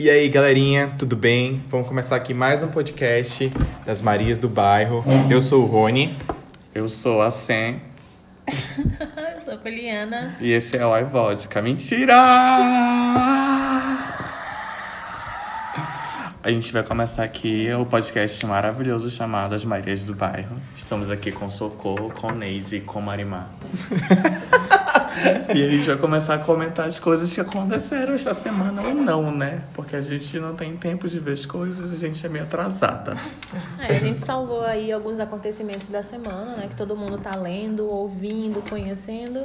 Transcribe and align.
E 0.00 0.08
aí, 0.08 0.30
galerinha, 0.30 0.94
tudo 0.98 1.14
bem? 1.14 1.62
Vamos 1.68 1.86
começar 1.86 2.16
aqui 2.16 2.32
mais 2.32 2.62
um 2.62 2.68
podcast 2.68 3.50
das 3.84 4.00
Marias 4.00 4.38
do 4.38 4.48
Bairro. 4.48 5.04
Eu 5.28 5.42
sou 5.42 5.62
o 5.62 5.66
Rony. 5.66 6.16
Eu 6.74 6.88
sou 6.88 7.20
a 7.20 7.30
Sen 7.30 7.82
Eu 8.48 9.44
sou 9.44 9.52
a 9.52 9.56
Poliana. 9.58 10.38
e 10.40 10.52
esse 10.52 10.78
é 10.78 10.86
o 10.86 10.96
iVodka. 10.96 11.60
Mentira! 11.60 12.14
A 16.42 16.50
gente 16.50 16.72
vai 16.72 16.82
começar 16.82 17.22
aqui 17.22 17.68
o 17.74 17.84
podcast 17.84 18.46
maravilhoso 18.46 19.10
chamado 19.10 19.54
As 19.54 19.66
Marias 19.66 20.04
do 20.04 20.14
Bairro. 20.14 20.56
Estamos 20.74 21.10
aqui 21.10 21.30
com 21.30 21.50
Socorro, 21.50 22.10
com 22.10 22.32
Neide 22.32 22.76
e 22.76 22.80
com 22.80 23.02
Marimar. 23.02 23.50
e 25.54 25.64
a 25.64 25.68
gente 25.70 25.86
vai 25.86 25.96
começar 25.96 26.34
a 26.34 26.38
comentar 26.38 26.86
as 26.86 26.98
coisas 26.98 27.32
que 27.34 27.40
aconteceram 27.40 28.14
esta 28.14 28.34
semana 28.34 28.82
ou 28.82 28.94
não, 28.94 29.30
né? 29.30 29.62
Porque 29.74 29.96
a 29.96 30.00
gente 30.00 30.38
não 30.38 30.54
tem 30.54 30.76
tempo 30.76 31.08
de 31.08 31.18
ver 31.18 31.32
as 31.32 31.46
coisas, 31.46 31.92
a 31.92 31.96
gente 31.96 32.24
é 32.24 32.28
meio 32.28 32.44
atrasada. 32.44 33.14
É, 33.78 33.96
a 33.96 33.98
gente 33.98 34.20
salvou 34.20 34.62
aí 34.64 34.92
alguns 34.92 35.18
acontecimentos 35.18 35.88
da 35.88 36.02
semana, 36.02 36.56
né? 36.56 36.66
Que 36.68 36.76
todo 36.76 36.96
mundo 36.96 37.18
tá 37.18 37.36
lendo, 37.36 37.88
ouvindo, 37.88 38.62
conhecendo. 38.68 39.40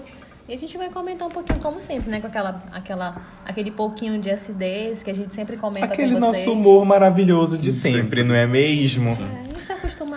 E 0.48 0.54
a 0.54 0.58
gente 0.58 0.78
vai 0.78 0.90
comentar 0.90 1.28
um 1.28 1.32
pouquinho, 1.32 1.60
como 1.60 1.82
sempre, 1.82 2.12
né? 2.12 2.22
Com 2.22 2.28
aquela, 2.28 2.64
aquela, 2.72 3.16
aquele 3.44 3.72
pouquinho 3.72 4.22
de 4.22 4.30
acidez 4.30 5.02
que 5.02 5.10
a 5.10 5.16
gente 5.16 5.34
sempre 5.34 5.58
comenta 5.58 5.88
Aquele 5.88 6.14
com 6.14 6.20
vocês. 6.20 6.46
nosso 6.46 6.52
humor 6.52 6.86
maravilhoso 6.86 7.58
de 7.58 7.72
sempre, 7.72 8.02
Sempre. 8.02 8.24
não 8.24 8.36
é 8.36 8.46
mesmo? 8.46 9.10
É, 9.10 9.40
a 9.42 9.44
gente 9.44 9.66
tá 9.66 9.76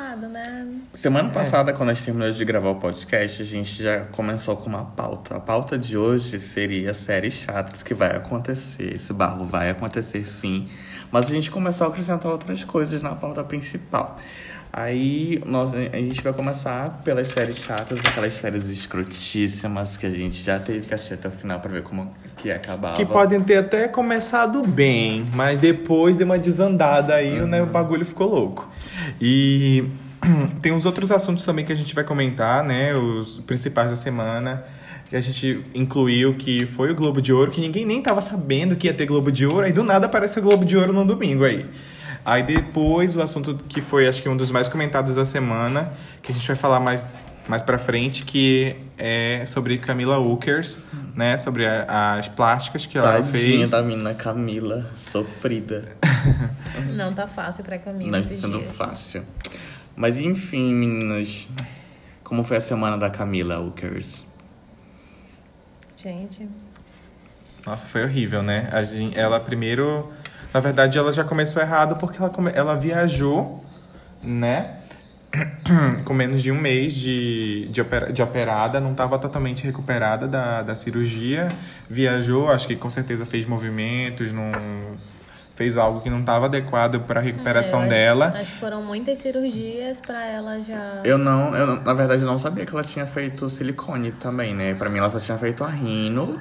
acostumado, 0.08 0.28
né? 0.28 0.66
Semana 0.94 1.28
passada, 1.30 1.72
quando 1.72 1.90
a 1.90 1.92
gente 1.92 2.04
terminou 2.04 2.30
de 2.30 2.44
gravar 2.44 2.70
o 2.70 2.76
podcast, 2.76 3.42
a 3.42 3.44
gente 3.44 3.82
já 3.82 4.00
começou 4.12 4.56
com 4.56 4.68
uma 4.68 4.84
pauta. 4.84 5.36
A 5.36 5.40
pauta 5.40 5.76
de 5.76 5.96
hoje 5.96 6.40
seria 6.40 6.94
séries 6.94 7.34
chatas 7.34 7.82
que 7.82 7.94
vai 7.94 8.16
acontecer. 8.16 8.94
Esse 8.94 9.12
barro 9.12 9.44
vai 9.44 9.70
acontecer 9.70 10.24
sim. 10.26 10.68
Mas 11.10 11.26
a 11.26 11.30
gente 11.30 11.50
começou 11.50 11.86
a 11.86 11.90
acrescentar 11.90 12.30
outras 12.30 12.64
coisas 12.64 13.02
na 13.02 13.14
pauta 13.14 13.44
principal. 13.44 14.18
Aí 14.70 15.42
nós, 15.46 15.72
a 15.74 15.96
gente 15.96 16.22
vai 16.22 16.32
começar 16.32 17.00
pelas 17.02 17.28
séries 17.28 17.56
chatas, 17.56 17.98
aquelas 18.00 18.34
séries 18.34 18.68
escrotíssimas 18.68 19.96
que 19.96 20.04
a 20.04 20.10
gente 20.10 20.42
já 20.42 20.58
teve 20.58 20.86
que 20.86 20.92
assistir 20.92 21.14
até 21.14 21.28
o 21.28 21.30
final 21.30 21.58
pra 21.58 21.70
ver 21.70 21.82
como 21.82 22.14
que 22.36 22.50
acabava. 22.50 22.96
Que 22.96 23.06
podem 23.06 23.40
ter 23.40 23.56
até 23.56 23.88
começado 23.88 24.62
bem, 24.62 25.26
mas 25.34 25.58
depois 25.58 26.18
deu 26.18 26.26
uma 26.26 26.38
desandada 26.38 27.14
aí, 27.14 27.40
né? 27.40 27.62
O 27.62 27.66
bagulho 27.66 28.04
ficou 28.04 28.28
louco. 28.28 28.68
E 29.20 29.84
tem 30.62 30.72
uns 30.72 30.84
outros 30.86 31.10
assuntos 31.12 31.44
também 31.44 31.64
que 31.64 31.72
a 31.72 31.76
gente 31.76 31.94
vai 31.94 32.04
comentar, 32.04 32.62
né? 32.64 32.94
Os 32.94 33.38
principais 33.46 33.90
da 33.90 33.96
semana. 33.96 34.64
Que 35.08 35.16
a 35.16 35.20
gente 35.22 35.64
incluiu 35.74 36.34
que 36.34 36.66
foi 36.66 36.90
o 36.90 36.94
Globo 36.94 37.22
de 37.22 37.32
Ouro, 37.32 37.50
que 37.50 37.60
ninguém 37.62 37.86
nem 37.86 38.02
tava 38.02 38.20
sabendo 38.20 38.76
que 38.76 38.86
ia 38.88 38.92
ter 38.92 39.06
Globo 39.06 39.32
de 39.32 39.46
Ouro, 39.46 39.60
aí 39.64 39.72
do 39.72 39.82
nada 39.82 40.04
apareceu 40.04 40.42
o 40.42 40.46
Globo 40.46 40.66
de 40.66 40.76
Ouro 40.76 40.92
no 40.92 41.02
domingo 41.02 41.44
aí. 41.44 41.64
Aí 42.24 42.42
depois 42.42 43.16
o 43.16 43.22
assunto 43.22 43.58
que 43.68 43.80
foi, 43.80 44.06
acho 44.06 44.20
que 44.20 44.28
um 44.28 44.36
dos 44.36 44.50
mais 44.50 44.68
comentados 44.68 45.14
da 45.14 45.24
semana, 45.24 45.90
que 46.22 46.30
a 46.30 46.34
gente 46.34 46.46
vai 46.46 46.56
falar 46.56 46.78
mais, 46.78 47.08
mais 47.48 47.62
pra 47.62 47.78
frente, 47.78 48.22
que 48.22 48.76
é 48.98 49.44
sobre 49.46 49.78
Camila 49.78 50.18
Ukers, 50.18 50.84
né? 51.16 51.38
Sobre 51.38 51.64
a- 51.64 52.16
as 52.18 52.28
plásticas 52.28 52.84
que 52.84 52.98
ela 52.98 53.12
Tadinha 53.14 53.32
fez. 53.32 53.70
da 53.70 53.80
menina 53.82 54.12
Camila, 54.12 54.90
sofrida. 54.98 55.88
Não 56.94 57.14
tá 57.14 57.26
fácil 57.26 57.64
pra 57.64 57.78
Camila 57.78 58.10
Não 58.10 58.20
está 58.20 58.34
sendo 58.36 58.60
fácil. 58.60 59.22
Mas 59.98 60.20
enfim, 60.20 60.72
meninas. 60.72 61.48
Como 62.22 62.44
foi 62.44 62.58
a 62.58 62.60
semana 62.60 62.96
da 62.96 63.10
Camila 63.10 63.58
Ukers? 63.58 64.24
Gente, 66.00 66.48
Nossa, 67.66 67.84
foi 67.86 68.04
horrível, 68.04 68.40
né? 68.42 68.68
A 68.72 68.84
gen- 68.84 69.12
ela 69.16 69.40
primeiro. 69.40 70.10
Na 70.54 70.60
verdade, 70.60 70.96
ela 70.96 71.12
já 71.12 71.24
começou 71.24 71.60
errado 71.60 71.96
porque 71.96 72.16
ela, 72.18 72.30
come- 72.30 72.52
ela 72.54 72.74
viajou, 72.76 73.62
né? 74.22 74.76
Com 76.06 76.14
menos 76.14 76.40
de 76.42 76.50
um 76.52 76.58
mês 76.58 76.94
de, 76.94 77.68
de, 77.70 77.80
opera- 77.82 78.12
de 78.12 78.22
operada, 78.22 78.80
não 78.80 78.92
estava 78.92 79.18
totalmente 79.18 79.64
recuperada 79.64 80.28
da, 80.28 80.62
da 80.62 80.74
cirurgia. 80.76 81.48
Viajou, 81.90 82.48
acho 82.50 82.68
que 82.68 82.76
com 82.76 82.88
certeza 82.88 83.26
fez 83.26 83.44
movimentos, 83.44 84.32
não 84.32 84.52
fez 85.58 85.76
algo 85.76 86.00
que 86.00 86.08
não 86.08 86.20
estava 86.20 86.46
adequado 86.46 87.00
para 87.00 87.18
a 87.18 87.22
recuperação 87.22 87.80
É, 87.80 87.82
acho- 87.82 87.90
dela. 87.90 88.26
Acho 88.36 88.52
que 88.52 88.58
foram 88.60 88.80
muitas 88.80 89.18
cirurgias 89.18 89.98
pra 90.00 90.24
ela 90.24 90.60
já. 90.60 91.00
Eu 91.04 91.18
não, 91.18 91.52
eu 91.56 91.80
na 91.82 91.92
verdade, 91.94 92.22
eu 92.22 92.28
não 92.28 92.38
sabia 92.38 92.64
que 92.64 92.72
ela 92.72 92.84
tinha 92.84 93.04
feito 93.06 93.48
silicone 93.50 94.12
também, 94.12 94.54
né? 94.54 94.74
Pra 94.74 94.88
mim, 94.88 94.98
ela 94.98 95.10
só 95.10 95.18
tinha 95.18 95.36
feito 95.36 95.64
a 95.64 95.68
rino. 95.68 96.40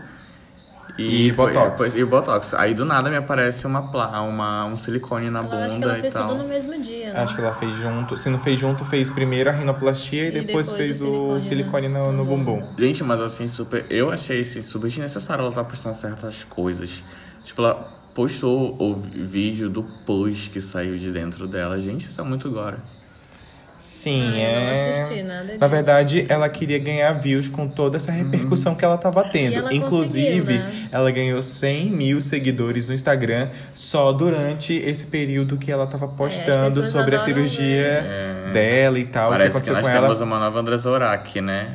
E 0.99 1.31
foi- 1.33 1.53
botox. 1.53 1.69
depois- 1.71 1.95
e 1.95 2.03
o 2.03 2.07
botox. 2.07 2.53
Aí 2.55 2.73
do 2.73 2.83
nada 2.85 3.09
me 3.09 3.15
aparece 3.17 3.67
uma, 3.67 3.81
uma 4.21 4.65
um 4.65 4.75
silicone 4.77 5.29
na 5.29 5.39
Ela, 5.39 5.47
acho 5.57 5.67
que 5.67 5.73
bunda 5.73 5.87
ela 5.89 5.97
e 5.97 6.01
fez 6.01 6.13
tal. 6.13 6.27
tudo 6.29 6.41
no 6.43 6.47
mesmo 6.47 6.79
dia, 6.81 7.13
né? 7.13 7.19
Acho 7.19 7.35
que 7.35 7.41
ela 7.41 7.53
fez 7.53 7.75
junto. 7.75 8.17
Se 8.17 8.29
não 8.29 8.39
fez 8.39 8.59
junto, 8.59 8.83
fez 8.85 9.09
primeiro 9.09 9.49
a 9.49 9.53
rinoplastia 9.53 10.23
e, 10.25 10.27
E 10.27 10.31
depois, 10.31 10.67
depois 10.67 10.71
fez 10.71 11.01
o 11.01 11.05
silicone, 11.39 11.41
silicone 11.41 11.89
né? 11.89 11.99
no, 11.99 12.05
no 12.11 12.17
No 12.19 12.25
bumbum. 12.25 12.63
Gente, 12.79 13.03
mas 13.03 13.19
assim, 13.21 13.47
super. 13.47 13.85
Eu 13.89 14.11
achei 14.11 14.41
assim, 14.41 14.61
super 14.63 14.87
desnecessário 14.87 15.41
ela 15.41 15.49
estar 15.49 15.63
postando 15.65 15.95
certas 15.95 16.43
coisas. 16.45 17.03
Tipo, 17.43 17.61
ela 17.61 17.96
postou 18.17 18.75
o 18.79 18.95
vídeo 18.95 19.69
do 19.69 19.83
pus 19.83 20.47
que 20.47 20.59
saiu 20.59 20.97
de 20.97 21.11
dentro 21.11 21.47
dela. 21.47 21.79
Gente, 21.79 22.09
isso 22.09 22.19
é 22.19 22.23
muito 22.23 22.49
gore. 22.49 22.77
Sim, 23.77 24.23
Ah, 24.23 24.31
eu 24.35 24.41
é. 24.41 24.91
não 24.95 25.01
assisti 25.03 25.21
nada 25.23 25.43
Na 25.43 25.53
disso. 25.53 25.67
verdade, 25.69 26.25
ela 26.27 26.49
queria 26.49 26.79
ganhar 26.79 27.13
views 27.13 27.47
com 27.47 27.67
toda 27.67 27.97
essa 27.97 28.11
repercussão 28.11 28.73
que 28.73 28.83
ela 28.83 28.97
tava 28.97 29.23
tendo. 29.25 29.51
E 29.51 29.55
ela 29.55 29.71
Inclusive, 29.71 30.53
né? 30.57 30.89
ela 30.91 31.11
ganhou 31.11 31.43
100 31.43 31.91
mil 31.91 32.19
seguidores 32.19 32.87
no 32.87 32.95
Instagram 32.95 33.49
só 33.75 34.11
durante 34.11 34.73
esse 34.73 35.05
período 35.05 35.57
que 35.57 35.71
ela 35.71 35.85
tava 35.85 36.07
postando 36.07 36.69
pessoas 36.81 36.87
sobre 36.87 37.15
a 37.15 37.19
cirurgia 37.19 38.01
ver. 38.47 38.51
dela 38.53 38.97
e 38.97 39.05
tal, 39.05 39.29
que 39.29 39.37
Parece 39.37 39.51
que 39.51 39.57
aconteceu 39.57 39.75
nós 39.75 39.83
com 39.85 39.89
ela. 39.91 40.07
temos 40.07 40.21
uma 40.21 40.39
nova 40.39 40.59
Andressa 40.59 40.89
Urach, 40.89 41.39
né? 41.39 41.69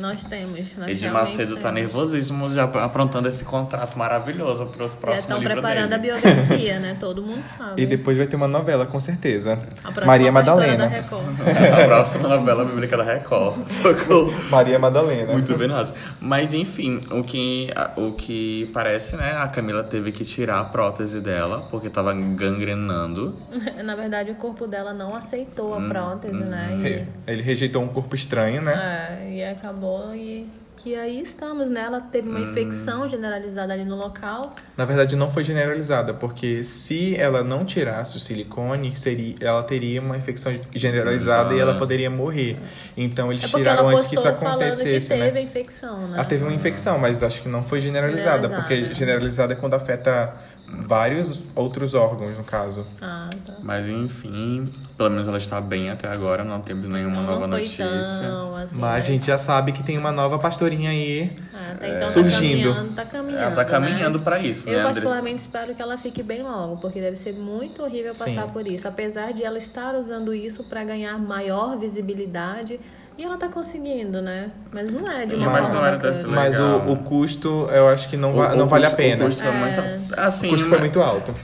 Nós 0.00 0.24
temos. 0.24 0.74
Nós 0.76 0.90
Ed 0.90 1.00
realmente 1.02 1.08
Macedo 1.08 1.54
tá 1.56 1.62
temos. 1.72 1.74
nervosíssimo 1.80 2.48
já 2.48 2.64
aprontando 2.64 3.28
esse 3.28 3.44
contrato 3.44 3.98
maravilhoso 3.98 4.66
para 4.66 4.84
os 4.86 4.92
Já 4.92 4.98
próximos 4.98 5.20
estão 5.20 5.38
livros 5.38 5.54
preparando 5.60 5.90
dele. 5.90 6.10
a 6.12 6.18
biografia, 6.20 6.80
né? 6.80 6.96
Todo 6.98 7.22
mundo 7.22 7.44
sabe. 7.56 7.82
E 7.82 7.86
depois 7.86 8.16
vai 8.16 8.26
ter 8.26 8.36
uma 8.36 8.48
novela, 8.48 8.86
com 8.86 8.98
certeza. 9.00 9.58
Maria 10.06 10.32
Madalena. 10.32 10.76
Da 10.84 10.86
Record. 10.86 11.24
a 11.82 11.84
próxima 11.86 12.28
novela 12.28 12.64
bíblica 12.64 12.96
da 12.96 13.04
Record. 13.04 13.68
Socorro. 13.70 14.32
Maria 14.50 14.78
Madalena. 14.78 15.32
Muito 15.32 15.56
venosa. 15.56 15.94
Mas 16.20 16.52
enfim, 16.54 17.00
o 17.10 17.22
que, 17.22 17.70
o 17.96 18.12
que 18.12 18.70
parece, 18.72 19.16
né? 19.16 19.36
A 19.38 19.48
Camila 19.48 19.82
teve 19.84 20.12
que 20.12 20.24
tirar 20.24 20.60
a 20.60 20.64
prótese 20.64 21.20
dela 21.20 21.66
porque 21.70 21.88
tava 21.90 22.12
gangrenando. 22.14 23.36
Na 23.84 23.94
verdade, 23.94 24.30
o 24.30 24.34
corpo 24.34 24.66
dela 24.66 24.92
não 24.92 25.14
aceitou 25.14 25.74
Hum, 25.78 25.86
a 25.86 25.88
prótese, 25.88 26.34
né? 26.44 26.78
Re- 26.82 27.04
Ele 27.32 27.42
rejeitou 27.42 27.82
um 27.82 27.88
corpo 27.88 28.14
estranho, 28.14 28.60
né? 28.62 29.26
E, 29.30 29.40
é, 29.40 29.44
e 29.48 29.52
acabou 29.52 29.73
e 30.14 30.46
que 30.84 30.94
aí 30.94 31.22
estamos, 31.22 31.70
né? 31.70 31.80
Ela 31.80 31.98
teve 31.98 32.28
uma 32.28 32.40
infecção 32.40 33.08
generalizada 33.08 33.72
ali 33.72 33.86
no 33.86 33.96
local. 33.96 34.54
Na 34.76 34.84
verdade, 34.84 35.16
não 35.16 35.30
foi 35.30 35.42
generalizada, 35.42 36.12
porque 36.12 36.62
se 36.62 37.16
ela 37.16 37.42
não 37.42 37.64
tirasse 37.64 38.18
o 38.18 38.20
silicone, 38.20 38.94
seria, 38.94 39.34
ela 39.40 39.62
teria 39.62 39.98
uma 40.02 40.14
infecção 40.14 40.52
generalizada 40.74 41.54
e 41.54 41.58
ela 41.58 41.72
né? 41.72 41.78
poderia 41.78 42.10
morrer. 42.10 42.58
Então, 42.94 43.32
eles 43.32 43.44
É 43.44 43.48
tiraram 43.48 43.88
antes 43.88 44.04
que 44.04 44.14
isso 44.14 44.24
falando 44.24 44.40
que 44.40 44.44
acontecesse, 44.64 45.08
teve 45.08 45.30
né? 45.30 45.38
a 45.38 45.42
infecção, 45.42 46.08
né? 46.08 46.16
Ela 46.16 46.24
teve 46.26 46.44
uma 46.44 46.52
infecção, 46.52 46.98
mas 46.98 47.22
acho 47.22 47.40
que 47.40 47.48
não 47.48 47.64
foi 47.64 47.80
generalizada, 47.80 48.42
Generalizada. 48.48 48.84
porque 48.84 48.94
generalizada 48.94 49.52
é 49.54 49.56
quando 49.56 49.72
afeta 49.72 50.34
vários 50.80 51.40
outros 51.54 51.94
órgãos, 51.94 52.36
no 52.36 52.44
caso. 52.44 52.84
Ah, 53.00 53.30
tá. 53.46 53.54
Mas 53.62 53.86
enfim, 53.88 54.64
pelo 54.96 55.10
menos 55.10 55.26
ela 55.28 55.38
está 55.38 55.60
bem 55.60 55.90
até 55.90 56.08
agora, 56.08 56.44
não 56.44 56.60
temos 56.60 56.86
nenhuma 56.88 57.16
Não 57.16 57.22
nova 57.24 57.38
foi 57.40 57.46
notícia. 57.48 57.86
tão, 58.20 58.56
assim, 58.56 58.78
Mas 58.78 59.06
a 59.06 59.08
né? 59.08 59.14
gente 59.14 59.26
já 59.26 59.38
sabe 59.38 59.72
que 59.72 59.82
tem 59.82 59.96
uma 59.98 60.12
nova 60.12 60.38
pastorinha 60.38 60.90
aí. 60.90 61.32
Ah, 61.52 61.72
até 61.72 61.88
então 61.96 62.06
surgindo. 62.06 62.68
tá 62.70 62.74
caminhando, 62.74 62.94
tá 62.94 63.04
caminhando. 63.04 63.42
Ela 63.42 63.54
tá 63.54 63.64
caminhando 63.64 64.18
né? 64.18 64.24
pra 64.24 64.38
isso, 64.40 64.68
Eu 64.68 64.72
né, 64.72 64.78
Andressa? 64.80 64.94
particularmente 65.00 65.42
espero 65.42 65.74
que 65.74 65.82
ela 65.82 65.96
fique 65.98 66.22
bem 66.22 66.42
logo, 66.42 66.76
porque 66.78 67.00
deve 67.00 67.16
ser 67.16 67.32
muito 67.34 67.82
horrível 67.82 68.12
passar 68.12 68.46
Sim. 68.46 68.52
por 68.52 68.66
isso. 68.66 68.86
Apesar 68.86 69.32
de 69.32 69.42
ela 69.44 69.58
estar 69.58 69.94
usando 69.94 70.34
isso 70.34 70.64
pra 70.64 70.84
ganhar 70.84 71.18
maior 71.18 71.76
visibilidade, 71.78 72.78
e 73.16 73.22
ela 73.24 73.36
tá 73.36 73.48
conseguindo, 73.48 74.20
né? 74.20 74.50
Mas 74.72 74.92
não 74.92 75.08
é 75.10 75.24
de 75.24 75.30
Sim, 75.32 75.36
uma 75.36 75.50
mas 75.50 75.66
forma 75.66 75.80
não 75.80 75.86
era 75.88 75.96
desse 75.98 76.26
Mas 76.26 76.56
Legal. 76.56 76.80
o, 76.86 76.92
o 76.92 76.96
custo, 76.96 77.68
eu 77.72 77.88
acho 77.88 78.08
que 78.08 78.16
não, 78.16 78.32
O- 78.32 78.36
va- 78.36 78.52
o 78.54 78.56
não 78.56 78.66
vale 78.66 78.84
a 78.86 78.88
custo- 78.88 78.96
pena. 78.96 79.22
O 79.22 79.26
custo 79.26 79.42
foi 79.42 79.52
muito. 79.52 79.80
Assim, 80.16 80.46
O 80.48 80.50
custo 80.50 80.68
foi 80.68 80.78
muito 80.78 81.00
alto. 81.00 81.34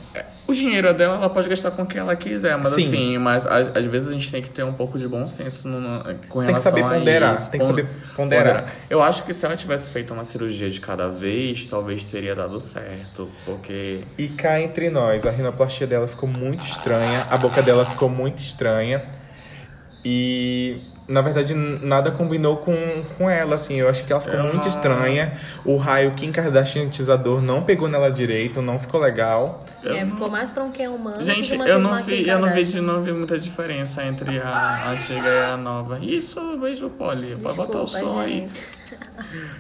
O 0.49 0.53
dinheiro 0.53 0.93
dela, 0.93 1.15
ela 1.15 1.31
pode 1.31 1.49
gastar 1.49 1.71
com 1.71 1.83
o 1.83 1.87
que 1.87 1.97
ela 1.97 2.17
quiser, 2.17 2.57
mas 2.59 2.73
Sim. 2.73 2.85
assim, 2.87 3.19
mas 3.19 3.47
às, 3.47 3.69
às 3.77 3.85
vezes 3.87 4.09
a 4.09 4.13
gente 4.13 4.29
tem 4.33 4.43
que 4.43 4.51
ter 4.51 4.65
um 4.65 4.73
pouco 4.73 4.99
de 4.99 5.07
bom 5.07 5.25
senso 5.25 5.69
no, 5.69 5.81
no- 5.81 6.01
com 6.03 6.11
Tem 6.11 6.23
que 6.29 6.37
relação 6.47 6.59
saber 6.73 6.83
a 6.83 6.89
ponderar, 6.89 7.35
isso. 7.37 7.51
tem 7.51 7.61
que 7.61 7.67
saber 7.67 7.87
ponderar. 8.17 8.65
Eu 8.91 9.01
acho 9.01 9.23
que 9.23 9.33
se 9.33 9.47
ela 9.47 9.57
tivesse 9.57 9.93
feito 9.93 10.13
uma 10.13 10.25
cirurgia 10.25 10.69
de 10.69 10.81
cada 10.81 11.07
vez, 11.07 11.69
talvez 11.69 12.03
teria 12.03 12.35
dado 12.35 12.59
certo, 12.61 13.31
porque 13.45 14.01
E 14.19 14.27
cá 14.27 14.61
entre 14.61 14.91
nós, 14.91 15.25
a 15.25 15.31
rinoplastia 15.31 15.87
dela 15.87 16.09
ficou 16.09 16.29
muito 16.29 16.65
estranha, 16.67 17.25
a 17.31 17.37
boca 17.37 17.63
dela 17.63 17.85
ficou 17.85 18.09
muito 18.09 18.43
estranha. 18.43 19.05
E 20.05 20.81
na 21.11 21.21
verdade, 21.21 21.53
nada 21.55 22.11
combinou 22.11 22.57
com, 22.59 22.75
com 23.19 23.29
ela, 23.29 23.57
assim. 23.57 23.77
Eu 23.81 23.89
acho 23.89 24.05
que 24.05 24.13
ela 24.13 24.21
ficou 24.21 24.41
muito 24.41 24.55
não- 24.63 24.67
estranha. 24.69 25.33
O 25.65 25.77
raio 25.77 26.13
Kim 26.13 26.31
Kardashianizador 26.33 27.43
não 27.43 27.63
pegou 27.63 27.89
nela 27.89 28.11
direito, 28.11 28.63
não 28.63 28.79
ficou 28.79 29.01
legal. 29.01 29.65
Eu 29.83 29.95
É, 29.95 30.05
não- 30.05 30.13
ficou 30.13 30.31
mais 30.31 30.51
pra 30.51 30.63
um 30.65 30.71
humano 30.95 31.19
que 31.19 31.25
Gente, 31.25 31.49
de 31.49 31.57
uma, 31.57 31.67
eu 31.69 31.79
não 31.79 31.97
vi, 32.03 32.27
eu 32.29 32.39
no 32.39 32.45
Kardashian. 32.47 32.55
vídeo 32.55 32.83
não 32.83 33.03
vi 33.03 33.13
muita 33.13 33.39
diferença 33.39 34.05
entre 34.05 34.39
a 34.39 34.91
antiga 34.91 35.29
e 35.29 35.53
a 35.53 35.57
nova. 35.57 35.99
Isso, 36.01 36.41
beijo, 36.59 36.89
Polly. 36.91 37.37
Pode 37.43 37.57
botar 37.57 37.79
o 37.83 37.87
som 37.87 38.19
aí. 38.21 38.49
gente. 38.49 38.81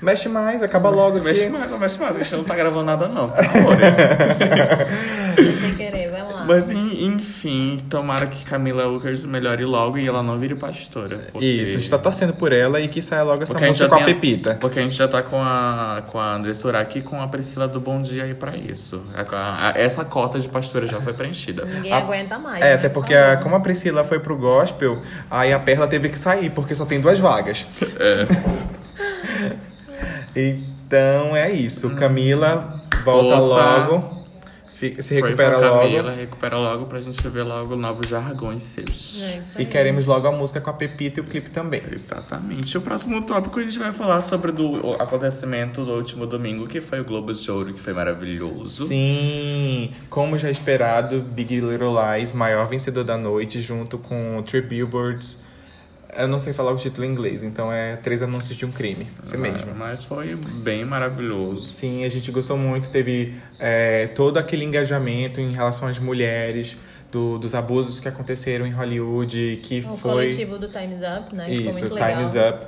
Mexe 0.02 0.28
mais, 0.28 0.62
acaba 0.62 0.88
logo 0.90 1.16
aqui. 1.18 1.24
Mexe 1.26 1.48
mais, 1.48 1.70
mexe 1.72 2.00
mais. 2.00 2.16
A 2.16 2.18
gente 2.18 2.34
não 2.36 2.44
tá 2.44 2.54
gravando 2.56 2.84
nada, 2.84 3.06
não. 3.08 3.28
Por 3.28 3.44
favor. 3.44 3.76
Sem 5.60 5.74
querer, 5.76 6.10
vamos 6.10 6.34
lá. 6.34 6.44
Mas 6.44 6.70
en- 6.70 6.89
enfim, 7.04 7.82
tomara 7.88 8.26
que 8.26 8.44
Camila 8.44 8.86
Wilkers 8.88 9.24
melhore 9.24 9.64
logo 9.64 9.98
e 9.98 10.06
ela 10.06 10.22
não 10.22 10.36
vire 10.38 10.54
pastora. 10.54 11.28
porque- 11.32 11.44
Isso, 11.46 11.76
a 11.76 11.78
gente 11.78 11.90
tá 11.90 11.98
torcendo 11.98 12.32
por 12.34 12.52
ela 12.52 12.80
e 12.80 12.88
que 12.88 13.00
saia 13.00 13.22
logo 13.22 13.42
essa 13.42 13.52
porque 13.52 13.64
a 13.64 13.68
música 13.68 13.84
já 13.86 13.90
com 13.90 13.96
a 13.96 14.04
tem 14.04 14.14
Pepita. 14.14 14.54
Porque 14.60 14.78
a 14.78 14.82
gente 14.82 14.94
já 14.94 15.08
tá 15.08 15.22
com 15.22 15.40
a, 15.40 16.02
com 16.06 16.18
a 16.18 16.34
André 16.34 16.52
Surak 16.54 16.98
e 16.98 17.02
com 17.02 17.20
a 17.20 17.26
Priscila 17.28 17.66
do 17.66 17.80
Bom 17.80 18.02
Dia 18.02 18.24
aí 18.24 18.34
pra 18.34 18.56
isso. 18.56 19.02
A- 19.14 19.68
a- 19.68 19.72
essa 19.78 20.04
cota 20.04 20.38
de 20.38 20.48
pastora 20.48 20.86
já 20.86 21.00
foi 21.00 21.12
preenchida. 21.12 21.64
Ninguém 21.64 21.92
A- 21.92 21.98
aguenta 21.98 22.38
mais. 22.38 22.62
É, 22.62 22.70
né? 22.70 22.74
até 22.74 22.88
porque 22.88 23.14
a- 23.14 23.36
como 23.38 23.54
a 23.54 23.60
Priscila 23.60 24.04
foi 24.04 24.20
pro 24.20 24.36
gospel, 24.36 25.00
aí 25.30 25.52
a 25.52 25.58
Perla 25.58 25.86
teve 25.86 26.08
que 26.08 26.18
sair, 26.18 26.50
porque 26.50 26.74
só 26.74 26.84
tem 26.84 27.00
duas 27.00 27.18
vagas. 27.18 27.66
então 30.34 31.36
é 31.36 31.50
isso. 31.50 31.90
Camila, 31.96 32.82
volta 33.04 33.40
Força. 33.40 33.54
logo. 33.86 34.19
Fica, 34.80 35.02
se 35.02 35.12
recupera 35.12 35.58
logo. 35.58 35.80
Camila, 35.82 36.12
recupera 36.12 36.56
logo 36.56 36.86
pra 36.86 37.02
gente 37.02 37.28
ver 37.28 37.42
logo 37.42 37.76
novos 37.76 38.08
jargões 38.08 38.62
seus. 38.62 39.22
É 39.22 39.42
E 39.58 39.66
queremos 39.66 40.06
logo 40.06 40.26
a 40.26 40.32
música 40.32 40.58
com 40.58 40.70
a 40.70 40.72
Pepita 40.72 41.20
e 41.20 41.22
o 41.22 41.26
clipe 41.26 41.50
também. 41.50 41.82
Exatamente. 41.92 42.78
O 42.78 42.80
próximo 42.80 43.20
tópico 43.20 43.60
a 43.60 43.62
gente 43.62 43.78
vai 43.78 43.92
falar 43.92 44.22
sobre 44.22 44.52
do, 44.52 44.86
o 44.86 44.94
acontecimento 44.94 45.84
do 45.84 45.92
último 45.92 46.26
domingo, 46.26 46.66
que 46.66 46.80
foi 46.80 46.98
o 46.98 47.04
Globo 47.04 47.34
de 47.34 47.50
Ouro, 47.50 47.74
que 47.74 47.80
foi 47.80 47.92
maravilhoso. 47.92 48.86
Sim, 48.86 49.92
como 50.08 50.38
já 50.38 50.50
esperado, 50.50 51.20
Big 51.20 51.60
Little 51.60 51.92
Lies, 52.16 52.32
maior 52.32 52.66
vencedor 52.66 53.04
da 53.04 53.18
noite, 53.18 53.60
junto 53.60 53.98
com 53.98 54.42
Three 54.46 54.62
Billboards. 54.62 55.42
Eu 56.16 56.26
não 56.28 56.38
sei 56.38 56.52
falar 56.52 56.72
o 56.72 56.76
título 56.76 57.04
em 57.06 57.10
inglês, 57.10 57.44
então 57.44 57.72
é 57.72 57.96
Três 57.96 58.22
Anúncios 58.22 58.56
de 58.56 58.66
um 58.66 58.70
Crime, 58.72 59.06
isso 59.22 59.36
mesmo. 59.38 59.74
Mas 59.76 60.04
foi 60.04 60.34
bem 60.34 60.84
maravilhoso. 60.84 61.66
Sim, 61.66 62.04
a 62.04 62.08
gente 62.08 62.30
gostou 62.32 62.56
muito, 62.56 62.88
teve 62.90 63.34
é, 63.58 64.06
todo 64.08 64.36
aquele 64.38 64.64
engajamento 64.64 65.40
em 65.40 65.52
relação 65.52 65.86
às 65.88 65.98
mulheres, 65.98 66.76
do- 67.12 67.38
dos 67.38 67.54
abusos 67.54 67.98
que 67.98 68.06
aconteceram 68.08 68.66
em 68.66 68.70
Hollywood, 68.70 69.60
que 69.64 69.80
O 69.80 69.96
foi... 69.96 70.10
coletivo 70.12 70.58
do 70.58 70.68
Time's 70.68 71.00
Up, 71.02 71.34
né? 71.34 71.50
Isso, 71.52 71.80
muito 71.80 71.94
legal. 71.94 72.10
Time's 72.12 72.34
Up. 72.34 72.66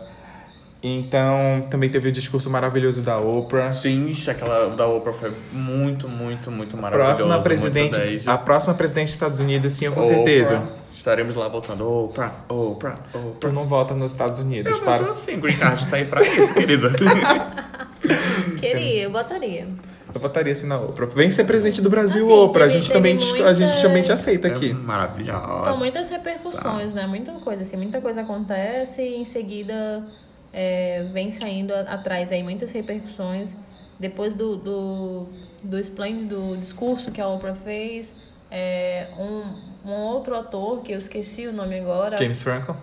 Então, 0.83 1.65
também 1.71 1.89
teve 1.89 2.09
o 2.09 2.13
discurso 2.13 2.51
maravilhoso 2.51 3.03
da 3.03 3.17
Oprah. 3.19 3.71
Gente, 3.71 4.29
aquela 4.29 4.69
da 4.71 4.87
Oprah 4.87 5.13
foi 5.13 5.33
muito, 5.53 6.09
muito, 6.09 6.51
muito 6.51 6.77
maravilhoso. 6.77 7.15
Próxima 7.25 7.41
presidente, 7.43 7.99
10. 7.99 8.27
a 8.29 8.37
próxima 8.37 8.75
presidente 8.75 9.07
dos 9.07 9.15
Estados 9.15 9.39
Unidos, 9.41 9.73
sim, 9.75 9.85
eu 9.87 9.93
com 9.93 10.01
Oprah. 10.01 10.15
certeza. 10.17 10.63
Estaremos 10.91 11.35
lá 11.37 11.47
voltando. 11.49 11.89
Oprah, 11.89 12.33
Oprah, 12.49 12.97
Tu 13.13 13.19
Oprah. 13.19 13.53
não 13.53 13.67
vota 13.67 13.95
nos 13.95 14.11
Estados 14.11 14.41
Unidos. 14.41 14.73
Eu 14.73 14.81
para... 14.81 14.99
voto 15.05 15.11
assim, 15.11 15.39
Green 15.39 15.57
Card 15.57 15.87
tá 15.87 15.97
aí 15.97 16.05
pra 16.05 16.21
isso, 16.23 16.53
querida. 16.53 16.91
Queria, 18.61 19.05
eu 19.05 19.11
botaria. 19.13 19.69
Eu 20.15 20.21
votaria 20.21 20.53
assim 20.53 20.67
na 20.67 20.79
Oprah. 20.79 21.07
Vem 21.07 21.31
ser 21.31 21.45
presidente 21.45 21.81
do 21.81 21.89
Brasil, 21.89 22.27
Assim, 22.27 22.35
Oprah. 22.45 22.65
A 22.67 22.69
gente, 22.69 22.93
também, 22.93 23.17
a 23.17 23.55
gente 23.55 23.81
também 23.83 24.03
te 24.03 24.13
aceita 24.13 24.49
É 24.49 24.51
aqui. 24.51 24.73
maravilhosa. 24.75 25.65
São 25.65 25.77
muitas 25.79 26.11
repercussões, 26.11 26.93
né? 26.93 27.07
Muita 27.07 27.33
coisa, 27.35 27.63
assim, 27.63 27.77
muita 27.77 28.01
coisa 28.01 28.21
acontece 28.21 29.01
e 29.01 29.17
em 29.17 29.25
seguida 29.25 30.05
é, 30.53 31.05
vem 31.13 31.31
saindo 31.31 31.73
atrás 31.75 32.31
aí 32.31 32.43
muitas 32.43 32.73
repercussões. 32.73 33.55
Depois 33.99 34.35
do, 34.35 34.57
do, 34.57 35.29
do 35.63 35.79
esplêndido 35.79 36.57
discurso 36.59 37.11
que 37.11 37.21
a 37.21 37.29
Oprah 37.29 37.55
fez, 37.55 38.15
é, 38.51 39.09
um, 39.19 39.89
um 39.89 39.95
outro 39.95 40.35
ator, 40.35 40.83
que 40.83 40.93
eu 40.93 40.99
esqueci 40.99 41.47
o 41.47 41.53
nome 41.53 41.79
agora. 41.79 42.19
James 42.19 42.43
Franco? 42.43 42.77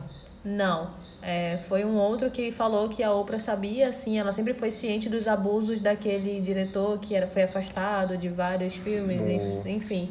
Não. 0.44 0.88
É, 1.22 1.58
foi 1.58 1.84
um 1.84 1.98
outro 1.98 2.32
que 2.32 2.50
falou 2.50 2.88
que 2.88 3.04
a 3.04 3.12
Oprah 3.14 3.40
sabia, 3.40 3.90
assim, 3.90 4.18
ela 4.18 4.32
sempre 4.32 4.54
foi 4.54 4.72
ciente 4.72 5.10
dos 5.10 5.28
abusos 5.28 5.82
daquele 5.82 6.40
diretor 6.40 6.98
que 6.98 7.14
era, 7.14 7.28
foi 7.28 7.44
afastado 7.44 8.16
de 8.16 8.30
vários 8.30 8.74
filmes, 8.74 9.20
Oh. 9.22 9.68
enfim, 9.68 10.10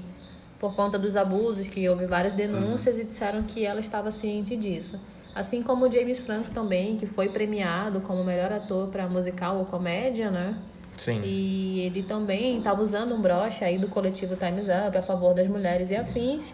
por 0.61 0.75
conta 0.77 0.99
dos 0.99 1.17
abusos, 1.17 1.67
que 1.67 1.89
houve 1.89 2.05
várias 2.05 2.35
denúncias 2.35 2.99
e 2.99 3.05
disseram 3.05 3.43
que 3.43 3.65
ela 3.65 3.81
estava 3.81 4.11
ciente 4.11 4.55
disso. 4.55 5.01
Assim 5.35 5.63
como 5.63 5.87
o 5.87 5.93
James 5.93 6.19
Franco 6.19 6.51
também, 6.51 6.97
que 6.97 7.07
foi 7.07 7.29
premiado 7.29 8.01
como 8.01 8.25
melhor 8.25 8.53
ator 8.53 8.89
para 8.89 9.09
musical 9.09 9.59
ou 9.59 9.65
comédia, 9.65 10.31
né? 10.31 10.57
Sim. 10.97 11.21
E 11.23 11.81
ele 11.81 12.03
também 12.03 12.59
estava 12.59 12.83
usando 12.83 13.15
um 13.15 13.21
broche 13.21 13.65
aí 13.65 13.79
do 13.79 13.89
coletivo 13.89 14.35
Time's 14.37 14.67
Up 14.67 14.97
a 14.97 15.03
favor 15.03 15.33
das 15.33 15.47
mulheres 15.47 15.91
e 15.91 15.97
afins. 15.97 16.53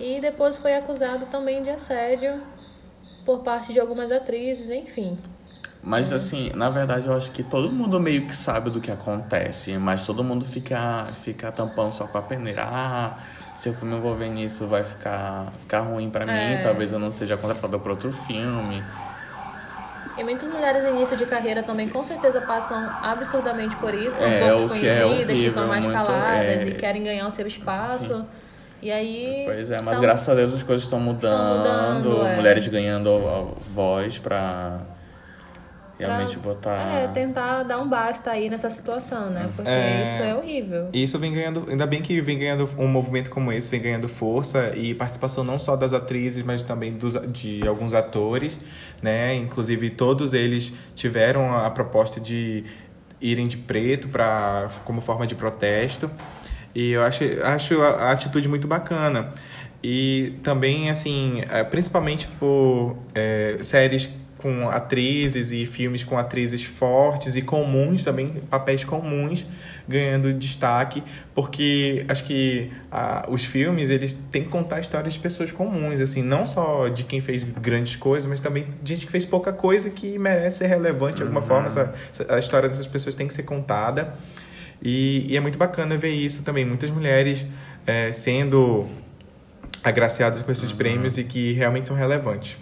E 0.00 0.20
depois 0.20 0.56
foi 0.56 0.74
acusado 0.74 1.26
também 1.26 1.62
de 1.62 1.70
assédio 1.70 2.40
por 3.24 3.40
parte 3.40 3.72
de 3.72 3.80
algumas 3.80 4.10
atrizes, 4.10 4.70
enfim. 4.70 5.18
Mas 5.82 6.12
assim, 6.14 6.50
na 6.54 6.70
verdade 6.70 7.06
eu 7.06 7.14
acho 7.14 7.30
que 7.30 7.42
todo 7.42 7.70
mundo 7.70 8.00
meio 8.00 8.26
que 8.26 8.34
sabe 8.34 8.70
do 8.70 8.80
que 8.80 8.90
acontece, 8.90 9.76
mas 9.76 10.06
todo 10.06 10.24
mundo 10.24 10.44
fica, 10.46 11.10
fica 11.12 11.52
tampando 11.52 11.92
só 11.92 12.06
com 12.06 12.16
a 12.16 12.22
peneira. 12.22 12.64
Ah, 12.66 13.18
se 13.54 13.68
eu 13.68 13.74
me 13.82 13.96
envolver 13.96 14.28
nisso 14.28 14.66
vai 14.66 14.82
ficar, 14.82 15.52
ficar 15.60 15.80
ruim 15.80 16.10
pra 16.10 16.26
mim, 16.26 16.32
É. 16.32 16.60
talvez 16.62 16.92
eu 16.92 16.98
não 16.98 17.10
seja 17.10 17.36
contratada 17.36 17.78
pra 17.78 17.92
outro 17.92 18.12
filme. 18.12 18.82
E 20.16 20.22
muitas 20.22 20.48
mulheres 20.48 20.84
em 20.84 20.90
início 20.90 21.16
de 21.16 21.26
carreira 21.26 21.62
também 21.62 21.88
com 21.88 22.04
certeza 22.04 22.40
passam 22.40 22.88
absurdamente 23.02 23.74
por 23.76 23.92
isso, 23.92 24.16
são 24.16 24.26
É, 24.26 24.40
pouco 24.48 24.64
é 24.64 24.68
conhecidas, 24.68 25.04
horrível, 25.10 25.36
ficam 25.52 25.66
mais 25.66 25.84
muito, 25.84 25.96
caladas 25.96 26.60
é. 26.60 26.64
e 26.68 26.74
querem 26.74 27.02
ganhar 27.02 27.26
o 27.26 27.30
seu 27.30 27.46
espaço. 27.46 28.24
E 28.80 28.92
aí. 28.92 29.42
Pois 29.46 29.70
é, 29.70 29.80
mas 29.80 29.94
então, 29.94 30.00
graças 30.02 30.28
a 30.28 30.34
Deus 30.34 30.52
as 30.54 30.62
coisas 30.62 30.84
estão 30.84 31.00
mudando, 31.00 31.58
mudando, 31.58 32.26
é. 32.26 32.36
mulheres 32.36 32.68
ganhando 32.68 33.56
voz 33.72 34.18
pra 34.18 34.82
realmente 35.98 36.38
pra- 36.38 36.52
botar. 36.52 36.94
É, 36.98 37.08
tentar 37.08 37.62
dar 37.62 37.78
um 37.80 37.88
basta 37.88 38.30
aí 38.30 38.48
nessa 38.50 38.68
situação, 38.70 39.30
né? 39.30 39.48
Porque 39.54 39.70
É. 39.70 40.02
isso 40.14 40.22
é 40.22 40.34
horrível. 40.34 40.88
E 40.92 41.02
isso 41.02 41.18
vem 41.18 41.32
ganhando, 41.32 41.66
ainda 41.68 41.86
bem 41.86 42.02
que 42.02 42.20
vem 42.20 42.38
ganhando 42.38 42.68
um 42.78 42.86
movimento 42.88 43.30
como 43.30 43.52
esse, 43.52 43.70
vem 43.70 43.80
ganhando 43.80 44.08
força 44.08 44.72
e 44.76 44.94
participação 44.94 45.44
não 45.44 45.58
só 45.58 45.76
das 45.76 45.92
atrizes, 45.92 46.44
mas 46.44 46.62
também 46.62 46.92
dos, 46.92 47.14
de 47.32 47.66
alguns 47.66 47.94
atores, 47.94 48.60
né? 49.02 49.34
Inclusive 49.34 49.90
todos 49.90 50.34
eles 50.34 50.72
tiveram 50.96 51.56
a 51.56 51.70
proposta 51.70 52.20
de 52.20 52.64
irem 53.20 53.46
de 53.46 53.56
preto 53.56 54.08
para 54.08 54.68
como 54.84 55.00
forma 55.00 55.26
de 55.26 55.34
protesto. 55.34 56.10
E 56.74 56.90
eu 56.90 57.02
acho, 57.04 57.22
acho 57.42 57.80
a, 57.80 57.88
a 57.90 58.10
atitude 58.10 58.48
muito 58.48 58.66
bacana. 58.66 59.30
E 59.82 60.34
também, 60.42 60.90
assim, 60.90 61.42
é, 61.50 61.62
principalmente 61.62 62.26
por 62.40 62.96
é, 63.14 63.58
séries 63.62 64.10
com 64.44 64.68
atrizes 64.68 65.52
e 65.52 65.64
filmes 65.64 66.04
com 66.04 66.18
atrizes 66.18 66.62
fortes 66.62 67.34
e 67.34 67.40
comuns 67.40 68.04
também, 68.04 68.28
papéis 68.50 68.84
comuns 68.84 69.46
ganhando 69.88 70.34
destaque, 70.34 71.02
porque 71.34 72.04
acho 72.06 72.24
que 72.24 72.70
ah, 72.92 73.24
os 73.30 73.42
filmes 73.42 73.88
eles 73.88 74.12
têm 74.30 74.44
que 74.44 74.50
contar 74.50 74.80
histórias 74.80 75.14
de 75.14 75.18
pessoas 75.18 75.50
comuns, 75.50 75.98
assim, 75.98 76.22
não 76.22 76.44
só 76.44 76.88
de 76.88 77.04
quem 77.04 77.22
fez 77.22 77.42
grandes 77.42 77.96
coisas, 77.96 78.28
mas 78.28 78.38
também 78.38 78.66
de 78.82 78.94
gente 78.94 79.06
que 79.06 79.12
fez 79.12 79.24
pouca 79.24 79.50
coisa 79.50 79.88
que 79.88 80.18
merece 80.18 80.58
ser 80.58 80.66
relevante 80.66 81.16
de 81.16 81.22
alguma 81.22 81.40
forma. 81.40 81.66
Essa, 81.66 81.94
a 82.28 82.38
história 82.38 82.68
dessas 82.68 82.86
pessoas 82.86 83.14
tem 83.14 83.26
que 83.26 83.32
ser 83.32 83.44
contada. 83.44 84.12
E, 84.82 85.24
e 85.26 85.36
é 85.38 85.40
muito 85.40 85.56
bacana 85.56 85.96
ver 85.96 86.10
isso 86.10 86.44
também, 86.44 86.66
muitas 86.66 86.90
mulheres 86.90 87.46
eh, 87.86 88.12
sendo 88.12 88.86
agraciadas 89.82 90.42
com 90.42 90.52
esses 90.52 90.70
prêmios 90.70 91.16
e 91.16 91.24
que 91.24 91.54
realmente 91.54 91.88
são 91.88 91.96
relevantes. 91.96 92.58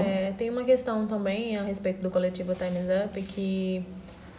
É, 0.00 0.32
tem 0.36 0.50
uma 0.50 0.64
questão 0.64 1.06
também 1.06 1.56
a 1.56 1.62
respeito 1.62 2.00
do 2.02 2.10
coletivo 2.10 2.54
Time's 2.54 2.86
Up 3.04 3.20
que 3.22 3.84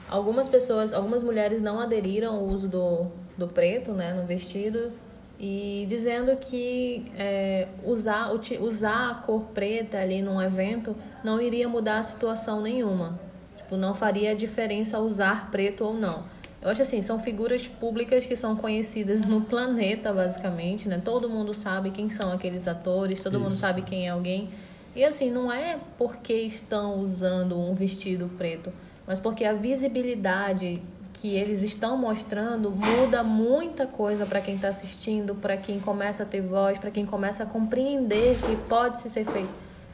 algumas 0.09 0.47
pessoas, 0.47 0.93
algumas 0.93 1.24
mulheres 1.24 1.62
não 1.62 1.79
aderiram 1.79 2.35
ao 2.35 2.43
uso 2.43 2.67
do, 2.67 3.07
do 3.38 3.47
preto 3.47 3.91
né, 3.91 4.13
no 4.13 4.25
vestido 4.25 4.91
e 5.39 5.85
dizendo 5.88 6.35
que 6.38 7.05
é, 7.17 7.67
usar, 7.83 8.31
usar 8.59 9.12
a 9.12 9.13
cor 9.15 9.41
preta 9.53 9.97
ali 9.97 10.21
num 10.21 10.41
evento 10.41 10.95
não 11.24 11.41
iria 11.41 11.67
mudar 11.67 12.00
a 12.00 12.03
situação 12.03 12.62
nenhuma. 12.62 13.19
Tipo, 13.57 13.75
não 13.75 13.93
faria 13.93 14.35
diferença 14.35 15.00
usar 15.00 15.50
preto 15.51 15.83
ou 15.83 15.93
não. 15.93 16.24
Eu 16.62 16.71
acho 16.71 16.81
assim, 16.81 17.01
são 17.01 17.19
figuras 17.19 17.67
públicas 17.67 18.25
que 18.25 18.35
são 18.35 18.55
conhecidas 18.55 19.21
no 19.21 19.41
planeta, 19.41 20.12
basicamente, 20.12 20.88
né? 20.88 21.00
Todo 21.03 21.29
mundo 21.29 21.53
sabe 21.53 21.91
quem 21.91 22.09
são 22.09 22.31
aqueles 22.31 22.67
atores, 22.67 23.21
todo 23.21 23.39
mundo 23.39 23.51
Isso. 23.51 23.59
sabe 23.59 23.83
quem 23.83 24.07
é 24.07 24.09
alguém. 24.09 24.50
E 24.95 25.03
assim, 25.03 25.29
não 25.29 25.51
é 25.51 25.77
porque 25.97 26.33
estão 26.33 26.99
usando 26.99 27.59
um 27.59 27.73
vestido 27.73 28.29
preto, 28.37 28.71
mas 29.05 29.19
porque 29.19 29.43
a 29.43 29.51
visibilidade 29.51 30.81
que 31.13 31.35
eles 31.35 31.61
estão 31.63 31.97
mostrando 31.97 32.71
muda 32.71 33.23
muita 33.23 33.85
coisa 33.85 34.25
para 34.25 34.39
quem 34.39 34.55
está 34.55 34.69
assistindo, 34.69 35.35
para 35.35 35.57
quem 35.57 35.79
começa 35.79 36.23
a 36.23 36.25
ter 36.25 36.41
voz, 36.41 36.77
para 36.77 36.91
quem 36.91 37.05
começa 37.05 37.43
a 37.43 37.45
compreender 37.45 38.37
que 38.37 38.55
pode 38.67 39.01
se 39.01 39.09
ser 39.09 39.25
feito, 39.25 39.49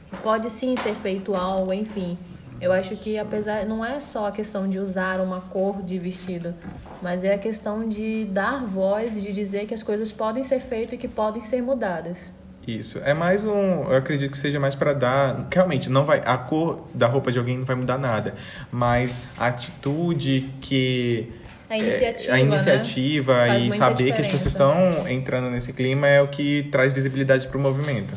que 0.08 0.16
pode 0.18 0.48
sim 0.50 0.76
ser 0.76 0.94
feito 0.94 1.34
algo, 1.34 1.72
enfim. 1.72 2.16
Eu 2.60 2.72
acho 2.72 2.94
que 2.96 3.18
apesar 3.18 3.66
não 3.66 3.84
é 3.84 3.98
só 3.98 4.26
a 4.26 4.32
questão 4.32 4.68
de 4.68 4.78
usar 4.78 5.20
uma 5.20 5.40
cor 5.40 5.82
de 5.82 5.98
vestido, 5.98 6.54
mas 7.00 7.24
é 7.24 7.34
a 7.34 7.38
questão 7.38 7.88
de 7.88 8.24
dar 8.26 8.64
voz, 8.64 9.20
de 9.20 9.32
dizer 9.32 9.66
que 9.66 9.74
as 9.74 9.82
coisas 9.82 10.12
podem 10.12 10.44
ser 10.44 10.60
feitas 10.60 10.94
e 10.94 10.98
que 10.98 11.08
podem 11.08 11.42
ser 11.42 11.60
mudadas. 11.60 12.18
Isso. 12.66 13.00
É 13.04 13.12
mais 13.12 13.44
um. 13.44 13.84
Eu 13.90 13.96
acredito 13.96 14.30
que 14.30 14.38
seja 14.38 14.60
mais 14.60 14.74
para 14.74 14.92
dar. 14.92 15.48
Realmente, 15.52 15.90
não 15.90 16.04
vai. 16.04 16.22
A 16.24 16.38
cor 16.38 16.88
da 16.94 17.06
roupa 17.06 17.32
de 17.32 17.38
alguém 17.38 17.58
não 17.58 17.64
vai 17.64 17.74
mudar 17.74 17.98
nada. 17.98 18.34
Mas 18.70 19.20
a 19.36 19.48
atitude 19.48 20.50
que. 20.60 21.32
A 21.68 21.78
iniciativa. 21.78 22.34
a 22.34 22.40
iniciativa 22.40 23.46
né? 23.46 23.60
E 23.60 23.72
saber 23.72 24.12
que 24.14 24.20
as 24.20 24.26
pessoas 24.26 24.52
estão 24.52 25.08
entrando 25.08 25.50
nesse 25.50 25.72
clima 25.72 26.06
é 26.06 26.20
o 26.20 26.28
que 26.28 26.64
traz 26.70 26.92
visibilidade 26.92 27.48
para 27.48 27.56
o 27.56 27.60
movimento. 27.60 28.14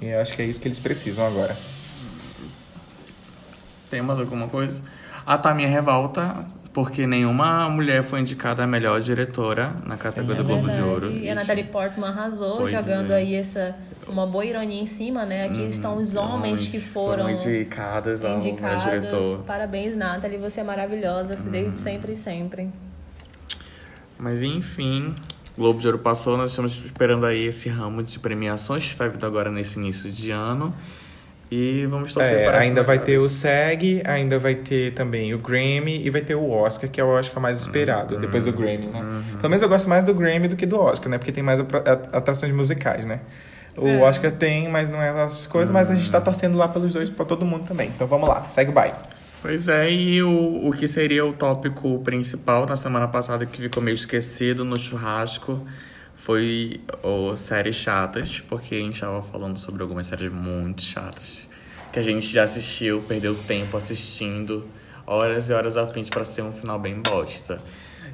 E 0.00 0.06
eu 0.08 0.20
acho 0.20 0.34
que 0.34 0.42
é 0.42 0.44
isso 0.46 0.60
que 0.60 0.66
eles 0.66 0.78
precisam 0.78 1.26
agora. 1.26 1.54
Tem 3.90 4.00
mais 4.00 4.18
alguma 4.18 4.48
coisa? 4.48 4.80
Ah, 5.26 5.38
tá, 5.38 5.54
minha 5.54 5.68
revolta, 5.68 6.46
porque 6.74 7.06
nenhuma 7.06 7.68
mulher 7.70 8.02
foi 8.02 8.20
indicada 8.20 8.64
a 8.64 8.66
melhor 8.66 9.00
diretora 9.00 9.72
na 9.86 9.96
categoria 9.96 10.42
Sim, 10.42 10.42
do 10.42 10.52
é 10.52 10.54
Globo 10.54 10.68
de. 10.68 10.82
Ouro. 10.82 11.10
E 11.10 11.30
a. 11.30 11.34
Natalie 11.36 11.64
Portman 11.64 12.08
arrasou, 12.08 12.56
Pois 12.56 12.72
jogando 12.72 13.12
é. 13.12 13.18
aí 13.18 13.34
essa 13.36 13.76
uma 14.08 14.26
boa 14.26 14.44
ironia 14.44 14.82
em 14.82 14.86
cima, 14.86 15.24
né? 15.24 15.46
Aqui 15.46 15.62
estão 15.62 15.96
os 15.96 16.14
homens 16.14 16.70
que 16.70 16.80
foram 16.80 17.30
indicados 17.30 18.22
ao 18.24 18.38
melhor 18.38 18.48
indicados. 18.48 18.84
diretor. 18.84 19.38
Parabéns, 19.46 19.96
Nathalie, 19.96 20.36
você 20.36 20.60
é 20.60 20.64
maravilhosa, 20.64 21.36
desde 21.36 21.78
sempre 21.78 22.12
e 22.12 22.16
sempre. 22.16 22.68
Mas 24.18 24.42
enfim, 24.42 25.14
Globo 25.56 25.80
de 25.80 25.86
Ouro 25.86 26.00
passou, 26.00 26.36
nós 26.36 26.50
estamos 26.50 26.72
esperando 26.84 27.24
aí 27.24 27.46
esse 27.46 27.68
ramo 27.68 28.02
de 28.02 28.18
premiações 28.18 28.82
que 28.82 28.90
está 28.90 29.06
vindo 29.06 29.24
agora 29.24 29.50
nesse 29.50 29.78
início 29.78 30.10
de 30.10 30.32
ano. 30.32 30.74
E 31.50 31.86
vamos 31.86 32.12
torcer 32.12 32.38
É, 32.38 32.44
para 32.46 32.58
as 32.58 32.64
ainda 32.64 32.82
vai 32.82 32.98
ter 32.98 33.18
o. 33.18 33.28
SEG, 33.28 34.02
ainda 34.04 34.38
vai 34.38 34.54
ter 34.54 34.92
também 34.92 35.34
o 35.34 35.38
Grammy 35.38 36.04
e 36.04 36.10
vai 36.10 36.20
ter 36.22 36.34
o 36.34 36.50
Oscar, 36.50 36.90
que 36.90 37.00
é 37.00 37.04
o 37.04 37.08
Oscar 37.08 37.40
mais 37.40 37.60
esperado, 37.60 38.18
depois 38.18 38.44
do 38.46 38.52
Grammy, 38.52 38.86
né? 38.86 39.22
Pelo 39.36 39.50
menos 39.50 39.62
eu 39.62 39.68
gosto 39.68 39.88
mais 39.88 40.04
do 40.04 40.14
Grammy 40.14 40.48
do 40.48 40.56
que 40.56 40.66
do 40.66 40.80
Oscar, 40.80 41.08
né? 41.10 41.18
Porque 41.18 41.30
tem 41.32 41.42
mais 41.44 41.60
atra- 41.60 41.80
at- 41.92 42.08
atrações 42.14 42.52
musicais, 42.52 43.06
né? 43.06 43.20
O 43.76 43.86
É. 43.86 44.00
Oscar 44.02 44.30
tem, 44.32 44.68
mas 44.68 44.88
não 44.88 45.00
é 45.02 45.08
essas 45.10 45.46
coisas, 45.46 45.70
mas 45.72 45.90
a 45.90 45.94
gente 45.94 46.10
tá 46.10 46.20
torcendo 46.20 46.56
lá 46.56 46.66
pelos 46.68 46.92
dois, 46.92 47.10
pra 47.10 47.24
todo 47.24 47.44
mundo 47.44 47.64
também. 47.66 47.88
Então 47.94 48.06
vamos 48.06 48.28
lá, 48.28 48.44
segue 48.46 48.70
o 48.70 48.72
baile. 48.74 48.94
Pois 49.42 49.68
é, 49.68 49.90
e 49.90 50.22
o, 50.22 50.68
o 50.68 50.72
que 50.72 50.88
seria 50.88 51.24
o 51.26 51.32
tópico 51.32 51.98
principal 52.02 52.64
na 52.66 52.76
semana 52.76 53.06
passada 53.06 53.44
que 53.44 53.60
ficou 53.60 53.82
meio 53.82 53.94
esquecido 53.94 54.64
no 54.64 54.78
churrasco 54.78 55.60
foi 56.24 56.80
o 57.02 57.36
séries 57.36 57.76
chatas, 57.76 58.40
porque 58.48 58.74
a 58.74 58.78
gente 58.78 58.94
estava 58.94 59.20
falando 59.20 59.58
sobre 59.58 59.82
algumas 59.82 60.06
séries 60.06 60.32
muito 60.32 60.80
chatas. 60.80 61.46
Que 61.92 61.98
a 61.98 62.02
gente 62.02 62.32
já 62.32 62.44
assistiu, 62.44 63.04
perdeu 63.06 63.34
tempo 63.46 63.76
assistindo, 63.76 64.64
horas 65.06 65.50
e 65.50 65.52
horas 65.52 65.76
a 65.76 65.86
fim 65.86 66.02
para 66.06 66.24
ser 66.24 66.40
um 66.40 66.50
final 66.50 66.78
bem 66.78 66.98
bosta. 66.98 67.60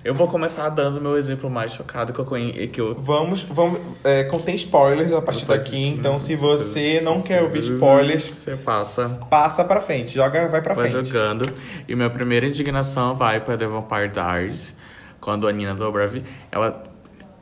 Eu 0.03 0.13
vou 0.13 0.27
começar 0.27 0.69
dando 0.71 1.01
meu 1.01 1.17
exemplo 1.17 1.49
mais 1.49 1.73
chocado 1.73 2.13
que 2.13 2.19
eu 2.19 2.25
conhe... 2.25 2.67
que 2.67 2.81
eu 2.81 2.97
Vamos, 2.97 3.45
vamos, 3.45 3.81
é, 4.03 4.25
contém 4.25 4.57
spoilers 4.57 5.13
a 5.13 5.23
partir 5.23 5.47
daqui, 5.47 5.79
então 5.87 6.19
se 6.19 6.35
você 6.35 7.01
não 7.03 7.23
quer 7.23 7.43
ouvir 7.43 7.61
spoilers, 7.61 8.25
você 8.25 8.57
passa. 8.57 9.25
passa 9.31 9.63
pra 9.63 9.81
frente, 9.81 10.13
joga, 10.13 10.49
vai 10.49 10.61
pra 10.61 10.75
Vai 10.75 10.91
frente. 10.91 11.07
jogando. 11.07 11.49
E 11.87 11.95
minha 11.95 12.11
primeira 12.11 12.45
indignação 12.45 13.15
vai 13.15 13.41
para 13.41 13.57
The 13.57 13.69
Vampire 13.69 14.09
Diaries, 14.09 14.77
quando 15.21 15.47
a 15.47 15.53
Nina 15.53 15.75
Dobrev, 15.77 16.25
ela 16.51 16.90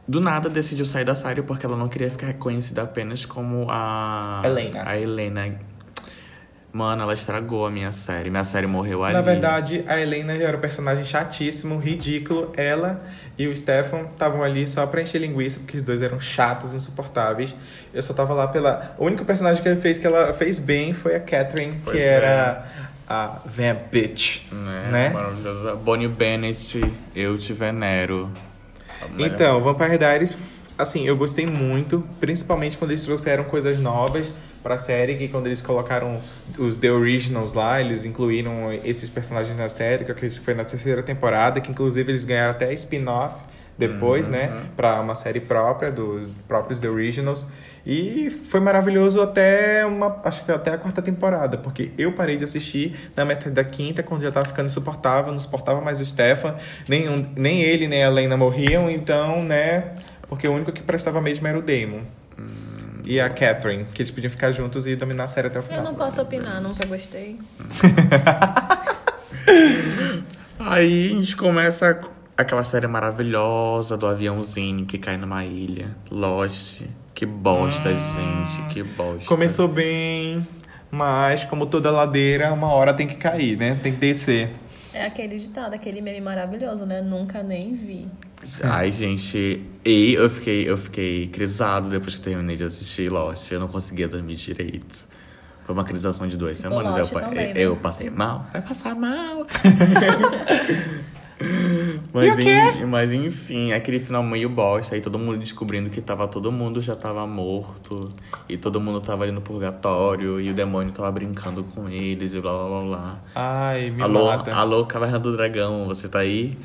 do 0.09 0.21
nada 0.21 0.49
decidiu 0.49 0.87
sair 0.87 1.05
da 1.05 1.15
série 1.15 1.43
porque 1.43 1.67
ela 1.67 1.77
não 1.77 1.87
queria 1.87 2.09
ficar 2.11 2.33
conhecida 2.35 2.83
apenas 2.83 3.27
como 3.27 3.67
a 3.71 4.41
Helena. 4.45 4.83
A 4.87 4.99
Helena. 4.99 5.55
Mano, 6.73 7.03
ela 7.03 7.15
estragou 7.15 7.67
a 7.67 7.71
minha 7.71 7.91
série. 7.93 8.31
Minha 8.31 8.45
série 8.45 8.67
morreu 8.67 9.03
ali. 9.03 9.15
Na 9.15 9.21
verdade, 9.23 9.85
a 9.87 10.01
Helena 10.01 10.37
já 10.37 10.49
era 10.49 10.57
um 10.57 10.61
personagem 10.61 11.05
chatíssimo, 11.05 11.79
ridículo. 11.79 12.53
Ela 12.57 13.01
e 13.39 13.47
o 13.47 13.57
Stefan 13.57 14.03
estavam 14.13 14.43
ali 14.43 14.67
só 14.67 14.87
pra 14.87 15.01
encher 15.01 15.21
linguiça, 15.21 15.61
porque 15.61 15.77
os 15.79 15.83
dois 15.83 16.03
eram 16.03 16.21
chatos, 16.21 16.75
insuportáveis. 16.75 17.57
Eu 17.93 18.03
só 18.03 18.13
tava 18.13 18.35
lá 18.35 18.49
pela. 18.49 18.95
O 18.99 19.07
único 19.07 19.25
personagem 19.25 19.63
que 19.63 19.69
ele 19.69 19.81
fez 19.81 19.99
que 19.99 20.07
ela 20.07 20.33
fez 20.35 20.59
bem 20.59 20.93
foi 20.93 21.15
a 21.17 21.21
Catherine, 21.21 21.81
Pois 21.83 21.97
que 21.97 22.03
é. 22.03 22.07
era 22.07 22.67
a 23.09 23.39
Vamp 23.47 23.91
Bitch. 23.91 24.43
né? 24.53 24.89
né? 24.93 25.09
Maravilhosa. 25.09 25.75
Bonnie 25.75 26.09
Bennett, 26.09 26.81
eu 27.17 27.39
te 27.39 27.53
venero. 27.55 28.31
Então, 29.19 29.61
Vampire 29.61 29.99
Diaries, 29.99 30.37
assim, 30.77 31.07
eu 31.07 31.17
gostei 31.17 31.47
muito, 31.47 32.07
principalmente 32.21 32.79
quando 32.79 32.93
eles 32.93 33.05
trouxeram 33.05 33.45
coisas 33.45 33.81
novas 33.81 34.33
pra 34.63 34.77
série, 34.77 35.15
que 35.15 35.29
quando 35.29 35.47
eles 35.47 35.61
colocaram 35.61 36.21
os 36.59 36.79
The 36.79 36.91
Originals 36.91 37.53
lá, 37.53 37.81
eles 37.81 38.05
incluíram 38.05 38.73
esses 38.85 39.09
personagens 39.09 39.57
na 39.57 39.69
série, 39.69 40.05
que 40.05 40.11
eu 40.11 40.15
acredito 40.15 40.39
que 40.41 40.45
foi 40.45 40.55
na 40.55 40.65
terceira 40.65 41.03
temporada, 41.03 41.61
que 41.61 41.71
inclusive 41.71 42.11
eles 42.11 42.25
ganharam 42.25 42.53
até 42.53 42.73
spin-off 42.75 43.37
depois, 43.77 44.27
né, 44.27 44.65
pra 44.77 45.01
uma 45.01 45.15
série 45.15 45.41
própria 45.41 45.91
dos 45.91 46.29
próprios 46.49 46.81
The 46.81 46.89
Originals. 46.89 47.47
E 47.91 48.29
foi 48.51 48.61
maravilhoso 48.61 49.19
até 49.23 49.87
uma, 49.87 50.21
acho 50.23 50.45
que 50.45 50.53
até 50.53 50.73
a 50.73 50.77
quarta 50.79 51.01
temporada, 51.01 51.57
porque 51.57 51.91
eu 51.97 52.13
parei 52.13 52.37
de 52.37 52.45
assistir 52.45 52.95
na 53.17 53.25
metade 53.25 53.55
da 53.55 53.65
quinta, 53.65 54.03
quando 54.03 54.21
já 54.21 54.31
tava 54.31 54.45
ficando 54.47 54.67
insuportável, 54.67 55.33
não 55.33 55.41
suportava 55.41 55.81
mais 55.81 55.99
o 55.99 56.05
Stefan, 56.05 56.55
nem, 56.87 57.09
um- 57.09 57.27
nem 57.35 57.63
ele 57.63 57.89
nem 57.89 58.05
a 58.05 58.11
Lena 58.11 58.37
morriam, 58.37 58.91
então, 58.91 59.43
né, 59.43 59.95
porque 60.29 60.47
o 60.47 60.53
único 60.53 60.71
que 60.71 60.83
prestava 60.83 61.19
mesmo 61.23 61.47
era 61.49 61.59
o 61.59 61.63
Damon. 61.63 62.03
E 63.07 63.19
a 63.19 63.31
Catherine, 63.31 63.87
que 63.95 64.03
eles 64.03 64.11
podiam 64.11 64.31
ficar 64.31 64.53
juntos 64.53 64.87
e 64.87 64.95
dominar 64.95 65.25
a 65.25 65.29
série 65.29 65.47
até 65.47 65.59
o 65.59 65.61
Eu 65.61 65.63
final. 65.63 65.83
não 65.83 65.95
posso 65.95 66.21
opinar, 66.21 66.61
nunca 66.61 66.85
gostei. 66.85 67.39
Aí 70.61 71.07
a 71.07 71.15
gente 71.15 71.37
começa 71.37 71.99
aquela 72.37 72.65
série 72.65 72.87
maravilhosa 72.87 73.97
do 73.97 74.07
aviãozinho 74.07 74.85
que 74.85 74.99
cai 74.99 75.17
numa 75.17 75.45
ilha. 75.45 75.89
Lost. 76.11 76.83
Que 77.19 77.27
bosta, 77.27 77.93
gente. 77.93 78.63
Que 78.73 78.81
bosta. 78.85 79.27
Começou 79.27 79.67
bem, 79.67 80.47
mas 80.89 81.43
como 81.43 81.67
toda 81.67 81.91
ladeira, 81.91 82.53
uma 82.53 82.69
hora 82.73 82.95
tem 82.95 83.09
que 83.09 83.17
cair, 83.17 83.59
né? 83.59 83.77
Tem 83.83 83.93
que 83.93 83.99
descer. 83.99 84.51
É 84.95 85.05
aquele 85.05 85.37
ditado, 85.37 85.75
aquele 85.75 86.01
meme 86.01 86.21
maravilhoso, 86.21 86.87
né? 86.87 87.03
Nunca 87.03 87.43
nem 87.43 87.75
vi. 87.75 88.07
Ai, 88.63 88.93
gente. 88.93 89.61
E 89.85 90.15
eu 90.15 90.31
fiquei, 90.31 90.71
eu 90.71 90.79
fiquei 90.79 91.27
crisado 91.27 91.91
depois 91.91 92.15
que 92.15 92.21
terminei 92.21 92.55
de 92.55 92.63
assistir 92.63 93.11
Lost. 93.11 93.51
Eu 93.51 93.59
não 93.59 93.67
conseguia 93.67 94.07
dormir 94.07 94.37
direito. 94.37 95.05
Foi 95.67 95.75
uma 95.75 95.83
crisação 95.83 96.29
de 96.29 96.37
duas 96.37 96.57
semanas. 96.57 96.97
Eu, 96.97 97.09
também, 97.09 97.53
né? 97.53 97.61
eu 97.61 97.75
passei 97.75 98.11
mal. 98.11 98.47
Vai 98.53 98.63
passar 98.63 98.95
mal. 98.95 99.45
mas, 102.13 102.39
en- 102.39 102.87
mas 102.87 103.13
enfim, 103.13 103.73
aquele 103.73 103.99
final 103.99 104.23
meio 104.23 104.49
bosta. 104.49 104.95
Aí 104.95 105.01
todo 105.01 105.19
mundo 105.19 105.39
descobrindo 105.39 105.89
que 105.91 106.01
tava, 106.01 106.27
todo 106.27 106.51
mundo 106.51 106.81
já 106.81 106.97
tava 106.97 107.27
morto. 107.27 108.11
E 108.49 108.57
todo 108.57 108.81
mundo 108.81 109.01
tava 109.01 109.25
ali 109.25 109.33
no 109.33 109.41
purgatório. 109.41 110.41
E 110.41 110.51
o 110.51 110.55
demônio 110.55 110.93
tava 110.93 111.11
brincando 111.13 111.63
com 111.65 111.89
eles 111.89 112.35
e 112.35 112.41
blá 112.41 112.53
blá 112.53 112.69
blá 112.69 112.83
blá. 112.85 113.17
Ai, 113.35 113.91
me 113.91 114.03
Alô, 114.03 114.27
mata. 114.27 114.55
alô, 114.55 114.85
Caverna 114.87 115.19
do 115.19 115.33
Dragão, 115.37 115.87
você 115.87 116.09
tá 116.09 116.21
aí? 116.21 116.57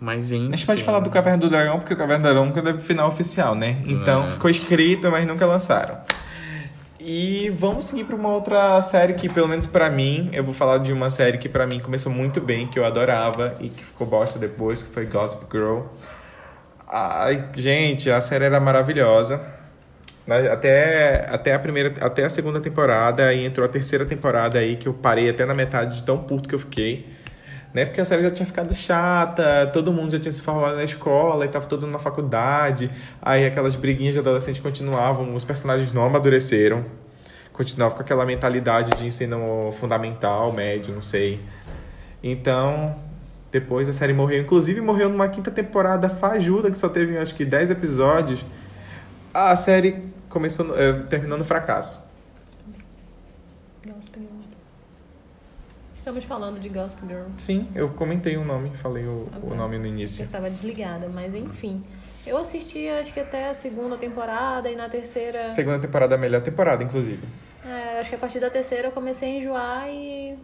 Mas 0.00 0.32
enfim. 0.32 0.48
A 0.52 0.56
gente 0.56 0.66
pode 0.66 0.82
falar 0.82 1.00
do 1.00 1.10
Caverna 1.10 1.38
do 1.38 1.48
Dragão, 1.48 1.78
porque 1.78 1.94
o 1.94 1.96
Caverna 1.96 2.28
do 2.28 2.34
Dragão 2.50 2.72
é 2.72 2.74
o 2.74 2.78
final 2.78 3.08
oficial, 3.08 3.54
né? 3.54 3.80
Então 3.86 4.24
É. 4.24 4.28
ficou 4.28 4.50
escrito, 4.50 5.10
mas 5.10 5.26
nunca 5.26 5.46
lançaram. 5.46 5.96
E 7.04 7.50
vamos 7.58 7.86
seguir 7.86 8.04
para 8.04 8.14
uma 8.14 8.28
outra 8.28 8.80
série 8.80 9.14
que, 9.14 9.28
pelo 9.28 9.48
menos 9.48 9.66
pra 9.66 9.90
mim, 9.90 10.30
eu 10.32 10.44
vou 10.44 10.54
falar 10.54 10.78
de 10.78 10.92
uma 10.92 11.10
série 11.10 11.36
que 11.36 11.48
pra 11.48 11.66
mim 11.66 11.80
começou 11.80 12.12
muito 12.12 12.40
bem, 12.40 12.68
que 12.68 12.78
eu 12.78 12.84
adorava 12.84 13.56
e 13.60 13.68
que 13.70 13.82
ficou 13.84 14.06
bosta 14.06 14.38
depois, 14.38 14.84
que 14.84 14.94
foi 14.94 15.04
Gossip 15.06 15.44
Girl. 15.50 15.80
Ai, 16.86 17.44
gente, 17.56 18.08
a 18.08 18.20
série 18.20 18.44
era 18.44 18.60
maravilhosa. 18.60 19.44
Até, 20.52 21.26
até, 21.28 21.54
a 21.54 21.58
primeira, 21.58 21.92
até 22.00 22.24
a 22.24 22.30
segunda 22.30 22.60
temporada, 22.60 23.34
e 23.34 23.44
entrou 23.44 23.66
a 23.66 23.68
terceira 23.68 24.06
temporada 24.06 24.60
aí, 24.60 24.76
que 24.76 24.86
eu 24.86 24.94
parei 24.94 25.28
até 25.28 25.44
na 25.44 25.54
metade 25.54 25.96
de 25.96 26.02
tão 26.04 26.18
puto 26.18 26.48
que 26.48 26.54
eu 26.54 26.60
fiquei. 26.60 27.11
Né? 27.74 27.86
Porque 27.86 28.00
a 28.00 28.04
série 28.04 28.22
já 28.22 28.30
tinha 28.30 28.44
ficado 28.44 28.74
chata, 28.74 29.70
todo 29.72 29.92
mundo 29.92 30.12
já 30.12 30.18
tinha 30.18 30.32
se 30.32 30.42
formado 30.42 30.76
na 30.76 30.84
escola 30.84 31.46
e 31.46 31.48
tava 31.48 31.66
todo 31.66 31.82
mundo 31.82 31.92
na 31.92 31.98
faculdade. 31.98 32.90
Aí 33.20 33.46
aquelas 33.46 33.74
briguinhas 33.74 34.14
de 34.14 34.20
adolescente 34.20 34.60
continuavam, 34.60 35.34
os 35.34 35.44
personagens 35.44 35.92
não 35.92 36.04
amadureceram. 36.04 36.84
Continuavam 37.52 37.96
com 37.96 38.02
aquela 38.02 38.24
mentalidade 38.24 38.90
de 38.96 39.06
ensino 39.06 39.74
fundamental, 39.78 40.52
médio, 40.52 40.94
não 40.94 41.02
sei. 41.02 41.40
Então, 42.22 42.94
depois 43.50 43.88
a 43.88 43.92
série 43.92 44.14
morreu. 44.14 44.40
Inclusive, 44.40 44.80
morreu 44.80 45.10
numa 45.10 45.28
quinta 45.28 45.50
temporada 45.50 46.08
fajuda, 46.08 46.70
que 46.70 46.78
só 46.78 46.88
teve 46.88 47.18
acho 47.18 47.34
que 47.34 47.44
10 47.44 47.70
episódios. 47.70 48.44
A 49.34 49.54
série 49.56 50.02
começou, 50.28 50.74
eh, 50.78 50.92
terminou 51.10 51.36
no 51.36 51.44
fracasso. 51.44 52.00
Gospel 53.84 54.22
Girl. 54.22 54.42
Estamos 56.02 56.24
falando 56.24 56.58
de 56.58 56.68
Gospel 56.68 57.08
Girl. 57.08 57.28
Sim, 57.38 57.68
eu 57.76 57.88
comentei 57.90 58.36
o 58.36 58.44
nome, 58.44 58.70
falei 58.70 59.06
o, 59.06 59.28
Ah, 59.32 59.38
o 59.40 59.54
nome 59.54 59.78
no 59.78 59.84
Eu 59.84 59.90
início. 59.90 60.24
estava 60.24 60.50
desligada, 60.50 61.08
mas 61.08 61.32
enfim. 61.32 61.80
Eu 62.26 62.38
assisti 62.38 62.88
acho 62.88 63.12
que 63.14 63.20
até 63.20 63.50
a 63.50 63.54
segunda 63.54 63.96
temporada 63.96 64.68
e 64.68 64.74
na 64.74 64.88
terceira. 64.88 65.38
Segunda 65.38 65.78
temporada, 65.78 66.16
a 66.16 66.18
melhor 66.18 66.42
temporada, 66.42 66.82
inclusive. 66.82 67.22
É, 67.64 68.00
acho 68.00 68.08
que 68.08 68.16
a 68.16 68.18
partir 68.18 68.40
da 68.40 68.50
terceira 68.50 68.88
eu 68.88 68.90
comecei 68.90 69.28
a 69.28 69.38
enjoar 69.40 69.88
e. 69.90 70.36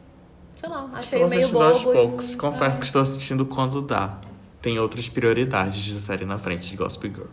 Sei 0.56 0.68
lá, 0.68 0.88
achei 0.94 1.00
Estou 1.00 1.28
meio 1.28 1.40
assistindo 1.40 1.52
bobo. 1.58 1.64
aos 1.64 1.80
e- 1.80 1.84
poucos. 1.84 2.34
Confesso 2.36 2.76
é. 2.76 2.78
que 2.78 2.86
estou 2.86 3.02
assistindo 3.02 3.44
quando 3.44 3.82
dá. 3.82 4.16
Tem 4.62 4.78
outras 4.78 5.08
prioridades 5.08 5.82
de 5.82 6.00
série 6.00 6.24
na 6.24 6.38
frente 6.38 6.70
de 6.70 6.76
Gospel 6.76 7.10
Girl. 7.10 7.26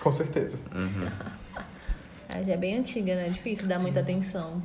Com 0.00 0.12
certeza. 0.12 0.56
É, 2.28 2.44
já 2.46 2.52
é 2.52 2.56
bem 2.56 2.78
antiga, 2.78 3.16
né? 3.16 3.26
É 3.26 3.30
difícil 3.30 3.66
dar 3.66 3.80
muita 3.80 3.98
atenção. 3.98 4.62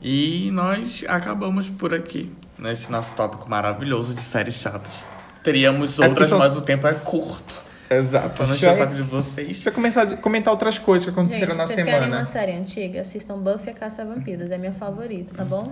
E 0.00 0.50
nós 0.52 1.04
acabamos 1.08 1.68
por 1.68 1.92
aqui, 1.92 2.32
nesse 2.58 2.90
nosso 2.90 3.14
tópico 3.16 3.48
maravilhoso 3.50 4.14
de 4.14 4.22
séries 4.22 4.54
chatas. 4.54 5.10
Teríamos 5.42 5.98
É 5.98 6.06
outras, 6.06 6.28
são- 6.28 6.38
mas 6.38 6.56
o 6.56 6.60
tempo 6.62 6.86
é 6.86 6.94
curto. 6.94 7.60
Exato. 7.90 8.26
Então 8.34 8.46
não 8.46 8.54
eu, 8.54 8.74
sabe 8.74 8.96
de 8.96 9.02
vocês. 9.02 9.46
deixa 9.48 9.70
eu 9.70 9.72
começar 9.72 10.02
a 10.02 10.16
comentar 10.18 10.52
outras 10.52 10.78
coisas 10.78 11.04
que 11.06 11.10
aconteceram 11.10 11.48
Gente, 11.48 11.56
na 11.56 11.66
vocês 11.66 11.84
querem 11.84 11.94
semana. 12.04 12.18
uma 12.18 12.26
série 12.26 12.52
antiga? 12.52 13.00
Assistam 13.00 13.38
Buffy 13.38 13.70
a 13.70 13.74
Caça 13.74 14.04
Vampiros. 14.04 14.50
É 14.50 14.58
minha 14.58 14.72
favorita, 14.72 15.32
tá 15.34 15.44
bom? 15.44 15.64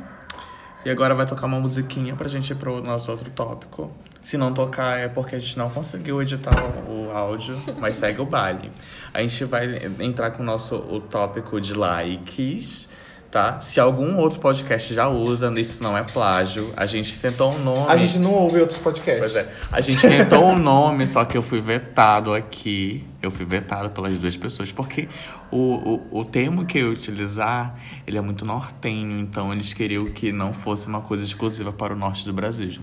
E 0.85 0.89
agora 0.91 1.15
vai 1.15 1.27
tocar 1.27 1.47
uma 1.47 1.61
musiquinha 1.61 2.15
pra 2.17 2.27
gente 2.29 2.51
ir 2.51 2.55
pro 2.55 2.81
nosso 2.83 3.11
outro 3.11 3.29
tópico. 3.31 3.93
Se 4.21 4.39
não 4.39 4.55
tocar 4.55 4.99
é 4.99 5.09
porque 5.09 5.37
a 5.37 5.39
gente 5.39 5.59
não 5.59 5.69
conseguiu 5.69 6.23
editar 6.23 6.55
o 6.89 7.07
o 7.07 7.11
áudio, 7.13 7.61
mas 7.79 7.97
segue 7.97 8.21
o 8.21 8.25
baile. 8.25 8.73
A 9.13 9.21
gente 9.21 9.45
vai 9.45 9.67
entrar 10.01 10.31
com 10.31 10.43
o 10.43 10.47
nosso 10.47 10.75
o 10.77 11.01
tópico 11.01 11.61
de 11.61 11.75
likes, 11.75 12.89
tá? 13.37 13.61
Se 13.61 13.79
algum 13.79 14.17
outro 14.17 14.41
podcast 14.41 14.95
já 14.95 15.09
usa, 15.09 15.53
isso 15.61 15.83
não 15.83 15.97
é 15.97 16.03
plágio. 16.03 16.73
A 16.75 16.87
gente 16.87 17.21
tentou 17.21 17.53
um 17.53 17.59
nome. 17.59 17.93
A 17.93 17.97
gente 17.99 18.19
não 18.19 18.33
ouve 18.33 18.59
outros 18.61 18.79
podcasts. 18.79 19.35
Pois 19.35 19.37
é. 19.37 19.53
A 19.71 19.79
gente 19.83 20.01
tentou 20.01 20.43
um 20.47 20.57
nome, 20.57 21.07
só 21.07 21.23
que 21.23 21.37
eu 21.37 21.43
fui 21.43 21.61
vetado 21.61 22.33
aqui. 22.33 23.05
Eu 23.21 23.31
fui 23.31 23.45
vetado 23.45 23.91
pelas 23.91 24.17
duas 24.17 24.35
pessoas, 24.39 24.73
porque 24.73 25.07
o, 25.51 26.01
o, 26.11 26.21
o 26.21 26.25
termo 26.25 26.65
que 26.65 26.79
eu 26.79 26.87
ia 26.87 26.93
utilizar, 26.95 27.77
ele 28.07 28.17
é 28.17 28.21
muito 28.23 28.43
nortenho, 28.47 29.21
então 29.21 29.53
eles 29.53 29.75
queriam 29.75 30.07
que 30.07 30.33
não 30.33 30.55
fosse 30.55 30.87
uma 30.87 31.03
coisa 31.03 31.23
exclusiva 31.23 31.71
para 31.71 31.93
o 31.93 31.97
norte 31.97 32.25
do 32.25 32.33
Brasil. 32.33 32.81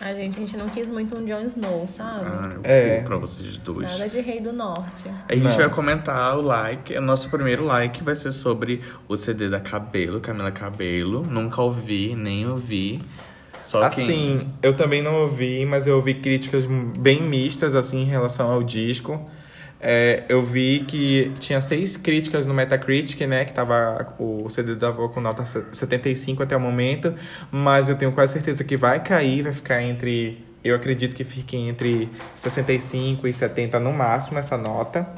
A 0.00 0.14
gente, 0.14 0.36
a 0.38 0.40
gente 0.40 0.56
não 0.56 0.66
quis 0.66 0.88
muito 0.88 1.14
um 1.14 1.24
Jon 1.26 1.42
Snow, 1.42 1.86
sabe? 1.88 2.24
Ah, 2.24 2.50
eu 2.54 2.60
É. 2.64 3.00
pra 3.02 3.16
vocês 3.18 3.58
dois. 3.58 3.90
Nada 3.90 4.08
de 4.08 4.20
Rei 4.20 4.40
do 4.40 4.52
Norte. 4.52 5.10
A 5.28 5.34
gente 5.34 5.44
Não. 5.44 5.52
vai 5.52 5.68
comentar 5.68 6.38
o 6.38 6.40
like. 6.40 6.96
O 6.96 7.00
nosso 7.02 7.28
primeiro 7.30 7.64
like 7.64 8.02
vai 8.02 8.14
ser 8.14 8.32
sobre 8.32 8.80
o 9.06 9.16
CD 9.16 9.48
da 9.50 9.60
Cabelo, 9.60 10.18
Camila 10.20 10.50
Cabelo. 10.50 11.22
Nunca 11.24 11.60
ouvi, 11.60 12.14
nem 12.16 12.48
ouvi. 12.48 13.00
Só 13.64 13.80
que. 13.80 14.00
Assim, 14.00 14.48
eu 14.62 14.74
também 14.74 15.02
não 15.02 15.14
ouvi, 15.22 15.64
mas 15.66 15.86
eu 15.86 15.96
ouvi 15.96 16.14
críticas 16.14 16.64
bem 16.66 17.22
mistas 17.22 17.74
assim 17.74 18.00
em 18.00 18.06
relação 18.06 18.50
ao 18.50 18.62
disco. 18.62 19.20
É, 19.82 20.24
eu 20.28 20.42
vi 20.42 20.80
que 20.80 21.32
tinha 21.40 21.58
seis 21.60 21.96
críticas 21.96 22.44
no 22.44 22.52
Metacritic, 22.52 23.20
né? 23.26 23.46
Que 23.46 23.52
tava 23.52 24.14
o 24.18 24.48
CD 24.50 24.74
dava 24.74 25.08
com 25.08 25.20
nota 25.20 25.46
75 25.72 26.42
até 26.42 26.54
o 26.54 26.60
momento, 26.60 27.14
mas 27.50 27.88
eu 27.88 27.96
tenho 27.96 28.12
quase 28.12 28.34
certeza 28.34 28.62
que 28.62 28.76
vai 28.76 29.02
cair, 29.02 29.42
vai 29.42 29.52
ficar 29.54 29.82
entre. 29.82 30.44
Eu 30.62 30.76
acredito 30.76 31.16
que 31.16 31.24
fique 31.24 31.56
entre 31.56 32.10
65 32.36 33.26
e 33.26 33.32
70 33.32 33.80
no 33.80 33.92
máximo 33.92 34.38
essa 34.38 34.58
nota. 34.58 35.08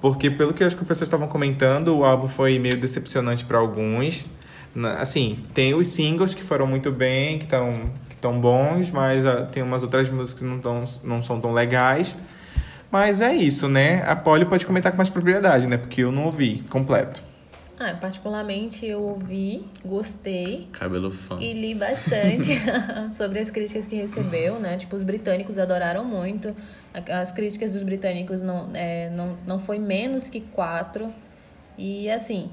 Porque 0.00 0.28
pelo 0.28 0.52
que 0.52 0.64
as 0.64 0.74
pessoas 0.74 1.02
estavam 1.02 1.28
comentando, 1.28 1.96
o 1.96 2.04
álbum 2.04 2.26
foi 2.26 2.58
meio 2.58 2.76
decepcionante 2.76 3.44
para 3.44 3.58
alguns. 3.58 4.26
Assim, 4.98 5.38
tem 5.54 5.74
os 5.74 5.86
singles 5.86 6.34
que 6.34 6.42
foram 6.42 6.66
muito 6.66 6.90
bem, 6.90 7.38
que 7.38 7.44
estão 7.44 7.72
que 8.10 8.16
tão 8.16 8.40
bons, 8.40 8.90
mas 8.90 9.24
ah, 9.24 9.44
tem 9.44 9.62
umas 9.62 9.84
outras 9.84 10.10
músicas 10.10 10.40
que 10.40 10.44
não, 10.44 10.58
tão, 10.58 10.84
não 11.04 11.22
são 11.22 11.40
tão 11.40 11.52
legais. 11.52 12.16
Mas 12.92 13.20
é 13.22 13.34
isso, 13.34 13.68
né? 13.68 14.02
A 14.06 14.14
Polly 14.14 14.44
pode 14.44 14.66
comentar 14.66 14.92
com 14.92 14.98
mais 14.98 15.08
propriedade, 15.08 15.66
né? 15.66 15.78
Porque 15.78 16.02
eu 16.02 16.12
não 16.12 16.26
ouvi 16.26 16.62
completo. 16.70 17.22
Ah, 17.80 17.96
particularmente 18.00 18.86
eu 18.86 19.00
ouvi, 19.02 19.64
gostei 19.84 20.68
Cabelo 20.72 21.10
fã. 21.10 21.38
e 21.40 21.52
li 21.54 21.74
bastante 21.74 22.52
sobre 23.16 23.38
as 23.40 23.50
críticas 23.50 23.86
que 23.86 23.96
recebeu, 23.96 24.60
né? 24.60 24.76
Tipo, 24.76 24.94
os 24.94 25.02
britânicos 25.02 25.56
adoraram 25.58 26.04
muito. 26.04 26.54
As 27.10 27.32
críticas 27.32 27.72
dos 27.72 27.82
britânicos 27.82 28.42
não, 28.42 28.68
é, 28.74 29.08
não, 29.10 29.36
não 29.46 29.58
foi 29.58 29.78
menos 29.78 30.28
que 30.28 30.42
quatro. 30.42 31.10
E 31.78 32.10
assim, 32.10 32.50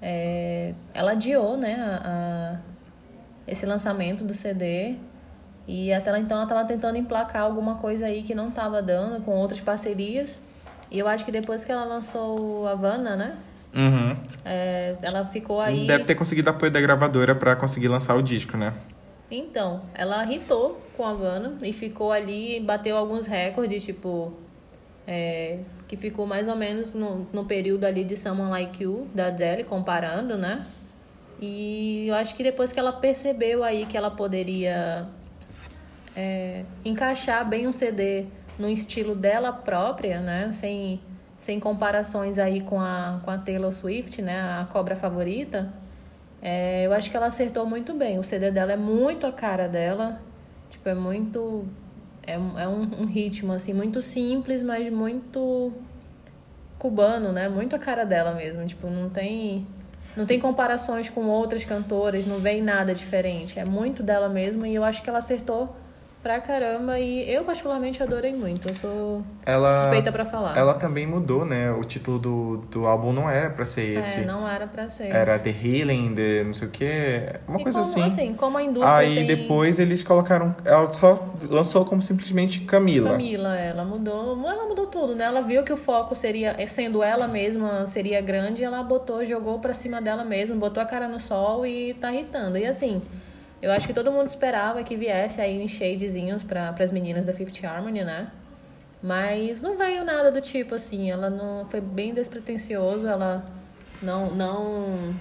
é, 0.00 0.72
ela 0.94 1.12
adiou, 1.12 1.56
né, 1.58 1.74
a- 1.74 2.00
a- 2.56 2.58
esse 3.46 3.66
lançamento 3.66 4.24
do 4.24 4.32
CD. 4.32 4.94
E 5.66 5.92
até 5.92 6.10
lá 6.12 6.18
então 6.18 6.36
ela 6.36 6.44
estava 6.44 6.64
tentando 6.66 6.98
emplacar 6.98 7.42
alguma 7.42 7.76
coisa 7.76 8.06
aí 8.06 8.22
que 8.22 8.34
não 8.34 8.48
estava 8.48 8.82
dando 8.82 9.22
com 9.24 9.32
outras 9.32 9.60
parcerias. 9.60 10.40
E 10.90 10.98
eu 10.98 11.08
acho 11.08 11.24
que 11.24 11.32
depois 11.32 11.64
que 11.64 11.72
ela 11.72 11.84
lançou 11.84 12.66
a 12.66 12.72
Havana, 12.72 13.16
né? 13.16 13.36
Uhum. 13.74 14.16
é, 14.44 14.94
ela 15.02 15.24
ficou 15.26 15.60
aí. 15.60 15.86
Deve 15.86 16.04
ter 16.04 16.14
conseguido 16.14 16.48
apoio 16.48 16.70
da 16.70 16.80
gravadora 16.80 17.34
pra 17.34 17.56
conseguir 17.56 17.88
lançar 17.88 18.14
o 18.14 18.22
disco, 18.22 18.56
né? 18.56 18.72
Então, 19.28 19.80
ela 19.94 20.24
hitou 20.32 20.80
com 20.96 21.04
a 21.04 21.10
Havana 21.10 21.54
e 21.62 21.72
ficou 21.72 22.12
ali, 22.12 22.60
bateu 22.60 22.96
alguns 22.96 23.26
recordes, 23.26 23.84
tipo. 23.84 24.32
é, 25.08 25.58
que 25.88 25.96
ficou 25.96 26.26
mais 26.26 26.48
ou 26.48 26.56
menos 26.56 26.94
no, 26.94 27.26
no 27.32 27.44
período 27.44 27.84
ali 27.84 28.04
de 28.04 28.16
Someone 28.16 28.50
Like 28.50 28.82
You, 28.82 29.08
da 29.14 29.26
Adele, 29.26 29.64
comparando, 29.64 30.36
né? 30.36 30.64
E 31.40 32.06
eu 32.08 32.14
acho 32.14 32.34
que 32.34 32.42
depois 32.42 32.72
que 32.72 32.78
ela 32.78 32.92
percebeu 32.92 33.64
aí 33.64 33.86
que 33.86 33.96
ela 33.96 34.10
poderia 34.10 35.06
é, 36.16 36.64
encaixar 36.84 37.48
bem 37.48 37.66
um 37.66 37.72
CD 37.72 38.26
no 38.58 38.68
estilo 38.68 39.14
dela 39.14 39.52
própria, 39.52 40.20
né? 40.20 40.50
Sem, 40.52 41.00
sem 41.40 41.58
comparações 41.58 42.38
aí 42.38 42.60
com 42.60 42.80
a, 42.80 43.20
com 43.24 43.30
a 43.30 43.38
Taylor 43.38 43.72
Swift, 43.72 44.22
né? 44.22 44.40
A 44.60 44.66
cobra 44.70 44.94
favorita. 44.94 45.72
É, 46.40 46.86
eu 46.86 46.92
acho 46.92 47.10
que 47.10 47.16
ela 47.16 47.26
acertou 47.26 47.66
muito 47.66 47.94
bem. 47.94 48.18
O 48.18 48.22
CD 48.22 48.50
dela 48.50 48.72
é 48.72 48.76
muito 48.76 49.26
a 49.26 49.32
cara 49.32 49.66
dela. 49.66 50.20
Tipo, 50.70 50.88
é 50.88 50.94
muito. 50.94 51.66
É, 52.26 52.34
é 52.34 52.68
um, 52.68 53.02
um 53.02 53.06
ritmo, 53.06 53.52
assim, 53.52 53.72
muito 53.72 54.00
simples, 54.00 54.62
mas 54.62 54.90
muito 54.92 55.72
cubano, 56.78 57.32
né? 57.32 57.48
Muito 57.48 57.74
a 57.74 57.78
cara 57.78 58.04
dela 58.04 58.34
mesmo. 58.34 58.64
Tipo, 58.66 58.88
não 58.88 59.10
tem. 59.10 59.66
Não 60.16 60.26
tem 60.26 60.38
comparações 60.38 61.10
com 61.10 61.22
outras 61.26 61.64
cantoras, 61.64 62.24
não 62.24 62.38
vem 62.38 62.62
nada 62.62 62.94
diferente. 62.94 63.58
É 63.58 63.64
muito 63.64 64.00
dela 64.00 64.28
mesmo 64.28 64.64
e 64.64 64.72
eu 64.72 64.84
acho 64.84 65.02
que 65.02 65.10
ela 65.10 65.18
acertou 65.18 65.74
pra 66.24 66.40
caramba 66.40 66.98
e 66.98 67.30
eu 67.30 67.44
particularmente 67.44 68.02
adorei 68.02 68.32
muito. 68.32 68.66
Eu 68.70 68.74
sou 68.74 69.22
Ela, 69.44 69.82
suspeita 69.82 70.10
pra 70.10 70.24
falar. 70.24 70.56
ela 70.56 70.72
também 70.72 71.06
mudou, 71.06 71.44
né? 71.44 71.70
O 71.70 71.84
título 71.84 72.18
do, 72.18 72.56
do 72.70 72.86
álbum 72.86 73.12
não 73.12 73.28
era 73.28 73.50
pra 73.50 73.66
ser 73.66 73.98
esse. 73.98 74.20
É, 74.20 74.24
não 74.24 74.48
era 74.48 74.66
pra 74.66 74.88
ser. 74.88 75.08
Era 75.08 75.38
The 75.38 75.50
Healing, 75.50 76.14
The 76.14 76.44
não 76.44 76.54
sei 76.54 76.66
o 76.68 76.70
quê. 76.70 77.22
Uma 77.46 77.60
E 77.60 77.62
coisa 77.62 77.82
como, 77.82 78.06
assim. 78.06 78.34
como 78.34 78.56
a 78.56 78.62
indústria 78.62 78.96
Aí 78.96 79.14
tem... 79.16 79.26
depois 79.26 79.78
eles 79.78 80.02
colocaram. 80.02 80.56
Ela 80.64 80.90
só 80.94 81.22
lançou 81.50 81.84
como 81.84 82.00
simplesmente 82.00 82.60
Camila. 82.60 83.10
Camila, 83.10 83.54
ela 83.56 83.84
mudou, 83.84 84.48
ela 84.48 84.66
mudou 84.66 84.86
tudo, 84.86 85.14
né? 85.14 85.26
Ela 85.26 85.42
viu 85.42 85.62
que 85.62 85.72
o 85.74 85.76
foco 85.76 86.14
seria, 86.14 86.56
sendo 86.66 87.02
ela 87.02 87.28
mesma, 87.28 87.86
seria 87.86 88.22
grande, 88.22 88.64
ela 88.64 88.82
botou, 88.82 89.22
jogou 89.26 89.58
pra 89.58 89.74
cima 89.74 90.00
dela 90.00 90.24
mesma, 90.24 90.56
botou 90.56 90.82
a 90.82 90.86
cara 90.86 91.06
no 91.06 91.20
sol 91.20 91.66
e 91.66 91.92
tá 91.92 92.10
irritando. 92.10 92.56
E 92.56 92.64
assim, 92.64 93.02
eu 93.64 93.72
acho 93.72 93.86
que 93.86 93.92
todo 93.94 94.12
mundo 94.12 94.28
esperava 94.28 94.82
que 94.82 94.94
viesse 94.96 95.40
aí 95.40 95.60
em 95.60 95.66
shadezinhos 95.68 96.42
para 96.42 96.74
as 96.78 96.92
meninas 96.92 97.24
da 97.24 97.32
Fifth 97.32 97.64
Harmony, 97.64 98.04
né? 98.04 98.28
Mas 99.02 99.60
não 99.60 99.76
veio 99.76 100.04
nada 100.04 100.30
do 100.32 100.40
tipo 100.40 100.74
assim, 100.74 101.10
ela 101.10 101.28
não 101.28 101.66
foi 101.68 101.80
bem 101.80 102.14
despretensioso, 102.14 103.06
ela 103.06 103.44
não 104.02 104.30
não 104.30 105.14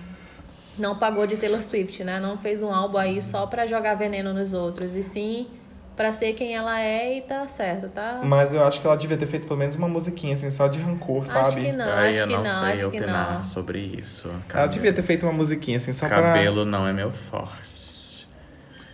não 0.78 0.96
pagou 0.98 1.28
de 1.28 1.38
Taylor 1.38 1.62
Swift, 1.62 2.04
né? 2.04 2.20
Não 2.20 2.38
fez 2.38 2.62
um 2.62 2.74
álbum 2.74 2.98
aí 2.98 3.22
só 3.22 3.46
pra 3.46 3.66
jogar 3.66 3.96
veneno 3.96 4.34
nos 4.34 4.54
outros, 4.54 4.96
e 4.96 5.04
sim 5.04 5.48
pra 5.96 6.12
ser 6.12 6.34
quem 6.34 6.56
ela 6.56 6.82
é 6.82 7.18
e 7.18 7.22
tá 7.22 7.48
certo, 7.48 7.88
tá? 7.90 8.22
Mas 8.24 8.52
eu 8.54 8.64
acho 8.64 8.82
que 8.82 8.88
ela 8.88 8.96
devia 8.98 9.16
ter 9.18 9.28
feito 9.28 9.46
pelo 9.46 9.60
menos 9.60 9.76
uma 9.76 9.88
musiquinha, 9.88 10.34
assim, 10.34 10.50
só 10.50 10.68
de 10.68 10.80
rancor, 10.80 11.28
sabe? 11.28 11.60
Acho 11.62 11.72
que 11.72 11.78
não, 11.78 11.86
Aí 11.94 12.10
acho 12.10 12.18
eu 12.20 12.28
que 12.28 12.34
não, 12.34 12.46
sei 12.46 12.54
acho 12.74 12.78
que 12.78 12.86
opinar 12.98 13.34
não. 13.36 13.44
sobre 13.44 13.78
isso. 13.80 14.28
Ela 14.30 14.40
Cabelo- 14.48 14.72
devia 14.72 14.92
ter 14.94 15.04
feito 15.04 15.24
uma 15.24 15.32
musiquinha, 15.34 15.78
assim, 15.78 15.92
só 15.94 16.08
pra. 16.08 16.20
Cabelo 16.22 16.66
não 16.66 16.88
é 16.88 16.92
meu 16.94 17.12
forte. 17.12 17.93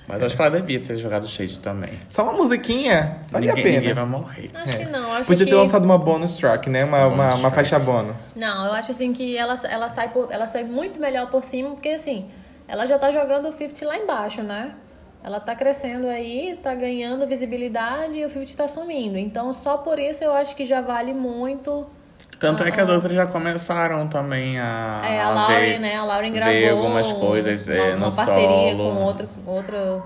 Mas 0.10 0.24
acho 0.24 0.36
que 0.36 0.42
ela 0.42 0.60
devia 0.60 0.80
ter 0.80 0.96
jogado 0.98 1.28
Shade 1.28 1.60
também. 1.60 1.92
Só 2.10 2.24
uma 2.24 2.34
musiquinha? 2.34 3.18
Valia 3.30 3.54
ninguém, 3.54 3.64
a 3.64 3.68
ninguém 3.76 3.90
pena. 3.90 4.02
vai 4.02 4.20
morrer. 4.20 4.50
Acho 4.56 4.78
que 4.80 4.86
não, 4.86 5.14
acho 5.14 5.26
Podia 5.28 5.46
que 5.46 5.52
ter 5.52 5.58
lançado 5.58 5.84
uma 5.84 6.00
bonus 6.00 6.36
track, 6.36 6.68
né? 6.68 6.84
Uma, 6.84 7.06
uma, 7.06 7.28
Bonus 7.28 7.40
uma 7.42 7.52
faixa 7.52 7.78
bônus. 7.78 8.16
Não, 8.36 8.66
eu 8.66 8.74
acho 8.74 8.92
assim 8.92 9.14
que 9.14 9.38
ela, 9.38 9.54
ela, 9.70 9.88
sai 9.88 10.10
por, 10.10 10.32
ela 10.32 10.48
sai 10.48 10.64
muito 10.64 11.00
melhor 11.00 11.30
por 11.30 11.44
cima, 11.44 11.70
porque 11.70 11.90
assim, 11.90 12.26
ela 12.68 12.88
já 12.88 12.98
tá 12.98 13.12
jogando 13.12 13.50
o 13.50 13.54
50 13.54 13.86
lá 13.86 13.98
embaixo, 14.00 14.42
né? 14.42 14.74
Ela 15.24 15.40
tá 15.40 15.56
crescendo 15.56 16.08
aí, 16.08 16.58
tá 16.64 16.74
ganhando 16.74 17.28
visibilidade 17.28 18.18
e 18.18 18.26
o 18.26 18.30
50 18.30 18.58
tá 18.58 18.68
sumindo. 18.68 19.16
Então, 19.16 19.54
só 19.54 19.78
por 19.78 20.00
isso 20.00 20.24
eu 20.24 20.34
acho 20.34 20.56
que 20.56 20.66
já 20.66 20.82
vale 20.82 21.14
muito. 21.14 21.86
Tanto 22.40 22.64
é 22.64 22.72
que 22.72 22.80
as 22.80 22.88
outras 22.90 23.12
já 23.14 23.26
começaram 23.26 24.08
também 24.08 24.58
a. 24.60 25.02
É, 25.04 25.20
a 25.20 25.28
a 25.28 25.34
Lauren, 25.34 25.60
ver, 25.60 25.80
né? 25.80 25.96
A 25.96 26.06
Lauren 26.06 26.32
ver 26.32 26.40
gravou 26.40 26.78
algumas 26.86 27.12
coisas 27.14 27.68
uma, 27.68 27.76
é, 27.76 27.96
uma 27.96 28.08
no 28.08 28.16
parceria 28.16 28.48
solo. 28.78 28.78
com 28.96 29.02
outro, 29.04 29.30
outro, 29.46 30.04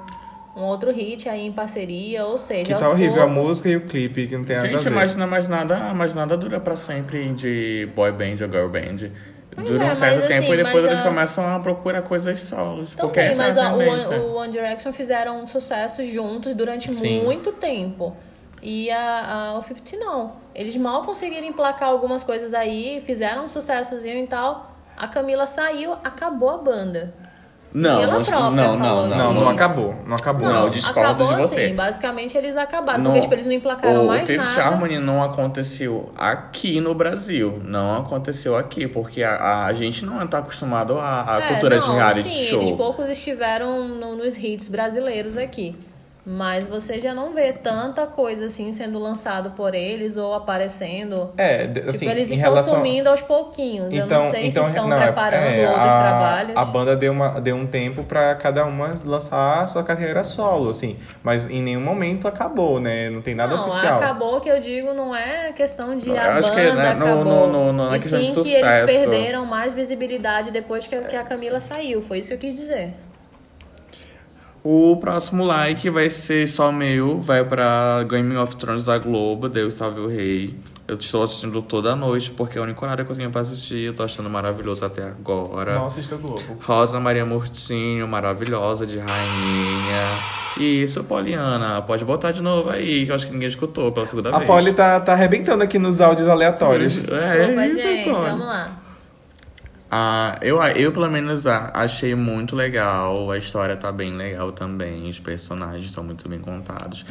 um 0.58 0.62
outro 0.62 0.92
hit 0.92 1.30
aí 1.30 1.46
em 1.46 1.52
parceria, 1.52 2.26
ou 2.26 2.40
seja, 2.40 2.74
Que 2.74 2.80
tá 2.80 2.90
horrível 2.90 3.22
a 3.22 3.28
poucos- 3.28 3.44
música 3.50 3.70
e 3.70 3.76
o 3.76 3.82
clipe, 3.82 4.26
que 4.28 4.36
não 4.36 4.44
tem 4.46 4.56
nada 4.56 4.68
a 4.68 4.72
Gente, 4.72 4.84
ver. 4.84 4.90
mas 4.90 5.16
não 5.16 5.26
é 5.26 5.30
mais 5.30 5.48
nada, 5.48 5.94
mais 5.94 6.16
nada 6.16 6.36
dura 6.36 6.60
pra 6.60 6.76
sempre 6.76 7.32
de 7.34 7.88
boy 7.96 8.12
band 8.12 8.32
ou 8.42 8.50
girl 8.52 8.68
band. 8.68 9.10
Pois 9.56 9.68
Dura 9.70 9.84
é, 9.86 9.92
um 9.92 9.96
certo 9.96 10.28
tempo 10.28 10.52
assim, 10.52 10.54
e 10.54 10.64
depois 10.64 10.84
eles 10.86 11.00
a- 11.00 11.04
começam 11.04 11.56
a 11.56 11.60
procurar 11.60 12.02
coisas 12.02 12.40
solos. 12.40 12.94
Então, 12.94 13.06
porque 13.06 13.22
sim, 13.22 13.28
essa 13.28 13.44
é 13.44 13.48
mas 13.50 13.58
a 13.60 13.68
a- 13.70 13.76
o, 13.76 13.78
tendência. 13.78 14.16
One, 14.18 14.26
o 14.26 14.34
One 14.38 14.52
Direction 14.52 14.92
fizeram 14.92 15.44
um 15.44 15.46
sucesso 15.48 16.04
juntos 16.04 16.56
durante 16.56 16.92
Sim. 16.92 17.22
muito 17.24 17.52
tempo. 17.52 18.18
E 18.66 18.90
a, 18.90 19.52
a, 19.54 19.60
o 19.60 19.62
50 19.62 19.98
não. 19.98 20.32
Eles 20.56 20.76
mal 20.78 21.04
conseguiram 21.04 21.46
emplacar 21.46 21.90
algumas 21.90 22.24
coisas 22.24 22.54
aí, 22.54 23.02
fizeram 23.06 23.46
um 23.46 23.50
sucessozinho 23.50 24.24
e 24.24 24.28
tal. 24.28 24.72
A 24.96 25.08
Camila 25.08 25.46
saiu, 25.48 25.94
acabou 26.04 26.50
a 26.50 26.58
banda. 26.60 27.14
Não, 27.74 28.00
não, 28.06 28.22
não, 28.22 28.52
não, 28.52 28.78
Não, 28.78 29.08
não. 29.08 29.34
não 29.34 29.50
acabou. 29.50 29.96
Não 30.06 30.14
acabou. 30.16 30.48
Não, 30.48 30.70
discordo 30.70 31.00
acabou 31.24 31.28
de 31.34 31.42
você. 31.42 31.62
assim. 31.66 31.76
Basicamente 31.76 32.38
eles 32.38 32.56
acabaram, 32.56 33.00
No- 33.00 33.10
porque 33.10 33.22
tipo, 33.22 33.34
eles 33.34 33.48
não 33.48 33.54
emplacaram 33.54 34.04
o 34.06 34.08
mais 34.10 34.28
Fifth 34.28 34.38
nada. 34.56 34.62
Harmony 34.62 35.00
não 35.00 35.24
aconteceu 35.24 36.14
aqui 36.16 36.80
no 36.80 36.94
Brasil. 36.94 37.60
Não 37.66 37.98
aconteceu 37.98 38.56
aqui, 38.56 38.88
porque 38.88 39.24
a, 39.24 39.66
a 39.66 39.74
gente 39.74 40.06
não 40.06 40.24
está 40.24 40.38
acostumado 40.38 41.00
à, 41.00 41.36
à 41.38 41.42
É, 41.42 41.48
cultura 41.50 41.78
não, 41.78 41.84
de 41.90 41.92
reality 41.96 42.30
sim, 42.30 42.46
show. 42.46 42.62
Eles 42.62 42.78
poucos 42.78 43.10
estiveram 43.10 43.88
no- 43.88 44.16
nos 44.18 44.38
hits 44.38 44.70
brasileiros 44.70 45.36
aqui. 45.36 45.76
Mas 46.26 46.66
você 46.66 47.02
já 47.02 47.14
não 47.14 47.34
vê 47.34 47.52
tanta 47.52 48.08
coisa 48.08 48.46
assim 48.46 48.72
sendo 48.72 48.98
lançado 48.98 49.52
por 49.52 49.76
eles 49.76 50.16
ou 50.16 50.34
aparecendo. 50.34 51.32
É, 51.38 51.68
de- 51.68 51.82
assim, 51.82 52.00
tipo, 52.00 52.12
eles 52.12 52.32
estão 52.32 52.52
relação... 52.52 52.76
sumindo 52.76 53.10
aos 53.10 53.22
pouquinhos. 53.22 53.94
Eu 53.94 54.06
Então, 54.06 54.24
não 54.24 54.32
sei 54.32 54.46
então 54.48 54.64
se 54.64 54.70
estão 54.70 54.88
não, 54.88 54.98
é- 55.02 55.06
preparando 55.08 55.44
é, 55.44 55.68
outros 55.68 55.86
a, 55.92 56.00
trabalhos. 56.00 56.56
A 56.56 56.64
banda 56.66 56.96
deu, 56.96 57.12
uma, 57.12 57.42
deu 57.42 57.56
um 57.58 57.68
tempo 57.68 58.04
pra 58.06 58.36
cada 58.36 58.66
uma 58.66 58.96
lançar 59.04 59.64
a 59.64 59.68
sua 59.68 59.84
carreira 59.84 60.24
solo, 60.24 60.70
assim. 60.70 60.98
Mas 61.22 61.50
em 61.50 61.62
nenhum 61.62 61.82
momento 61.82 62.26
acabou, 62.26 62.80
né? 62.80 63.10
Não 63.10 63.22
tem 63.22 63.36
nada 63.36 63.58
não, 63.58 63.68
oficial. 63.68 63.98
acabou 63.98 64.40
que 64.40 64.50
eu 64.50 64.62
digo 64.62 64.94
não 64.94 65.14
é 65.14 65.52
questão 65.52 65.98
de 65.98 66.10
Eu 66.10 66.18
a 66.18 66.36
acho 66.38 66.50
banda 66.52 66.62
que, 66.70 66.76
né, 66.78 66.90
acabou. 66.92 67.26
no- 67.26 67.48
no- 67.48 67.74
no- 67.74 67.90
na 67.90 67.98
e 67.98 68.00
questão 68.00 68.20
de 68.22 68.26
sim 68.28 68.34
que 68.44 68.50
eles 68.50 68.60
sucesso. 68.62 68.86
perderam 68.86 69.46
mais 69.46 69.74
visibilidade 69.74 70.52
depois 70.52 70.88
que 70.88 70.96
a, 70.96 71.02
que 71.02 71.16
a 71.18 71.22
Camila 71.24 71.60
saiu. 71.60 72.02
Foi 72.02 72.20
isso 72.20 72.30
que 72.30 72.34
eu 72.36 72.38
quis 72.40 72.56
dizer. 72.56 72.94
O 74.64 74.96
próximo 74.96 75.44
like 75.44 75.90
vai 75.90 76.10
ser 76.10 76.48
só 76.48 76.72
meu, 76.72 77.20
vai 77.20 77.44
pra 77.44 78.06
Game 78.10 78.34
of 78.38 78.56
Thrones 78.56 78.86
da 78.86 78.98
Globo, 78.98 79.50
Deus 79.50 79.74
Salve 79.74 80.00
o 80.00 80.08
Rei. 80.08 80.56
Eu 80.88 80.96
estou 80.96 81.22
assistindo 81.22 81.62
toda 81.62 81.98
noite, 81.98 82.32
porque 82.32 82.58
é 82.58 82.62
o 82.62 82.64
único 82.64 82.86
horário 82.86 83.06
que 83.06 83.12
eu 83.12 83.16
tenho 83.16 83.30
pra 83.30 83.42
assistir, 83.42 83.88
eu 83.88 83.94
tô 83.94 84.04
achando 84.04 84.30
maravilhoso 84.30 84.86
até 84.86 85.04
agora. 85.04 85.76
Não 85.76 85.86
assista 85.86 86.16
o 86.16 86.18
Globo. 86.18 86.42
Rosa 86.62 86.98
Maria 86.98 87.26
Murtinho, 87.26 88.08
maravilhosa, 88.08 88.86
de 88.86 88.98
rainha. 89.00 90.18
Isso, 90.58 91.04
Poliana, 91.04 91.82
pode 91.82 92.06
botar 92.06 92.32
de 92.32 92.42
novo 92.42 92.70
aí, 92.70 93.06
que 93.06 93.12
eu 93.12 93.16
acho 93.16 93.28
que 93.28 93.34
ninguém 93.34 93.50
escutou 93.50 93.92
pela 93.92 94.06
segunda 94.06 94.30
A 94.30 94.38
vez. 94.38 94.48
Polly 94.48 94.74
tá, 94.74 94.98
tá 95.00 95.12
arrebentando 95.12 95.64
aqui 95.64 95.78
nos 95.78 96.00
áudios 96.00 96.28
aleatórios. 96.28 97.00
É, 97.00 97.38
Desculpa, 97.38 97.66
isso, 97.66 97.82
gente. 97.82 98.10
Vamos 98.10 98.46
lá. 98.46 98.83
Ah, 99.96 100.40
eu, 100.42 100.60
eu, 100.64 100.92
pelo 100.92 101.08
menos, 101.08 101.46
a- 101.46 101.70
achei 101.72 102.16
muito 102.16 102.56
legal. 102.56 103.30
A 103.30 103.38
história 103.38 103.78
tá 103.78 103.92
bem 103.92 104.12
legal 104.16 104.52
também. 104.52 105.08
Os 105.08 105.20
personagens 105.20 105.86
estão 105.86 106.04
muito 106.04 106.28
bem 106.28 106.40
contados. 106.40 107.06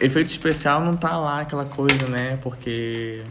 Efeito 0.00 0.26
especial 0.28 0.80
não 0.84 0.96
tá 0.96 1.16
lá 1.16 1.42
aquela 1.42 1.64
coisa, 1.64 2.08
né? 2.08 2.36
Porque. 2.42 3.22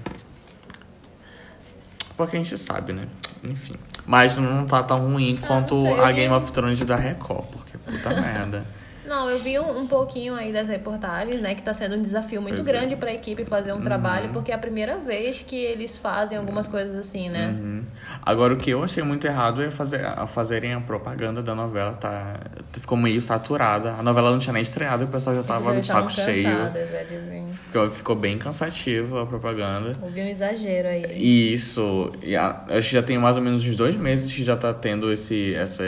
Porque 2.15 2.38
a 2.38 2.39
gente 2.39 2.58
sabe, 2.58 2.93
né? 2.93 3.04
Enfim. 3.43 3.76
Mas 4.06 4.38
não 4.38 4.65
tá 4.65 4.82
tão 4.82 5.06
ruim 5.12 5.36
quanto 5.36 5.82
sei, 5.84 5.91
eu 5.91 6.06
a 6.06 6.12
Game 6.13 6.34
of 6.34 6.50
Thrones 6.54 6.80
da 6.86 6.95
Record. 6.95 7.43
Porque 7.47 7.78
puta 7.78 8.10
merda. 8.12 8.65
Não, 9.08 9.30
eu 9.30 9.39
vi 9.39 9.58
um, 9.58 9.80
um 9.82 9.88
pouquinho 9.88 10.36
aí 10.36 10.52
das 10.52 10.67
reportagens, 10.67 11.39
né? 11.41 11.56
Que 11.56 11.62
tá 11.62 11.74
sendo 11.74 11.96
um 11.96 12.02
desafio 12.02 12.41
muito 12.41 12.56
Pois 12.56 12.67
é. 12.67 12.72
grande 12.72 12.96
pra 12.96 13.13
equipe 13.13 13.46
fazer 13.46 13.72
um 13.74 13.82
trabalho, 13.82 14.30
porque 14.34 14.52
é 14.52 14.56
a 14.56 14.58
primeira 14.58 14.98
vez 14.98 15.43
que 15.48 15.56
eles 15.56 15.96
fazem 15.96 16.38
algumas 16.38 16.67
coisas 16.67 16.96
assim, 16.96 17.30
né? 17.30 17.48
Uhum. 17.58 17.84
Agora, 18.22 18.54
o 18.54 18.58
que 18.58 18.70
eu 18.70 18.84
achei 18.84 19.02
muito 19.04 19.26
errado 19.26 19.62
é 19.63 19.72
fazer, 19.72 20.04
a 20.06 20.28
fazerem 20.28 20.74
a 20.74 20.82
propaganda 20.82 21.41
da 21.41 21.56
novela. 21.56 21.93
Tá, 21.93 22.36
ficou 22.74 22.98
meio 22.98 23.22
saturada. 23.22 23.91
A 23.93 24.04
novela 24.04 24.32
não 24.32 24.39
tinha 24.39 24.54
nem 24.54 24.62
estreado 24.62 25.04
e 25.04 25.06
o 25.06 25.10
pessoal 25.10 25.36
já 25.36 25.43
tava 25.43 25.72
Eles 25.72 25.82
de 25.86 25.88
já 25.88 25.93
saco 25.96 26.12
cheio. 26.12 26.48
é. 26.50 27.46
Ficou, 27.54 27.89
ficou 27.89 28.15
bem 28.15 28.38
cansativo 28.38 29.20
a 29.20 29.26
propaganda. 29.26 29.96
Houve 30.02 30.22
um 30.22 30.28
exagero 30.28 30.88
aí. 30.88 31.06
E 31.15 31.54
isso, 31.54 32.10
e 32.22 32.36
a- 32.36 32.63
acho 32.70 32.89
que 32.89 32.93
já 32.96 33.02
tem 33.02 33.17
mais 33.17 33.38
ou 33.38 33.41
menos 33.43 33.63
uns 33.65 33.76
dois 33.76 33.96
meses 33.96 34.34
que 34.34 34.43
já 34.43 34.56
tá 34.56 34.74
tendo 34.74 35.12
esse, 35.12 35.54
essa, 35.56 35.84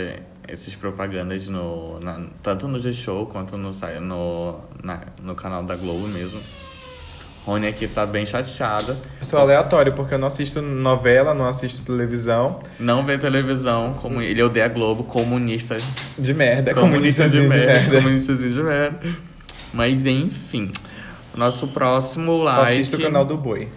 esses 0.52 0.76
propagandas 0.76 1.48
no, 1.48 2.00
na- 2.00 2.22
tanto 2.44 2.68
no 2.68 2.80
G-Show 2.80 3.26
quanto 3.28 3.58
no, 3.58 3.72
no, 4.02 4.60
na- 4.84 5.02
no 5.24 5.36
canal 5.36 5.64
da 5.64 5.76
Globo 5.76 6.08
mesmo. 6.08 6.40
Rony 7.46 7.68
aqui 7.68 7.88
tá 7.88 8.06
bem 8.06 8.26
chateada. 8.26 8.98
Sou 9.24 9.40
aleatório, 9.40 9.94
porque 9.94 10.14
eu 10.14 10.20
não 10.20 10.28
assisto 10.28 10.62
novela, 10.62 11.34
não 11.34 11.46
assisto 11.46 11.82
televisão. 11.84 12.60
Não 12.80 13.04
vê 13.06 13.18
televisão, 13.18 13.94
como 14.02 14.22
ele 14.22 14.44
odeia 14.44 14.66
a 14.66 14.70
Globo, 14.70 15.04
comunista. 15.06 15.76
De 16.18 16.34
merda. 16.34 16.74
comunista 16.74 17.28
de 17.30 17.38
comunistazinho 17.38 17.50
merda. 17.50 17.96
Comunistazinho 17.96 18.54
de 18.54 18.62
merda. 18.64 19.16
Mas 19.74 20.06
enfim. 20.06 20.72
Nosso 21.36 21.68
próximo 21.70 22.38
Só 22.40 22.44
like. 22.44 22.72
assisto 22.74 22.98
o 22.98 23.02
canal 23.02 23.24
do 23.26 23.38
Boi. 23.38 23.68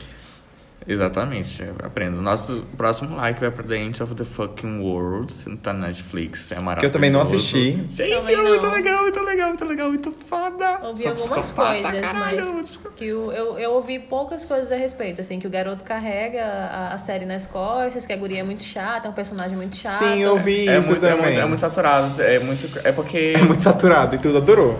Exatamente, 0.86 1.64
aprendo. 1.82 2.20
Nosso 2.20 2.64
próximo 2.76 3.16
like 3.16 3.40
vai 3.40 3.50
pra 3.50 3.62
The 3.64 3.76
End 3.76 4.02
of 4.02 4.14
the 4.14 4.24
Fucking 4.24 4.80
World, 4.80 5.32
tá 5.62 5.72
na 5.72 5.86
Netflix, 5.88 6.52
é 6.52 6.56
maravilhoso. 6.56 6.80
Que 6.80 6.86
eu 6.86 6.90
também 6.90 7.10
não 7.10 7.20
assisti. 7.20 7.84
Gente, 7.90 8.32
é 8.32 8.42
muito 8.42 8.66
legal, 8.68 9.02
muito 9.02 9.20
legal, 9.22 9.48
muito 9.48 9.64
legal, 9.64 9.88
muito 9.88 10.12
foda. 10.12 10.80
Ouvi 10.84 11.06
algumas 11.06 11.50
coisas, 11.50 11.52
caralho. 11.52 12.54
mas 12.54 12.78
que 12.96 13.12
o, 13.12 13.32
eu, 13.32 13.58
eu 13.58 13.72
ouvi 13.72 13.98
poucas 13.98 14.44
coisas 14.44 14.70
a 14.70 14.76
respeito, 14.76 15.20
assim, 15.20 15.38
que 15.38 15.46
o 15.46 15.50
garoto 15.50 15.84
carrega 15.84 16.44
a, 16.44 16.94
a 16.94 16.98
série 16.98 17.24
nas 17.24 17.46
costas, 17.46 18.06
que 18.06 18.12
a 18.12 18.16
guria 18.16 18.40
é 18.40 18.42
muito 18.42 18.62
chata, 18.62 19.08
é 19.08 19.10
um 19.10 19.14
personagem 19.14 19.56
muito 19.56 19.76
chato. 19.76 19.98
Sim, 19.98 20.20
eu 20.20 20.38
vi 20.38 20.68
É 20.68 20.78
isso 20.78 20.90
muito, 20.90 21.04
é, 21.04 21.10
também. 21.10 21.24
muito, 21.26 21.40
é 21.40 21.46
muito 21.46 21.60
saturado, 21.60 22.22
é 22.22 22.38
muito. 22.38 22.80
É 22.84 22.92
porque. 22.92 23.34
É 23.36 23.42
muito 23.42 23.62
saturado 23.62 24.16
e 24.16 24.18
tudo 24.18 24.38
adorou. 24.38 24.78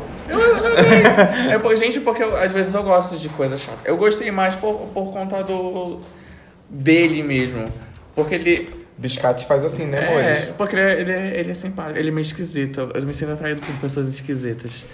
É 1.50 1.58
por, 1.58 1.76
gente, 1.76 2.00
porque 2.00 2.22
eu- 2.22 2.36
às 2.36 2.52
vezes 2.52 2.74
eu 2.74 2.82
gosto 2.82 3.16
de 3.16 3.28
coisa 3.30 3.56
chata. 3.56 3.78
Eu 3.84 3.96
gostei 3.96 4.30
mais 4.30 4.56
por, 4.56 4.74
por 4.94 5.12
conta 5.12 5.42
do. 5.42 6.00
dele 6.68 7.22
mesmo. 7.22 7.68
Porque 8.14 8.34
ele. 8.34 8.82
Biscate 8.98 9.46
faz 9.46 9.64
assim, 9.64 9.86
né, 9.86 9.98
É, 10.04 10.08
amores? 10.08 10.38
porque 10.56 10.76
ele 10.76 10.82
é, 10.84 11.00
ele, 11.00 11.12
é, 11.12 11.40
ele 11.40 11.50
é 11.50 11.54
simpático, 11.54 11.98
ele 11.98 12.08
é 12.08 12.12
meio 12.12 12.22
esquisito. 12.22 12.90
Eu 12.94 13.02
me 13.02 13.12
sinto 13.12 13.32
atraído 13.32 13.60
por 13.60 13.74
pessoas 13.76 14.06
esquisitas. 14.06 14.84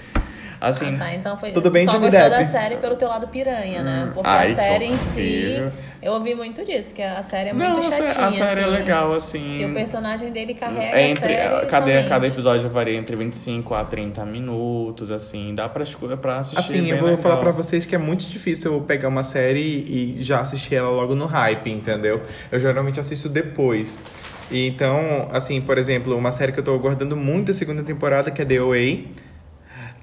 Assim. 0.61 0.95
Ah, 0.97 0.99
tá, 0.99 1.15
então 1.15 1.37
foi. 1.37 1.53
Tudo 1.53 1.71
bem, 1.71 1.85
Só 1.85 1.93
Johnny 1.93 2.07
gostou 2.11 2.21
Depp? 2.31 2.37
da 2.37 2.45
série 2.45 2.77
pelo 2.77 2.97
teu 2.97 3.09
lado 3.09 3.29
piranha, 3.29 3.83
né? 3.83 4.11
Porque 4.13 4.29
Ai, 4.29 4.53
a 4.53 4.55
série 4.55 4.85
em 4.87 4.97
si, 4.99 5.63
eu 6.03 6.13
ouvi 6.13 6.35
muito 6.35 6.65
disso, 6.65 6.93
que 6.95 7.03
a 7.03 7.23
série 7.23 7.51
é 7.51 7.53
muito 7.53 7.69
Não, 7.69 7.83
chatinha. 7.91 8.27
a 8.27 8.33
série 8.33 8.61
é 8.61 8.65
assim, 8.65 8.73
legal, 8.73 9.15
assim. 9.15 9.55
Que 9.59 9.65
o 9.67 9.73
personagem 9.75 10.33
dele 10.33 10.55
carrega 10.55 10.97
É 10.99 11.09
entre, 11.11 11.35
a 11.37 11.49
série 11.61 11.67
cada, 11.67 12.03
cada 12.05 12.27
episódio 12.27 12.69
varia 12.69 12.97
entre 12.99 13.15
25 13.15 13.73
a 13.75 13.85
30 13.85 14.25
minutos, 14.27 15.11
assim. 15.11 15.55
Dá 15.55 15.69
pra, 15.69 15.85
pra 16.21 16.39
assistir. 16.39 16.59
Assim, 16.59 16.81
bem 16.83 16.91
eu 16.91 16.97
vou 16.99 17.09
legal. 17.11 17.23
falar 17.23 17.37
pra 17.37 17.51
vocês 17.53 17.85
que 17.85 17.95
é 17.95 17.99
muito 17.99 18.27
difícil 18.27 18.73
eu 18.75 18.81
pegar 18.81 19.09
uma 19.09 19.23
série 19.23 19.61
e 19.89 20.17
já 20.23 20.41
assistir 20.41 20.75
ela 20.75 20.89
logo 20.91 21.15
no 21.15 21.27
hype, 21.27 21.71
entendeu? 21.71 22.21
Eu 22.51 22.59
geralmente 22.59 22.99
assisto 22.99 23.29
depois. 23.29 24.01
E 24.51 24.67
Então, 24.67 25.29
assim, 25.33 25.61
por 25.61 25.79
exemplo, 25.79 26.17
uma 26.17 26.33
série 26.33 26.53
que 26.53 26.59
eu 26.61 26.65
tô 26.65 26.75
aguardando 26.75 27.17
muito 27.17 27.51
a 27.51 27.55
segunda 27.55 27.83
temporada, 27.83 28.31
que 28.31 28.41
é 28.41 28.45
The 28.45 28.61
OA, 28.61 29.01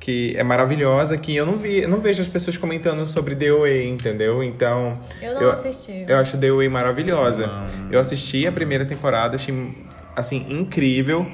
que 0.06 0.36
é 0.38 0.44
maravilhosa, 0.44 1.18
que 1.18 1.36
eu 1.36 1.48
não 1.48 1.58
vi, 1.58 1.82
eu 1.82 1.90
não 1.90 2.00
vejo 2.00 2.22
as 2.22 2.28
pessoas 2.28 2.56
comentando 2.56 3.08
sobre 3.08 3.36
The 3.36 3.52
OA, 3.52 3.86
entendeu? 3.86 4.44
Então, 4.44 5.00
Eu 5.20 5.34
não 5.34 5.50
assisti. 5.50 6.06
Eu 6.08 6.18
acho 6.18 6.38
The 6.38 6.52
OA 6.52 6.70
maravilhosa. 6.70 7.48
Não. 7.48 7.92
Eu 7.92 8.00
assisti 8.00 8.46
a 8.46 8.52
primeira 8.52 8.86
temporada, 8.86 9.34
achei 9.34 9.76
assim 10.16 10.46
incrível. 10.48 11.26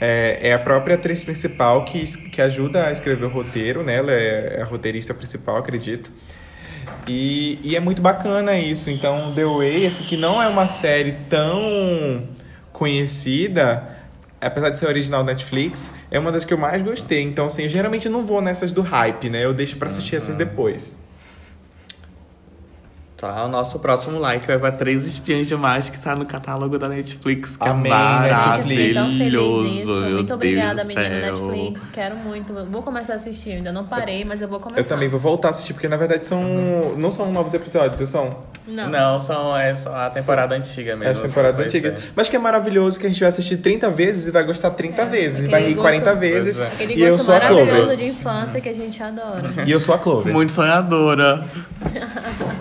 É, 0.00 0.50
é 0.50 0.52
a 0.54 0.58
própria 0.60 0.94
atriz 0.94 1.24
principal 1.24 1.84
que, 1.84 2.04
que 2.28 2.40
ajuda 2.40 2.86
a 2.86 2.92
escrever 2.92 3.24
o 3.24 3.28
roteiro, 3.28 3.82
né? 3.82 3.96
Ela 3.96 4.12
é 4.12 4.62
a 4.62 4.64
roteirista 4.66 5.12
principal, 5.12 5.56
acredito. 5.56 6.12
E, 7.08 7.58
e 7.64 7.74
é 7.74 7.80
muito 7.80 8.00
bacana 8.00 8.56
isso. 8.56 8.88
Então, 8.88 9.32
The 9.34 9.44
Way, 9.44 9.84
assim, 9.84 10.04
que 10.04 10.16
não 10.16 10.40
é 10.40 10.46
uma 10.46 10.68
série 10.68 11.16
tão 11.28 12.22
conhecida, 12.72 13.91
apesar 14.42 14.70
de 14.70 14.78
ser 14.78 14.86
original 14.86 15.24
Netflix, 15.24 15.92
é 16.10 16.18
uma 16.18 16.32
das 16.32 16.44
que 16.44 16.52
eu 16.52 16.58
mais 16.58 16.82
gostei. 16.82 17.22
Então, 17.22 17.46
assim, 17.46 17.62
eu 17.62 17.68
geralmente 17.68 18.08
não 18.08 18.26
vou 18.26 18.42
nessas 18.42 18.72
do 18.72 18.82
hype, 18.82 19.30
né? 19.30 19.44
Eu 19.44 19.54
deixo 19.54 19.76
pra 19.76 19.88
assistir 19.88 20.16
essas 20.16 20.36
depois. 20.36 21.01
Tá, 23.22 23.44
o 23.44 23.48
nosso 23.48 23.78
próximo 23.78 24.18
like 24.18 24.44
vai 24.48 24.58
pra 24.58 24.72
Três 24.72 25.06
Espiãs 25.06 25.46
Demais, 25.46 25.88
que 25.88 25.96
tá 25.96 26.16
no 26.16 26.26
catálogo 26.26 26.76
da 26.76 26.88
Netflix, 26.88 27.56
que 27.56 27.68
Amém, 27.68 27.92
é 27.92 27.94
fiquei 27.94 28.94
tão 28.94 29.04
maravilhoso. 29.06 29.16
feliz 29.16 29.72
nisso. 29.74 29.86
meu 29.86 30.00
Muito 30.00 30.16
Deus 30.24 30.30
obrigada, 30.32 30.84
céu. 30.84 30.94
Netflix. 30.96 31.82
Quero 31.92 32.16
muito. 32.16 32.52
Vou 32.68 32.82
começar 32.82 33.12
a 33.12 33.16
assistir. 33.16 33.52
Ainda 33.52 33.70
não 33.70 33.84
parei, 33.84 34.24
mas 34.24 34.42
eu 34.42 34.48
vou 34.48 34.58
começar. 34.58 34.80
Eu 34.80 34.84
também 34.84 35.08
vou 35.08 35.20
voltar 35.20 35.48
a 35.48 35.50
assistir, 35.52 35.72
porque 35.72 35.86
na 35.86 35.96
verdade 35.96 36.26
são. 36.26 36.42
Não 36.98 37.12
são 37.12 37.30
novos 37.30 37.54
episódios, 37.54 38.10
são. 38.10 38.38
Não. 38.66 38.88
Não, 38.90 39.20
são, 39.20 39.56
é 39.56 39.72
só 39.74 39.92
a 39.94 40.10
temporada 40.10 40.54
antiga 40.56 40.92
É 40.92 40.96
mesmo. 40.96 41.12
as 41.14 41.20
temporadas 41.30 41.56
Pois 41.56 41.66
antigas. 41.68 41.94
é. 41.94 42.06
Mas 42.16 42.28
que 42.28 42.34
é 42.34 42.38
maravilhoso 42.40 42.98
que 42.98 43.06
a 43.06 43.08
gente 43.08 43.18
vai 43.20 43.28
assistir 43.28 43.56
30 43.58 43.88
vezes 43.90 44.26
e 44.26 44.30
vai 44.32 44.42
gostar 44.44 44.70
30 44.70 45.02
É, 45.02 45.06
vezes. 45.06 45.44
E 45.44 45.48
vai 45.48 45.62
rir 45.62 45.74
gosto- 45.74 45.82
40 45.82 46.14
vezes. 46.14 46.58
É. 46.58 46.66
Aquele 46.66 46.94
E 46.94 47.02
eu 47.02 47.18
sou 47.20 47.34
a 47.34 47.38
maravilhoso 47.38 47.70
Clover. 47.76 47.96
de 47.96 48.04
infância 48.06 48.60
que 48.60 48.68
a 48.68 48.72
gente 48.74 49.00
adora. 49.02 49.64
E 49.66 49.70
eu 49.70 49.78
sou 49.78 49.94
a 49.94 49.98
Clover. 49.98 50.32
Muito 50.32 50.50
sonhadora. 50.50 51.44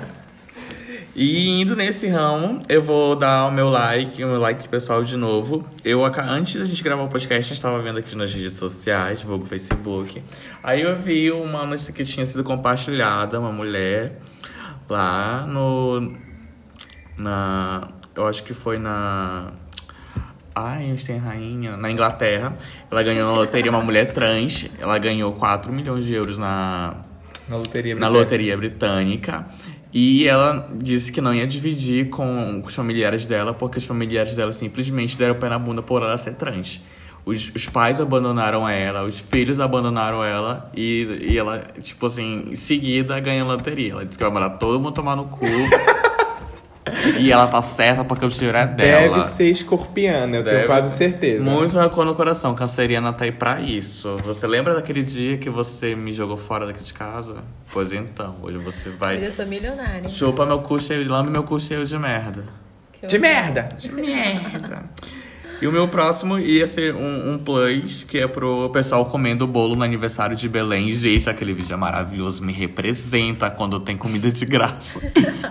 E 1.14 1.62
indo 1.62 1.76
nesse 1.76 2.08
ramo, 2.08 2.62
eu 2.70 2.82
vou 2.82 3.18
dar 3.18 3.48
o 3.48 3.52
meu 3.52 3.70
like, 3.70 4.24
o 4.24 4.28
meu 4.28 4.40
like 4.40 4.68
pessoal 4.70 5.04
de 5.04 5.18
novo. 5.18 5.66
Eu, 5.84 6.06
antes 6.06 6.56
da 6.56 6.64
gente 6.64 6.82
gravar 6.82 7.04
o 7.04 7.10
podcast, 7.10 7.40
a 7.40 7.42
gente 7.42 7.54
estava 7.54 7.82
vendo 7.82 8.00
aqui 8.00 8.16
nas 8.16 8.34
redes 8.34 8.54
sociais, 8.54 9.22
vulgo 9.22 9.46
Facebook. 9.46 10.24
Aí 10.64 10.82
eu 10.82 10.96
vi 10.96 11.30
uma 11.32 11.66
notícia 11.66 11.92
que 11.94 12.06
tinha 12.06 12.26
sido 12.26 12.44
compartilhada, 12.46 13.40
uma 13.40 13.52
mulher 13.52 14.20
lá 14.90 15.46
no. 15.46 16.14
Na. 17.18 17.90
Eu 18.16 18.26
acho 18.26 18.44
que 18.44 18.54
foi 18.54 18.78
na. 18.78 19.52
Ai, 20.56 20.86
Einstein 20.92 21.18
Rainha, 21.18 21.76
na 21.76 21.92
Inglaterra. 21.92 22.56
Ela 22.90 23.04
ganhou 23.04 23.30
na 23.30 23.38
loteria, 23.38 23.70
uma 23.70 23.82
mulher 23.82 24.14
trans. 24.14 24.68
Ela 24.80 24.98
ganhou 24.98 25.34
4 25.34 25.72
milhões 25.74 26.06
de 26.06 26.14
euros 26.14 26.38
na, 26.38 26.96
Na 27.50 27.58
loteria 27.58 27.96
na 27.96 28.00
britânica. 28.00 28.20
loteria 28.20 28.58
britânica. 28.58 29.46
E 29.94 30.26
ela 30.28 30.70
disse 30.74 31.12
que 31.12 31.20
não 31.20 31.34
ia 31.34 31.46
dividir 31.46 32.10
com 32.10 32.62
os 32.66 32.74
familiares 32.74 33.26
dela, 33.26 33.54
porque 33.54 33.78
os 33.78 33.86
familiares 33.86 34.36
dela 34.36 34.52
simplesmente 34.52 35.18
deram 35.18 35.36
o 35.36 35.38
pé 35.38 35.50
na 35.50 35.60
bunda 35.60 35.82
por 35.82 36.02
ela 36.02 36.18
ser 36.18 36.36
trans. 36.36 36.82
Os, 37.26 37.52
os 37.54 37.70
pais 37.70 38.02
abandonaram 38.02 38.68
ela, 38.68 39.04
os 39.04 39.20
filhos 39.20 39.60
abandonaram 39.60 40.24
ela 40.24 40.72
e, 40.76 41.28
e 41.30 41.38
ela, 41.38 41.60
tipo 41.82 42.06
assim, 42.06 42.48
em 42.50 42.56
seguida 42.56 43.20
ganhou 43.20 43.48
loteria. 43.48 43.92
Ela 43.92 44.06
disse 44.06 44.18
que 44.18 44.24
vai 44.24 44.34
mandar 44.34 44.52
todo 44.52 44.80
mundo 44.80 44.94
tomar 44.94 45.16
no 45.16 45.26
cu. 45.26 45.46
e 47.20 47.32
ela 47.32 47.48
tá 47.48 47.62
certa 47.62 48.04
porque 48.04 48.26
o 48.26 48.30
dinheiro 48.30 48.58
é 48.58 48.66
dela. 48.66 49.18
Deve 49.18 49.22
ser 49.30 49.50
escorpiana, 49.52 50.38
eu 50.38 50.44
Deve. 50.44 50.56
tenho 50.58 50.68
quase 50.68 50.96
certeza. 50.96 51.50
Muito 51.50 51.78
rancor 51.78 52.06
no 52.06 52.16
coração, 52.16 52.54
canceriana 52.56 53.12
tá 53.14 53.26
aí 53.26 53.32
pra 53.32 53.60
isso. 53.62 54.18
Você 54.26 54.46
lembra 54.48 54.74
daquele 54.74 55.04
dia 55.04 55.38
que 55.38 55.50
você 55.50 55.96
me 55.96 56.12
jogou 56.12 56.38
fora 56.38 56.66
daqui 56.66 56.84
de 56.84 56.94
casa? 56.94 57.38
Pois 57.74 57.92
então, 57.92 58.36
hoje 58.42 58.58
você 58.58 58.90
vai. 58.90 59.26
Eu 59.26 59.32
sou 59.32 59.46
milionária. 59.46 60.10
Chupa 60.10 60.46
meu 60.46 60.60
cu 60.60 60.80
cheio 60.80 61.04
de 61.04 61.10
lama 61.10 61.30
e 61.30 61.32
meu 61.32 61.44
cu 61.44 61.60
cheio 61.60 61.86
de 61.86 61.98
merda. 61.98 62.44
Que 62.94 63.08
De 63.08 63.18
merda! 63.18 63.70
De 63.78 63.92
merda. 63.92 64.84
E 65.62 65.68
o 65.68 65.72
meu 65.72 65.88
próximo 65.88 66.40
ia 66.40 66.66
ser 66.66 66.96
um, 66.96 67.34
um 67.34 67.38
plus, 67.38 68.04
que 68.04 68.18
é 68.18 68.28
pro 68.28 68.70
pessoal 68.72 69.06
comendo 69.06 69.46
bolo 69.46 69.76
no 69.76 69.84
aniversário 69.84 70.36
de 70.36 70.50
Belém. 70.50 70.92
Gente, 70.92 71.30
aquele 71.30 71.54
vídeo 71.54 71.74
é 71.74 71.78
maravilhoso, 71.78 72.44
me 72.44 72.52
representa 72.52 73.50
quando 73.52 73.80
tem 73.80 73.96
comida 73.96 74.32
de 74.32 74.44
graça. 74.46 75.00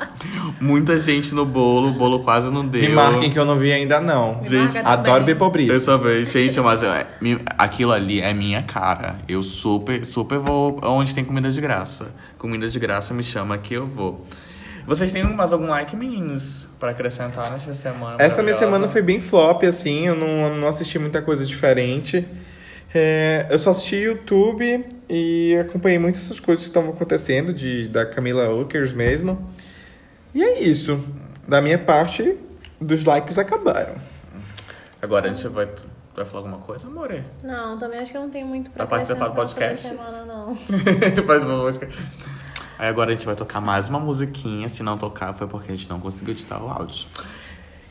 Muita 0.60 0.98
gente 0.98 1.34
no 1.34 1.46
bolo, 1.46 1.88
o 1.88 1.92
bolo 1.92 2.20
quase 2.20 2.50
não 2.50 2.66
deu. 2.66 2.82
Me 2.82 2.88
marquem 2.94 3.30
que 3.30 3.38
eu 3.38 3.44
não 3.44 3.58
vi 3.58 3.72
ainda 3.72 4.00
não. 4.00 4.40
Me 4.42 4.48
Gente, 4.48 4.78
Adoro 4.78 5.24
ver 5.24 5.36
pobreza. 5.36 5.72
Eu 5.92 5.98
também, 5.98 6.24
gente, 6.24 6.60
mas 6.60 6.82
é, 6.82 7.06
me- 7.20 7.38
aquilo 7.56 7.92
ali 7.92 8.20
é 8.20 8.34
minha 8.34 8.62
cara. 8.62 9.16
Eu 9.28 9.42
super, 9.42 10.04
super 10.04 10.38
vou 10.38 10.78
onde 10.82 11.14
tem 11.14 11.24
comida 11.24 11.50
de 11.50 11.60
graça. 11.60 12.12
Comida 12.36 12.68
de 12.68 12.78
graça 12.78 13.14
me 13.14 13.22
chama 13.22 13.56
que 13.58 13.74
eu 13.74 13.86
vou. 13.86 14.26
Vocês 14.90 15.12
têm 15.12 15.22
mais 15.22 15.52
algum 15.52 15.68
like, 15.68 15.94
meninos, 15.94 16.68
pra 16.80 16.90
acrescentar 16.90 17.48
nesta 17.52 17.72
semana? 17.76 18.16
Essa 18.18 18.42
minha 18.42 18.56
semana 18.56 18.88
foi 18.88 19.00
bem 19.00 19.20
flop, 19.20 19.62
assim, 19.62 20.08
eu 20.08 20.16
não, 20.16 20.56
não 20.56 20.66
assisti 20.66 20.98
muita 20.98 21.22
coisa 21.22 21.46
diferente. 21.46 22.26
É, 22.92 23.46
eu 23.48 23.56
só 23.56 23.70
assisti 23.70 23.94
YouTube 23.94 24.84
e 25.08 25.56
acompanhei 25.60 25.96
muitas 25.96 26.24
essas 26.24 26.40
coisas 26.40 26.64
que 26.64 26.70
estavam 26.70 26.90
acontecendo, 26.90 27.54
de, 27.54 27.86
da 27.86 28.04
Camila 28.04 28.48
Oakers 28.48 28.92
mesmo. 28.92 29.48
E 30.34 30.42
é 30.42 30.60
isso. 30.60 31.00
Da 31.46 31.62
minha 31.62 31.78
parte, 31.78 32.36
dos 32.80 33.04
likes 33.04 33.38
acabaram. 33.38 33.94
Agora 35.00 35.30
a 35.30 35.32
gente 35.32 35.46
vai, 35.46 35.68
vai 36.16 36.24
falar 36.24 36.38
alguma 36.38 36.58
coisa, 36.58 36.88
amore? 36.88 37.22
Não, 37.44 37.78
também 37.78 38.00
acho 38.00 38.10
que 38.10 38.16
eu 38.16 38.22
não 38.22 38.30
tenho 38.30 38.48
muito 38.48 38.72
pra 38.72 38.86
Vai 38.86 38.98
participar 38.98 39.28
do 39.28 39.36
podcast? 39.36 39.86
semana, 39.86 40.24
não. 40.24 40.56
Faz 41.24 41.44
uma 41.44 41.58
música. 41.58 41.88
Aí 42.80 42.88
agora 42.88 43.12
a 43.12 43.14
gente 43.14 43.26
vai 43.26 43.36
tocar 43.36 43.60
mais 43.60 43.90
uma 43.90 44.00
musiquinha. 44.00 44.66
Se 44.70 44.82
não 44.82 44.96
tocar, 44.96 45.34
foi 45.34 45.46
porque 45.46 45.70
a 45.70 45.76
gente 45.76 45.86
não 45.90 46.00
conseguiu 46.00 46.32
editar 46.32 46.58
o 46.64 46.70
áudio. 46.70 47.06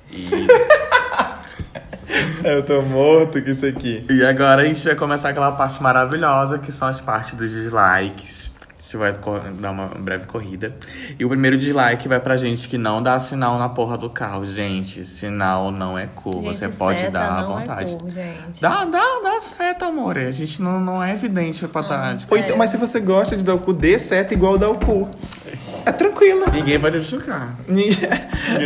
E, 0.09 0.27
Eu 2.43 2.65
tô 2.65 2.81
morto 2.81 3.39
com 3.39 3.49
isso 3.51 3.67
aqui. 3.67 4.03
e 4.09 4.25
agora 4.25 4.63
a 4.63 4.65
gente 4.65 4.83
vai 4.83 4.95
começar 4.95 5.29
aquela 5.29 5.51
parte 5.51 5.79
maravilhosa, 5.83 6.57
que 6.57 6.71
são 6.71 6.87
as 6.87 6.99
partes 6.99 7.35
dos 7.35 7.51
dislikes. 7.51 8.51
A 8.89 8.91
gente 8.91 8.97
vai 8.97 9.13
dar 9.53 9.69
uma 9.69 9.85
breve 9.85 10.25
corrida. 10.25 10.75
E 11.19 11.23
o 11.23 11.29
primeiro 11.29 11.55
dislike 11.55 12.07
vai 12.07 12.19
pra 12.19 12.35
gente 12.35 12.67
que 12.67 12.75
não 12.75 13.03
dá 13.03 13.19
sinal 13.19 13.59
na 13.59 13.69
porra 13.69 13.95
do 13.95 14.09
carro. 14.09 14.47
Gente, 14.47 15.05
sinal 15.05 15.71
não 15.71 15.95
é 15.95 16.07
cor. 16.07 16.41
Gente, 16.41 16.45
Você 16.45 16.69
pode 16.69 16.99
seta 16.99 17.11
dar 17.11 17.37
à 17.37 17.41
não 17.41 17.57
vontade. 17.59 17.93
É 17.93 17.97
cor, 17.99 18.09
gente. 18.09 18.59
Dá, 18.59 18.85
dá, 18.85 19.03
dá 19.21 19.41
certo, 19.41 19.85
amor. 19.85 20.17
A 20.17 20.31
gente 20.31 20.59
não, 20.59 20.79
não 20.79 21.03
é 21.03 21.13
evidente 21.13 21.67
pra 21.67 21.83
tá. 21.83 22.17
Ou 22.31 22.37
então, 22.37 22.57
mas 22.57 22.71
se 22.71 22.77
você 22.77 22.99
gosta 22.99 23.37
de 23.37 23.43
dar 23.43 23.53
o 23.53 23.59
cu, 23.59 23.73
dê 23.73 23.99
certo 23.99 24.33
igual 24.33 24.57
dar 24.57 24.69
o 24.69 24.79
cu. 24.79 25.07
É 25.85 25.91
tranquilo. 25.91 26.45
Ninguém 26.51 26.77
vai 26.77 26.91
lhe 26.91 26.99
julgar. 26.99 27.55
Ninguém- 27.67 27.95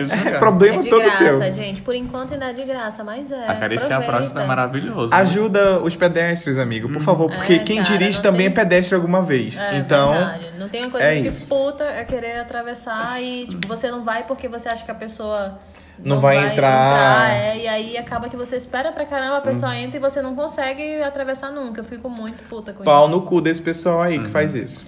vai 0.08 0.28
É 0.34 0.40
problema 0.40 0.78
É 0.78 0.80
de 0.82 0.90
todo 0.90 1.02
graça, 1.02 1.18
seu. 1.18 1.54
gente. 1.54 1.82
Por 1.82 1.96
enquanto 1.96 2.34
ainda 2.34 2.50
é 2.50 2.54
de 2.54 2.64
graça, 2.64 3.04
mas 3.04 3.32
é. 3.32 3.48
Acariciar 3.48 4.02
a 4.02 4.06
próstata 4.06 4.42
é 4.42 4.46
maravilhoso. 4.48 5.14
Ajuda 5.14 5.80
os 5.82 5.96
pedestres, 5.96 6.58
amigo, 6.58 6.92
por 6.92 7.02
favor, 7.02 7.30
porque 7.32 7.54
É, 7.54 7.60
quem 7.60 7.78
cara, 7.84 7.90
dirige 7.98 8.18
não 8.18 8.24
também 8.24 8.52
tem- 8.52 8.62
é 8.62 8.64
pedestre 8.66 8.96
alguma 8.96 9.22
vez. 9.22 9.58
É, 9.58 9.78
então, 9.78 10.12
verdade. 10.12 10.48
Não 10.58 10.70
tem 10.70 10.82
uma 10.82 10.92
coisa 10.92 11.06
é 11.06 11.22
que 11.22 11.28
isso. 11.28 11.48
puta 11.48 11.84
é 11.84 12.04
querer 12.04 12.40
atravessar 12.40 13.22
e, 13.22 13.48
tipo, 13.48 13.68
você 13.68 13.90
não 13.92 14.04
vai 14.04 14.24
porque 14.24 14.48
você 14.48 14.70
acha 14.70 14.84
que 14.86 14.92
a 14.92 14.96
pessoa 14.96 15.60
Não 16.00 16.20
vai 16.20 16.52
entrar. 16.52 17.32
é, 17.34 17.58
e 17.60 17.68
aí 17.68 17.98
acaba 17.98 18.30
que 18.30 18.36
você 18.38 18.56
espera 18.56 18.92
pra 18.92 19.06
caramba, 19.06 19.38
a 19.38 19.42
pessoa 19.42 19.76
entra 19.76 19.98
e 19.98 20.00
você 20.00 20.22
não 20.22 20.36
consegue 20.36 21.02
atravessar 21.04 21.52
nunca. 21.52 21.82
Eu 21.82 21.86
fico 21.86 22.10
muito 22.10 22.44
puta 22.50 22.74
com 22.74 22.84
pau 22.84 23.06
isso. 23.08 23.12
no 23.16 23.22
cu 23.24 23.42
desse 23.42 23.62
pessoal 23.62 24.02
aí 24.02 24.18
Uhum. 24.18 24.24
que 24.26 24.30
faz 24.30 24.56
isso. 24.56 24.86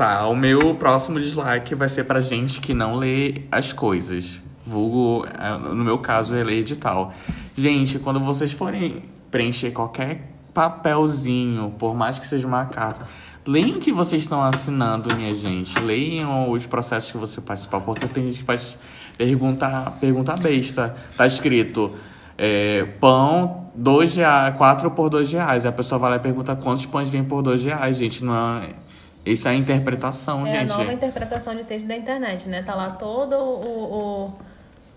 Tá, 0.00 0.26
o 0.28 0.34
meu 0.34 0.74
próximo 0.76 1.20
dislike 1.20 1.74
vai 1.74 1.86
ser 1.86 2.04
pra 2.04 2.22
gente 2.22 2.58
que 2.62 2.72
não 2.72 2.94
lê 2.94 3.42
as 3.52 3.70
coisas. 3.70 4.40
Vulgo, 4.66 5.26
eh, 5.26 5.58
no 5.74 5.84
meu 5.84 5.98
caso, 5.98 6.34
é 6.34 6.42
ler 6.42 6.60
edital. 6.60 7.12
Gente, 7.54 7.98
quando 7.98 8.18
vocês 8.18 8.50
forem 8.50 9.02
preencher 9.30 9.72
qualquer 9.72 10.32
papelzinho, 10.54 11.74
por 11.78 11.94
mais 11.94 12.18
que 12.18 12.26
seja 12.26 12.46
uma 12.46 12.64
carta, 12.64 13.06
leiam 13.46 13.76
o 13.76 13.78
que 13.78 13.92
vocês 13.92 14.22
estão 14.22 14.40
assinando, 14.40 15.14
minha 15.14 15.34
gente. 15.34 15.78
Leiam 15.80 16.50
os 16.50 16.64
processos 16.64 17.12
que 17.12 17.18
você 17.18 17.38
participar, 17.42 17.80
porque 17.82 18.08
tem 18.08 18.24
gente 18.24 18.38
que 18.38 18.44
faz 18.44 18.78
pergunta, 19.18 19.92
pergunta 20.00 20.34
besta. 20.34 20.96
Tá 21.14 21.26
escrito 21.26 21.94
é, 22.38 22.86
pão, 22.98 23.70
dois 23.74 24.16
reais, 24.16 24.56
quatro 24.56 24.90
por 24.92 25.10
dois 25.10 25.30
reais. 25.30 25.66
Aí 25.66 25.68
a 25.68 25.72
pessoa 25.72 25.98
vai 25.98 26.12
lá 26.12 26.16
e 26.16 26.20
pergunta 26.20 26.56
quantos 26.56 26.86
pães 26.86 27.10
vêm 27.10 27.22
por 27.22 27.42
dois 27.42 27.62
reais, 27.62 27.98
gente. 27.98 28.24
Não 28.24 28.62
é... 28.62 28.88
Isso 29.24 29.46
é 29.48 29.54
interpretação, 29.54 30.46
É 30.46 30.52
a 30.52 30.60
gente. 30.60 30.68
nova 30.68 30.92
interpretação 30.92 31.54
de 31.54 31.64
texto 31.64 31.86
da 31.86 31.96
internet, 31.96 32.48
né? 32.48 32.62
Tá 32.62 32.74
lá 32.74 32.90
todo 32.90 33.34
o, 33.36 34.32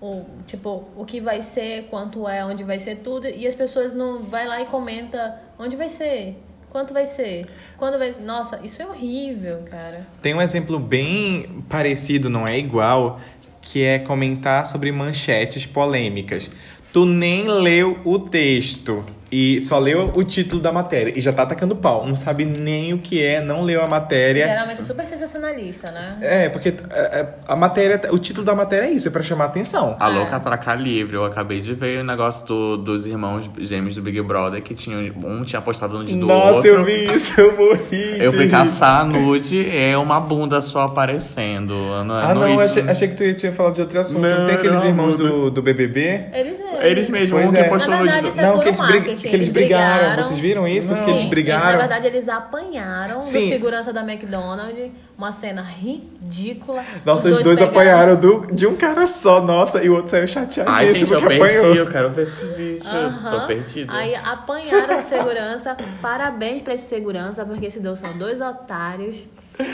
o, 0.02 0.06
o- 0.06 0.26
tipo, 0.46 0.86
o 0.96 1.06
que 1.06 1.20
vai 1.20 1.42
ser, 1.42 1.88
quanto 1.90 2.28
é, 2.28 2.44
onde 2.46 2.64
vai 2.64 2.80
ser 2.80 2.98
tudo, 2.98 3.28
e 3.28 3.46
as 3.48 3.56
pessoas 3.56 3.94
não 3.94 4.24
vai 4.24 4.48
lá 4.48 4.62
e 4.62 4.66
comenta 4.66 5.38
onde 5.60 5.76
vai 5.76 5.90
ser, 5.90 6.38
quanto 6.70 6.94
vai 6.94 7.06
ser, 7.06 7.46
quando 7.78 7.98
vai 8.00 8.14
Nossa, 8.24 8.60
isso 8.64 8.82
é 8.82 8.86
horrível, 8.88 9.60
cara. 9.70 10.08
Tem 10.22 10.34
um 10.34 10.42
exemplo 10.42 10.80
bem 10.80 11.64
parecido, 11.70 12.30
não 12.30 12.46
é 12.48 12.58
igual, 12.58 13.20
que 13.62 13.84
é 13.84 14.00
comentar 14.00 14.66
sobre 14.66 14.92
manchetes 14.92 15.66
polêmicas. 15.66 16.50
Tu 16.94 17.06
nem 17.06 17.44
leu 17.48 18.00
o 18.06 18.20
texto 18.20 19.04
e 19.36 19.66
só 19.66 19.80
leu 19.80 20.12
o 20.14 20.24
título 20.24 20.62
da 20.62 20.72
matéria 20.72 21.12
e 21.16 21.20
já 21.20 21.34
tá 21.34 21.42
atacando 21.44 21.76
pau. 21.76 22.06
Não 22.06 22.16
sabe 22.16 22.46
nem 22.46 22.94
o 22.94 23.00
que 23.00 23.24
é, 23.24 23.42
não 23.44 23.64
leu 23.64 23.82
a 23.82 23.88
matéria. 23.88 24.46
Geralmente 24.48 24.82
é 24.82 24.84
super 24.84 25.06
sensacionalista, 25.08 25.90
né? 25.92 26.02
É, 26.22 26.50
porque 26.50 26.70
é, 26.70 27.00
é, 27.20 27.28
a 27.48 27.56
matéria, 27.56 28.00
o 28.12 28.20
título 28.20 28.46
da 28.46 28.54
matéria 28.54 28.86
é 28.86 28.92
isso, 28.92 29.08
é 29.08 29.12
pra 29.12 29.24
chamar 29.24 29.46
atenção. 29.46 29.96
Alô, 30.00 30.22
É. 30.22 30.26
Catraca 30.28 30.76
Livre. 30.76 31.16
Eu 31.16 31.26
acabei 31.26 31.60
de 31.62 31.74
ver 31.74 32.02
o 32.02 32.04
negócio 32.04 32.46
do- 32.46 32.78
dos 32.78 33.06
irmãos 33.06 33.50
gêmeos 33.58 33.96
do 33.96 34.02
Big 34.02 34.22
Brother, 34.22 34.62
que 34.62 34.74
tinham, 34.76 35.00
um 35.24 35.42
tinha 35.44 35.62
postado 35.62 35.98
nude 35.98 36.16
do 36.16 36.28
Nossa, 36.28 36.58
outro. 36.58 36.70
eu 36.70 36.84
vi 36.86 37.14
isso, 37.14 37.40
eu 37.42 37.56
morri. 37.58 38.20
Eu 38.20 38.30
de 38.32 38.38
fui 38.38 38.48
caçar 38.50 39.06
nude, 39.06 39.68
é 39.76 39.98
uma 39.98 40.20
bunda 40.20 40.62
só 40.62 40.82
aparecendo. 40.82 41.74
Não, 42.06 42.16
Ah, 42.16 42.34
não, 42.36 42.54
isso- 42.54 42.64
achei, 42.64 42.84
achei 42.84 43.08
que 43.08 43.16
tu 43.16 43.24
ia 43.24 43.34
tinha 43.34 43.52
falado 43.52 43.76
de 43.76 43.82
outro 43.82 44.00
assunto. 44.00 44.22
Não, 44.22 44.40
Não, 44.40 44.46
tem 44.46 44.56
aqueles 44.56 44.82
não, 44.82 44.88
irmãos 44.88 45.18
não. 45.18 45.26
do, 45.26 45.52
do 45.52 45.62
BBB? 45.62 46.26
Eles 46.34 46.60
mesmos. 46.60 46.84
Eles 46.84 47.10
mesmos, 47.10 47.52
um 47.52 47.56
é. 47.56 47.64
que 47.64 47.70
postou 47.70 47.94
Na 47.94 48.00
nude 48.02 48.12
verdade, 48.12 48.36
do... 48.36 48.40
é 48.40 48.44
Não, 48.44 48.60
que 48.60 48.68
eles, 48.68 48.80
brig- 48.80 49.04
marketing, 49.24 49.30
que 49.30 49.36
eles 49.36 49.48
eles 49.48 49.54
brigaram. 49.54 49.98
brigaram. 49.98 50.24
Vocês 50.24 50.40
viram 50.40 50.68
isso? 50.68 50.94
Não. 50.96 51.06
Que 51.06 51.12
eles 51.12 51.24
brigaram. 51.26 51.72
na 51.74 51.78
verdade, 51.78 52.08
eles 52.08 52.28
apanharam 52.30 53.22
Sim. 53.22 53.40
do 53.40 53.48
segurança 53.50 53.92
da 53.94 54.02
McDonald's. 54.02 54.92
Uma 55.18 55.32
cena 55.32 55.62
ridícula. 55.62 56.84
Nossa, 57.06 57.30
os 57.30 57.42
dois, 57.44 57.60
pegaram- 57.60 57.72
apanharam 57.72 58.16
do, 58.20 58.48
de 58.54 58.66
um 58.66 58.76
cara 58.76 59.06
só, 59.06 59.42
nossa, 59.42 59.84
e 59.84 59.88
o 59.90 59.94
outro 59.96 60.10
saiu 60.10 60.28
chateadíssimo 60.28 60.68
Ai, 60.76 60.94
gente, 60.94 61.12
eu 61.14 61.22
que 61.22 61.28
perdi, 61.28 61.44
apanhou. 61.58 61.76
eu 61.76 61.88
quero 61.88 62.10
ver 62.10 62.24
esse 62.24 62.46
vídeo. 62.48 62.84
Aham. 62.88 63.30
Tô 63.30 63.46
perdido. 63.48 63.94
Aí 63.94 64.16
apanharam 64.16 64.98
de 64.98 65.04
segurança. 65.06 65.78
Parabéns 66.02 66.64
pra 66.64 66.74
esse 66.74 66.88
segurança, 66.90 67.46
porque 67.46 67.68
esse 67.68 67.80
dois 67.80 68.00
são 68.00 68.18
dois 68.18 68.42
otários. 68.42 69.24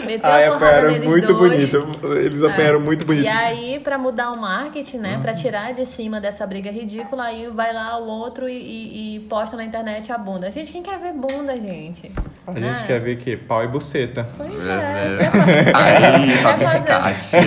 Meteu 0.05 0.29
Ai, 0.29 0.45
a 0.45 0.51
porrada 0.51 0.65
apanharam 0.65 0.91
neles 0.91 1.07
muito 1.07 1.33
dois. 1.33 1.71
bonito. 1.71 2.15
Eles 2.17 2.43
apanharam 2.43 2.79
É. 2.79 2.83
muito 2.83 3.05
bonito. 3.05 3.25
E 3.25 3.29
aí, 3.29 3.79
pra 3.79 3.97
mudar 3.97 4.31
o 4.31 4.37
marketing, 4.41 4.97
né? 4.97 5.15
Uhum. 5.15 5.21
Pra 5.21 5.33
tirar 5.33 5.73
de 5.73 5.85
cima 5.85 6.19
dessa 6.19 6.45
briga 6.45 6.69
ridícula, 6.69 7.23
aí 7.23 7.47
vai 7.47 7.73
lá 7.73 7.97
o 7.97 8.05
outro 8.05 8.49
e, 8.49 8.53
e- 8.57 9.15
e 9.15 9.19
posta 9.21 9.55
na 9.55 9.63
internet 9.63 10.11
a 10.11 10.17
bunda. 10.17 10.51
Gente, 10.51 10.71
quem 10.73 10.83
quer 10.83 10.99
ver 10.99 11.13
bunda, 11.13 11.57
gente? 11.59 12.11
A 12.45 12.51
Né? 12.51 12.73
gente 12.73 12.87
quer 12.87 12.99
ver 12.99 13.15
o 13.15 13.19
quê? 13.19 13.37
Pau 13.37 13.63
e 13.63 13.67
buceta. 13.67 14.27
Pois 14.35 14.51
É, 14.51 14.73
é. 14.73 15.69
é. 15.69 15.71
Aí, 15.75 16.37
fazer- 16.37 16.65
Scott. 16.65 17.37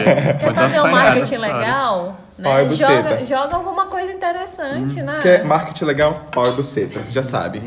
Quer 0.40 0.55
fazer 0.55 0.81
um 0.81 0.90
marketing 0.90 1.37
legal? 1.37 2.16
Pau 2.42 2.59
e 2.59 2.62
Né? 2.62 2.68
buceta. 2.68 3.11
Joga, 3.11 3.25
joga 3.27 3.57
alguma 3.57 3.87
coisa 3.87 4.11
interessante, 4.12 5.03
né? 5.03 5.18
Quer 5.23 5.45
marketing 5.45 5.85
legal? 5.85 6.29
Pau 6.33 6.49
e 6.51 6.57
buceta. 6.57 7.01
Já 7.11 7.23
sabe. 7.23 7.61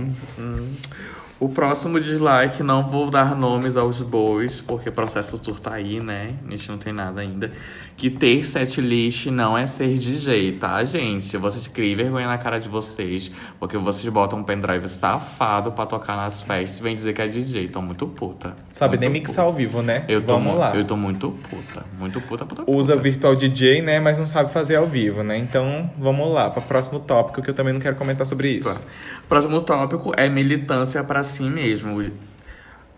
O 1.37 1.49
próximo 1.49 1.99
dislike, 1.99 2.63
não 2.63 2.81
vou 2.81 3.09
dar 3.09 3.35
nomes 3.35 3.75
aos 3.75 4.01
bois, 4.01 4.61
porque 4.61 4.87
o 4.87 4.91
processo 4.91 5.37
tour 5.37 5.59
tá 5.59 5.73
aí, 5.73 5.99
né? 5.99 6.33
A 6.47 6.51
gente 6.51 6.71
não 6.71 6.77
tem 6.77 6.93
nada 6.93 7.19
ainda. 7.19 7.51
Que 7.97 8.09
ter 8.09 8.45
setlist 8.45 9.27
não 9.27 9.57
é 9.57 9.65
ser 9.65 9.93
DJ, 9.95 10.53
tá, 10.53 10.81
gente? 10.85 11.35
Vocês 11.35 11.67
criem 11.67 11.95
vergonha 11.95 12.27
na 12.27 12.37
cara 12.37 12.57
de 12.57 12.69
vocês, 12.69 13.29
porque 13.59 13.77
vocês 13.77 14.11
botam 14.13 14.39
um 14.39 14.43
pendrive 14.43 14.87
safado 14.87 15.73
pra 15.73 15.85
tocar 15.85 16.15
nas 16.15 16.41
festas 16.41 16.79
e 16.79 16.83
vem 16.83 16.95
dizer 16.95 17.11
que 17.11 17.21
é 17.21 17.27
DJ. 17.27 17.67
Tô 17.67 17.81
muito 17.81 18.07
puta. 18.07 18.55
Sabe 18.71 18.97
Muito 18.97 19.01
nem 19.01 19.09
mixar 19.09 19.43
ao 19.43 19.51
vivo, 19.51 19.81
né? 19.81 20.05
Eu 20.07 20.21
tô, 20.21 20.33
Vamos 20.33 20.57
lá. 20.57 20.73
Eu 20.73 20.85
tô 20.85 20.95
muito 20.95 21.31
puta. 21.49 21.85
Muito 21.99 22.21
puta, 22.21 22.45
puta, 22.45 22.63
puta. 22.63 22.71
Usa 22.71 22.95
virtual 22.95 23.35
DJ, 23.35 23.81
né? 23.81 23.99
Mas 23.99 24.17
não 24.17 24.25
sabe 24.25 24.53
fazer 24.53 24.77
ao 24.77 24.87
vivo, 24.87 25.21
né? 25.21 25.37
Então, 25.37 25.89
vamos 25.97 26.31
lá 26.31 26.49
para 26.49 26.61
o 26.61 26.65
próximo 26.65 26.99
tópico 27.01 27.41
que 27.41 27.49
eu 27.49 27.53
também 27.53 27.73
não 27.73 27.81
quero 27.81 27.97
comentar 27.97 28.25
sobre 28.25 28.51
isso. 28.51 28.81
Próximo 29.27 29.59
tópico 29.61 30.13
é 30.15 30.29
militância 30.29 31.03
pra 31.03 31.24
si 31.25 31.43
mesmo. 31.43 32.01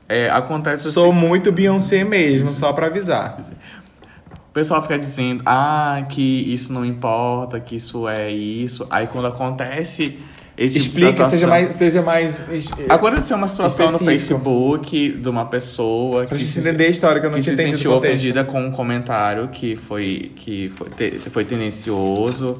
É, 0.09 0.29
acontece 0.29 0.91
Sou 0.91 1.11
muito 1.11 1.51
Beyoncé 1.51 2.03
mesmo, 2.03 2.53
só 2.53 2.71
pra 2.71 2.85
avisar. 2.87 3.37
O 4.49 4.53
pessoal 4.53 4.81
fica 4.81 4.97
dizendo, 4.97 5.43
ah, 5.45 6.05
que 6.09 6.21
isso 6.53 6.71
não 6.73 6.83
importa, 6.85 7.59
que 7.59 7.75
isso 7.75 8.07
é 8.07 8.31
isso. 8.31 8.87
Aí 8.89 9.05
quando 9.07 9.27
acontece 9.27 10.17
esse 10.57 10.79
tipo 10.79 10.97
Explica, 10.97 11.25
seja 11.25 11.45
situação- 11.45 11.49
mais, 11.49 11.75
seja 11.75 12.01
mais 12.01 12.45
Aconteceu 12.89 13.37
uma 13.37 13.47
situação 13.47 13.85
no 13.87 13.91
específico. 13.97 14.39
Facebook 14.39 15.09
de 15.11 15.29
uma 15.29 15.45
pessoa 15.45 16.25
pra 16.25 16.35
que 16.35 16.43
gente 16.43 16.51
se, 16.53 16.59
entender 16.61 16.85
a 16.85 16.89
história 16.89 17.19
que 17.21 17.27
eu 17.27 17.31
não 17.31 17.37
que 17.37 17.43
se 17.43 17.55
sentiu 17.55 17.91
ofendida 17.91 18.43
com 18.43 18.59
um 18.65 18.71
comentário 18.71 19.49
que 19.49 19.75
foi, 19.75 20.31
que 20.35 20.69
foi, 20.69 20.89
te- 20.89 21.11
foi 21.29 21.45
tendencioso. 21.45 22.57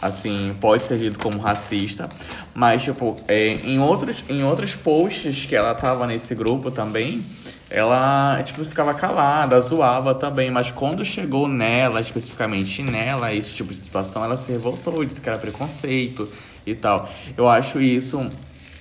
Assim, 0.00 0.54
pode 0.60 0.82
ser 0.82 0.96
lido 0.96 1.18
como 1.18 1.38
racista. 1.38 2.08
Mas, 2.54 2.82
tipo, 2.82 3.16
é, 3.26 3.54
em, 3.64 3.78
outros, 3.78 4.24
em 4.28 4.44
outros 4.44 4.74
posts 4.74 5.46
que 5.46 5.56
ela 5.56 5.74
tava 5.74 6.06
nesse 6.06 6.34
grupo 6.34 6.70
também, 6.70 7.24
ela, 7.68 8.40
tipo, 8.44 8.62
ficava 8.64 8.94
calada, 8.94 9.58
zoava 9.60 10.14
também. 10.14 10.50
Mas 10.50 10.70
quando 10.70 11.04
chegou 11.04 11.48
nela, 11.48 12.00
especificamente 12.00 12.82
nela, 12.82 13.32
esse 13.32 13.52
tipo 13.52 13.72
de 13.72 13.78
situação, 13.78 14.24
ela 14.24 14.36
se 14.36 14.52
revoltou, 14.52 15.04
disse 15.04 15.20
que 15.20 15.28
era 15.28 15.38
preconceito 15.38 16.28
e 16.66 16.74
tal. 16.74 17.08
Eu 17.36 17.48
acho 17.48 17.80
isso 17.80 18.28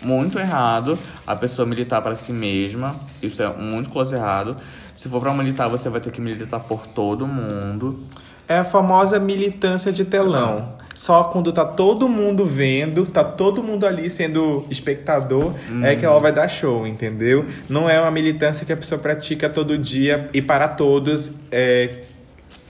muito 0.03 0.37
errado, 0.37 0.97
a 1.25 1.35
pessoa 1.35 1.65
militar 1.65 2.01
para 2.01 2.15
si 2.15 2.31
mesma. 2.31 2.95
Isso 3.21 3.41
é 3.41 3.47
muito 3.53 3.89
close 3.89 4.15
errado. 4.15 4.55
Se 4.95 5.09
for 5.09 5.19
para 5.19 5.33
militar, 5.33 5.67
você 5.67 5.89
vai 5.89 5.99
ter 5.99 6.11
que 6.11 6.21
militar 6.21 6.59
por 6.61 6.85
todo 6.87 7.27
mundo. 7.27 8.05
É 8.47 8.59
a 8.59 8.65
famosa 8.65 9.19
militância 9.19 9.91
de 9.91 10.05
telão. 10.05 10.84
Só 10.95 11.25
quando 11.25 11.51
tá 11.51 11.65
todo 11.65 12.07
mundo 12.07 12.45
vendo, 12.45 13.05
tá 13.05 13.21
todo 13.21 13.61
mundo 13.61 13.85
ali 13.85 14.09
sendo 14.09 14.65
espectador, 14.69 15.53
é 15.83 15.93
que 15.93 16.05
ela 16.05 16.19
vai 16.21 16.31
dar 16.31 16.47
show, 16.47 16.87
entendeu? 16.87 17.45
Não 17.67 17.89
é 17.89 17.99
uma 17.99 18.09
militância 18.09 18.65
que 18.65 18.71
a 18.71 18.77
pessoa 18.77 18.97
pratica 18.97 19.49
todo 19.49 19.77
dia 19.77 20.29
e 20.33 20.41
para 20.41 20.69
todos 20.69 21.35
é, 21.51 21.99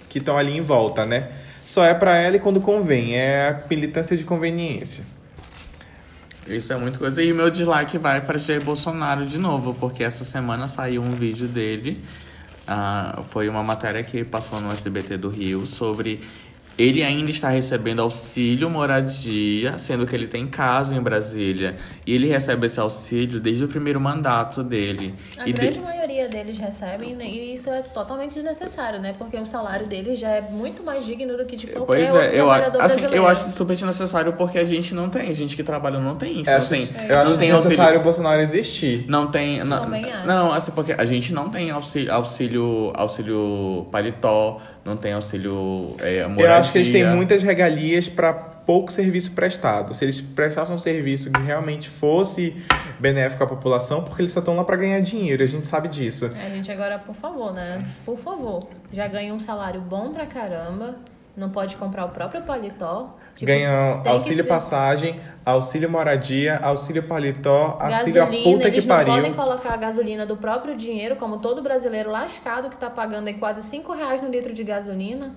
que 0.10 0.18
estão 0.18 0.36
ali 0.38 0.58
em 0.58 0.62
volta, 0.62 1.06
né? 1.06 1.30
Só 1.68 1.86
é 1.86 1.94
pra 1.94 2.18
ela 2.18 2.36
e 2.36 2.40
quando 2.40 2.60
convém. 2.60 3.16
É 3.16 3.50
a 3.50 3.68
militância 3.70 4.18
de 4.18 4.24
conveniência. 4.24 5.04
Isso 6.48 6.74
é 6.74 6.78
muita 6.78 6.98
coisa. 6.98 7.22
E 7.22 7.32
o 7.32 7.36
meu 7.36 7.50
dislike 7.52 7.98
vai 7.98 8.22
para 8.22 8.40
Jair 8.40 8.64
Bolsonaro 8.64 9.26
de 9.26 9.38
novo, 9.38 9.76
porque 9.76 10.04
essa 10.04 10.24
semana 10.24 10.68
saiu 10.68 11.02
um 11.02 11.10
vídeo 11.10 11.48
dele. 11.48 12.04
ah, 12.68 13.22
foi 13.30 13.48
uma 13.48 13.62
matéria 13.62 14.02
que 14.04 14.24
passou 14.24 14.60
no 14.60 14.72
SBT 14.72 15.18
do 15.18 15.30
Rio 15.30 15.66
sobre 15.68 16.22
ele 16.78 17.04
ainda 17.04 17.30
está 17.30 17.50
recebendo 17.50 18.02
auxílio 18.02 18.70
moradia, 18.70 19.78
sendo 19.78 20.06
que 20.06 20.16
ele 20.16 20.28
tem 20.28 20.46
casa 20.48 20.96
em 20.96 21.00
Brasília. 21.02 21.76
E 22.06 22.14
ele 22.14 22.28
recebe 22.28 22.66
esse 22.66 22.80
auxílio 22.80 23.40
desde 23.40 23.64
o 23.64 23.68
primeiro 23.68 24.00
mandato 24.00 24.64
dele. 24.64 25.14
A 25.38 25.48
e 25.48 25.54
de- 25.54 25.62
grande 25.62 25.80
maioria 25.80 26.28
deles 26.28 26.58
recebem, 26.58 27.16
né? 27.16 27.26
e 27.26 27.54
isso 27.54 27.70
é 27.70 27.82
totalmente 27.82 28.34
desnecessário, 28.34 29.00
né? 29.00 29.16
Porque 29.18 29.38
o 29.38 29.46
salário 29.46 29.88
deles 29.88 30.20
já 30.20 30.30
é 30.30 30.42
muito 30.42 30.84
mais 30.84 31.06
digno 31.06 31.38
do 31.38 31.46
que 31.46 31.56
de 31.56 31.68
qualquer 31.68 31.86
Pois 31.86 32.10
outro 32.10 32.20
é, 32.26 32.28
eu, 32.30 32.46
trabalhador 32.46 32.82
assim, 32.82 32.96
brasileiro. 33.02 33.16
eu 33.16 33.28
acho 33.28 33.50
super 33.52 33.74
desnecessário 33.74 34.34
porque 34.34 34.58
a 34.58 34.66
gente 34.66 34.94
não 34.94 35.10
tem, 35.10 35.34
gente 35.34 35.56
que 35.56 35.64
trabalha 35.64 36.00
não 36.00 36.16
tem 36.16 36.42
isso, 36.42 36.50
Eu 36.50 36.54
não 36.56 36.60
acho, 36.62 36.70
tem, 36.70 36.82
eu 36.82 37.20
acho 37.20 37.32
não 37.32 37.38
tem 37.38 37.48
desnecessário 37.52 37.82
auxílio, 37.84 38.00
o 38.00 38.04
Bolsonaro 38.04 38.42
existir. 38.42 39.06
não 39.08 39.28
tem, 39.28 39.64
não, 39.64 39.82
Também 39.84 40.12
acho. 40.12 40.28
não, 40.28 40.52
assim 40.54 40.72
porque 40.72 40.92
a 40.94 41.06
gente 41.06 41.34
não 41.34 41.50
tem 41.50 41.72
auxílio, 41.72 42.12
auxílio, 42.14 42.92
auxílio 42.96 43.88
paletó, 43.92 44.62
não 44.84 44.96
tem 44.96 45.14
auxílio 45.14 45.96
é, 46.00 46.28
moradia. 46.28 46.65
Acho 46.66 46.72
que 46.74 46.78
eles 46.80 46.90
têm 46.90 47.06
muitas 47.06 47.42
regalias 47.42 48.08
para 48.08 48.34
pouco 48.66 48.92
serviço 48.92 49.32
prestado. 49.32 49.94
Se 49.94 50.04
eles 50.04 50.20
prestassem 50.20 50.76
um 50.76 50.80
serviço 50.80 51.32
que 51.32 51.42
realmente 51.42 51.88
fosse 51.88 52.56
benéfico 53.00 53.44
à 53.44 53.48
população, 53.48 54.04
porque 54.04 54.22
eles 54.22 54.32
só 54.32 54.40
estão 54.40 54.56
lá 54.56 54.64
para 54.64 54.76
ganhar 54.78 55.00
dinheiro, 55.02 55.44
a 55.44 55.46
gente 55.46 55.68
sabe 55.68 55.88
disso. 55.88 56.32
A 56.36 56.50
gente 56.50 56.72
agora, 56.72 56.98
por 57.00 57.16
favor, 57.16 57.54
né? 57.54 57.86
Por 58.06 58.18
favor. 58.18 58.68
Já 58.92 59.08
ganha 59.08 59.34
um 59.34 59.40
salário 59.40 59.82
bom 59.82 60.12
pra 60.12 60.26
caramba. 60.26 60.96
Não 61.38 61.50
pode 61.50 61.76
comprar 61.76 62.06
o 62.06 62.10
próprio 62.10 62.42
paletó. 62.44 63.18
Tipo, 63.36 63.52
que 63.52 64.10
auxílio 64.10 64.46
ter 64.46 64.50
passagem, 64.50 65.20
auxílio 65.46 65.90
moradia, 65.90 66.58
auxílio 66.60 67.04
paletó, 67.04 67.78
auxílio 67.82 68.24
a 68.24 68.28
puta 68.28 68.70
que 68.70 68.78
eles 68.78 68.86
não 68.86 68.96
pariu. 68.96 69.14
podem 69.14 69.34
colocar 69.34 69.74
a 69.74 69.78
gasolina 69.78 70.26
do 70.26 70.38
próprio 70.38 70.78
dinheiro, 70.78 71.18
como 71.18 71.40
todo 71.40 71.62
brasileiro 71.62 72.10
lascado 72.10 72.70
que 72.70 72.78
tá 72.78 72.90
pagando 72.90 73.28
aí 73.28 73.34
quase 73.34 73.62
5 73.64 73.92
reais 73.92 74.22
no 74.22 74.30
litro 74.30 74.54
de 74.54 74.64
gasolina. 74.64 75.28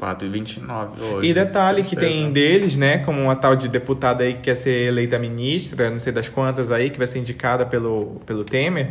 4,29 0.00 1.00
hoje. 1.00 1.28
E 1.28 1.34
detalhe 1.34 1.82
que 1.82 1.96
tem 1.96 2.30
deles, 2.30 2.76
né, 2.76 2.98
como 2.98 3.20
uma 3.20 3.36
tal 3.36 3.56
de 3.56 3.68
deputada 3.68 4.24
aí 4.24 4.34
que 4.34 4.40
quer 4.40 4.54
ser 4.54 4.88
eleita 4.88 5.18
ministra, 5.18 5.90
não 5.90 5.98
sei 5.98 6.12
das 6.12 6.28
quantas 6.28 6.70
aí, 6.70 6.90
que 6.90 6.98
vai 6.98 7.06
ser 7.06 7.18
indicada 7.18 7.64
pelo, 7.64 8.20
pelo 8.26 8.44
Temer, 8.44 8.90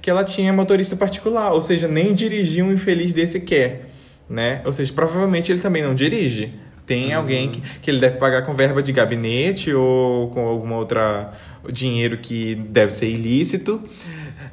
que 0.00 0.10
ela 0.10 0.24
tinha 0.24 0.52
motorista 0.52 0.96
particular, 0.96 1.52
ou 1.52 1.60
seja, 1.60 1.86
nem 1.86 2.14
dirigir 2.14 2.64
um 2.64 2.72
infeliz 2.72 3.12
desse 3.12 3.40
quer, 3.40 3.90
né? 4.28 4.62
Ou 4.64 4.72
seja, 4.72 4.92
provavelmente 4.92 5.52
ele 5.52 5.60
também 5.60 5.82
não 5.82 5.94
dirige. 5.94 6.52
Tem 6.86 7.12
alguém 7.12 7.50
que, 7.50 7.60
que 7.82 7.90
ele 7.90 8.00
deve 8.00 8.16
pagar 8.16 8.42
com 8.42 8.54
verba 8.54 8.82
de 8.82 8.92
gabinete 8.92 9.72
ou 9.72 10.30
com 10.30 10.40
alguma 10.40 10.76
outra 10.76 11.32
dinheiro 11.70 12.18
que 12.18 12.54
deve 12.54 12.92
ser 12.92 13.08
ilícito. 13.08 13.80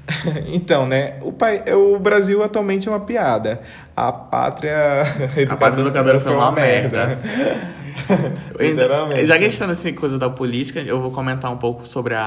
Então, 0.47 0.87
né? 0.87 1.15
O, 1.21 1.31
pai, 1.31 1.63
o 1.73 1.99
Brasil 1.99 2.43
atualmente 2.43 2.87
é 2.87 2.91
uma 2.91 2.99
piada. 2.99 3.61
A 3.95 4.11
pátria 4.11 5.03
A 5.49 5.55
pátria 5.55 5.81
educadora 5.81 6.19
foi 6.19 6.33
uma 6.33 6.51
merda. 6.51 7.19
Literalmente. 8.59 9.25
Já 9.25 9.37
que 9.37 9.45
a 9.45 9.47
gente 9.49 9.59
tá 9.59 9.67
nessa 9.67 9.91
coisa 9.93 10.17
da 10.17 10.29
política, 10.29 10.79
eu 10.81 10.99
vou 10.99 11.11
comentar 11.11 11.51
um 11.51 11.57
pouco 11.57 11.85
sobre 11.87 12.13
a, 12.13 12.21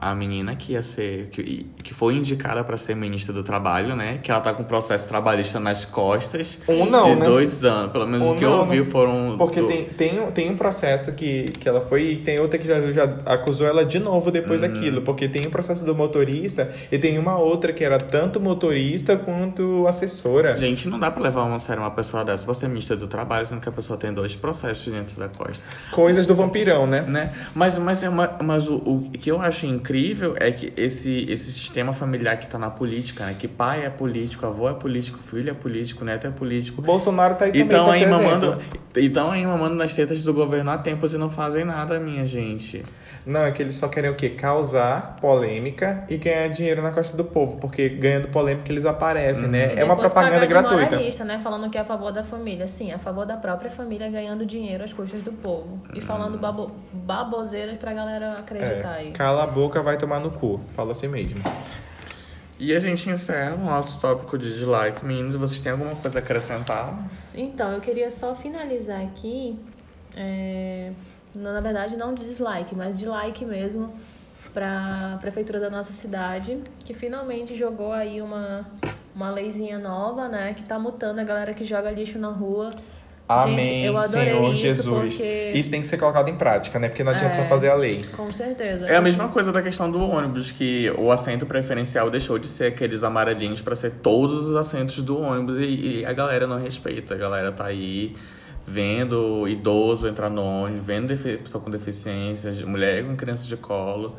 a, 0.00 0.10
a 0.10 0.14
menina 0.14 0.54
que 0.56 0.72
ia 0.72 0.82
ser. 0.82 1.28
Que, 1.30 1.66
que 1.82 1.94
foi 1.94 2.14
indicada 2.14 2.62
para 2.64 2.76
ser 2.76 2.94
ministra 2.96 3.32
do 3.32 3.42
Trabalho, 3.42 3.94
né? 3.96 4.18
Que 4.22 4.30
ela 4.30 4.40
tá 4.40 4.52
com 4.52 4.64
processo 4.64 5.08
trabalhista 5.08 5.58
nas 5.60 5.84
costas. 5.84 6.58
Um 6.68 6.86
não, 6.86 7.10
de 7.10 7.16
né? 7.16 7.26
dois 7.26 7.64
anos. 7.64 7.92
Pelo 7.92 8.06
menos 8.06 8.26
Um 8.26 8.32
o 8.32 8.36
que 8.36 8.44
eu 8.44 8.50
não, 8.50 8.58
ouvi 8.60 8.78
né? 8.78 8.84
foram. 8.84 9.36
Porque 9.38 9.60
do- 9.60 9.66
tem, 9.68 9.84
tem, 9.84 10.20
um- 10.20 10.30
tem 10.30 10.50
um 10.50 10.56
processo 10.56 11.12
que, 11.12 11.44
que 11.60 11.68
ela 11.68 11.80
foi 11.80 12.02
e 12.12 12.16
tem 12.16 12.38
outra 12.40 12.58
que 12.58 12.66
já, 12.66 12.80
já 12.92 13.04
acusou 13.26 13.66
ela 13.66 13.84
de 13.84 13.98
novo 13.98 14.30
depois 14.30 14.60
Uhum. 14.62 14.68
daquilo. 14.72 15.02
Porque 15.02 15.28
tem 15.28 15.46
o 15.46 15.50
processo 15.50 15.84
do 15.84 15.94
motorista 15.94 16.72
e 16.90 16.98
tem 16.98 17.18
uma 17.18 17.36
outra 17.38 17.72
que 17.72 17.84
era 17.84 17.98
tanto 17.98 18.40
motorista 18.40 19.16
quanto 19.16 19.86
assessora. 19.86 20.56
Gente, 20.56 20.88
não 20.88 20.98
dá 20.98 21.10
pra 21.10 21.22
levar 21.22 21.44
uma 21.44 21.58
sério 21.58 21.82
uma 21.82 21.90
pessoa 21.90 22.24
dessa 22.24 22.44
pra 22.44 22.54
ser 22.54 22.68
ministra 22.68 22.96
do 22.96 23.06
trabalho, 23.06 23.46
sendo 23.46 23.60
que 23.60 23.68
a 23.68 23.72
pessoa 23.72 23.98
tem 23.98 24.12
dois 24.12 24.34
processos 24.34 24.92
dentro 24.92 25.05
da 25.14 25.28
costa. 25.28 25.64
Coisas 25.90 26.26
do 26.26 26.34
vampirão, 26.34 26.86
né? 26.86 27.02
né? 27.02 27.32
Mas, 27.54 27.78
mas, 27.78 28.02
é 28.02 28.08
uma- 28.08 28.36
mas 28.42 28.68
o, 28.68 28.74
o 28.76 29.10
que 29.12 29.30
eu 29.30 29.40
acho 29.40 29.66
incrível 29.66 30.34
é 30.38 30.50
que 30.50 30.72
esse, 30.76 31.26
esse 31.30 31.52
sistema 31.52 31.92
familiar 31.92 32.36
que 32.38 32.46
tá 32.46 32.58
na 32.58 32.70
política, 32.70 33.26
né? 33.26 33.36
Que 33.38 33.46
pai 33.46 33.84
é 33.84 33.90
político, 33.90 34.44
avô 34.46 34.68
é 34.68 34.74
político, 34.74 35.18
filho 35.18 35.50
é 35.50 35.54
político, 35.54 36.04
neto 36.04 36.26
é 36.26 36.30
político. 36.30 36.82
Bolsonaro 36.82 37.34
tá 37.36 37.44
aí 37.44 37.52
também 37.52 37.64
Então 37.66 37.90
aí, 37.90 38.06
mamando, 38.06 38.46
exemplo. 38.46 38.80
então 38.96 39.30
aí 39.30 39.46
mamando 39.46 39.74
nas 39.74 39.92
tetas 39.94 40.22
do 40.24 40.32
governo 40.34 40.70
há 40.70 40.78
tempos 40.78 41.14
e 41.14 41.18
não 41.18 41.30
fazem 41.30 41.64
nada, 41.64 42.00
minha 42.00 42.24
gente. 42.24 42.82
Não, 43.26 43.44
é 43.44 43.50
que 43.50 43.60
eles 43.60 43.74
só 43.74 43.88
querem 43.88 44.08
o 44.08 44.14
quê? 44.14 44.30
Causar 44.30 45.16
polêmica 45.20 46.04
e 46.08 46.16
ganhar 46.16 46.46
dinheiro 46.46 46.80
na 46.80 46.92
costa 46.92 47.16
do 47.16 47.24
povo. 47.24 47.58
Porque 47.58 47.88
ganhando 47.88 48.28
polêmica 48.28 48.70
eles 48.70 48.84
aparecem, 48.84 49.48
né? 49.48 49.74
E 49.74 49.80
É 49.80 49.84
uma 49.84 49.96
propaganda 49.96 50.34
pagar 50.34 50.40
de 50.42 50.46
gratuita. 50.46 50.90
moralista, 50.94 51.24
né? 51.24 51.40
Falando 51.42 51.68
que 51.68 51.76
é 51.76 51.80
a 51.80 51.84
favor 51.84 52.12
da 52.12 52.22
família. 52.22 52.68
Sim, 52.68 52.92
a 52.92 52.98
favor 53.00 53.26
da 53.26 53.36
própria 53.36 53.68
família 53.68 54.08
ganhando 54.08 54.46
dinheiro 54.46 54.84
às 54.84 54.92
custas 54.92 55.22
do 55.24 55.32
povo. 55.32 55.80
E 55.92 56.00
falando 56.00 56.38
babo, 56.38 56.70
baboseiras 56.92 57.76
pra 57.78 57.92
galera 57.92 58.34
acreditar 58.38 58.94
É, 58.96 58.98
aí. 59.00 59.10
cala 59.10 59.42
a 59.42 59.46
boca, 59.48 59.82
vai 59.82 59.98
tomar 59.98 60.20
no 60.20 60.30
cu. 60.30 60.60
Fala 60.76 60.92
assim 60.92 61.08
mesmo. 61.08 61.42
E 62.60 62.74
a 62.74 62.78
gente 62.80 63.10
encerra 63.10 63.54
o 63.54 63.58
nosso 63.64 64.00
tópico 64.00 64.38
de 64.38 64.48
dislike. 64.54 65.04
Meninos, 65.04 65.34
vocês 65.34 65.60
têm 65.60 65.72
alguma 65.72 65.94
coisa 65.96 66.20
a 66.20 66.22
acrescentar? 66.22 66.96
Então, 67.34 67.72
eu 67.72 67.80
queria 67.80 68.10
só 68.10 68.34
finalizar 68.36 69.00
aqui. 69.02 69.58
é, 70.16 70.92
na 71.36 71.60
verdade, 71.60 71.96
não 71.96 72.14
dislike, 72.14 72.74
mas 72.74 72.98
de 72.98 73.06
like 73.06 73.44
mesmo 73.44 73.92
para 74.54 75.14
a 75.14 75.18
prefeitura 75.18 75.60
da 75.60 75.68
nossa 75.68 75.92
cidade, 75.92 76.58
que 76.84 76.94
finalmente 76.94 77.54
jogou 77.56 77.92
aí 77.92 78.22
uma, 78.22 78.64
uma 79.14 79.30
leizinha 79.30 79.78
nova, 79.78 80.28
né? 80.28 80.54
Que 80.54 80.62
tá 80.62 80.78
mutando 80.78 81.20
a 81.20 81.24
galera 81.24 81.52
que 81.52 81.62
joga 81.64 81.90
lixo 81.90 82.18
na 82.18 82.28
rua. 82.28 82.70
Amém, 83.28 83.64
Gente, 83.64 83.84
eu 83.86 83.98
adorei 83.98 84.24
Senhor 84.28 84.52
isso, 84.52 84.62
Jesus. 84.62 85.14
porque- 85.14 85.52
Isso 85.54 85.68
tem 85.68 85.82
que 85.82 85.88
ser 85.88 85.98
colocado 85.98 86.28
em 86.28 86.36
prática, 86.36 86.78
né? 86.78 86.88
Porque 86.88 87.02
não 87.02 87.10
adianta 87.10 87.36
É. 87.36 87.42
só 87.42 87.48
fazer 87.48 87.68
a 87.68 87.74
lei. 87.74 88.04
Com 88.16 88.30
certeza. 88.32 88.86
É 88.86 88.94
a 88.96 89.00
mesma 89.00 89.28
coisa 89.28 89.50
da 89.52 89.60
questão 89.60 89.90
do 89.90 89.98
ônibus, 90.00 90.52
que 90.52 90.88
o 90.96 91.10
assento 91.10 91.44
preferencial 91.44 92.08
deixou 92.08 92.38
de 92.38 92.46
ser 92.46 92.66
aqueles 92.68 93.02
amarelinhos 93.02 93.60
para 93.60 93.74
ser 93.74 93.90
todos 94.00 94.46
os 94.46 94.54
assentos 94.54 95.02
do 95.02 95.20
ônibus 95.20 95.58
e, 95.58 95.98
e 96.02 96.06
a 96.06 96.12
galera 96.12 96.46
não 96.46 96.56
respeita. 96.56 97.14
A 97.14 97.18
galera 97.18 97.50
tá 97.50 97.64
aí 97.66 98.14
vendo 98.66 99.46
idoso 99.46 100.08
entrar 100.08 100.28
no 100.28 100.42
ônibus, 100.42 100.84
vendo 100.84 101.16
pessoa 101.16 101.62
com 101.62 101.70
deficiência, 101.70 102.50
mulher 102.66 103.04
com 103.04 103.14
criança 103.14 103.46
de 103.46 103.56
colo. 103.56 104.16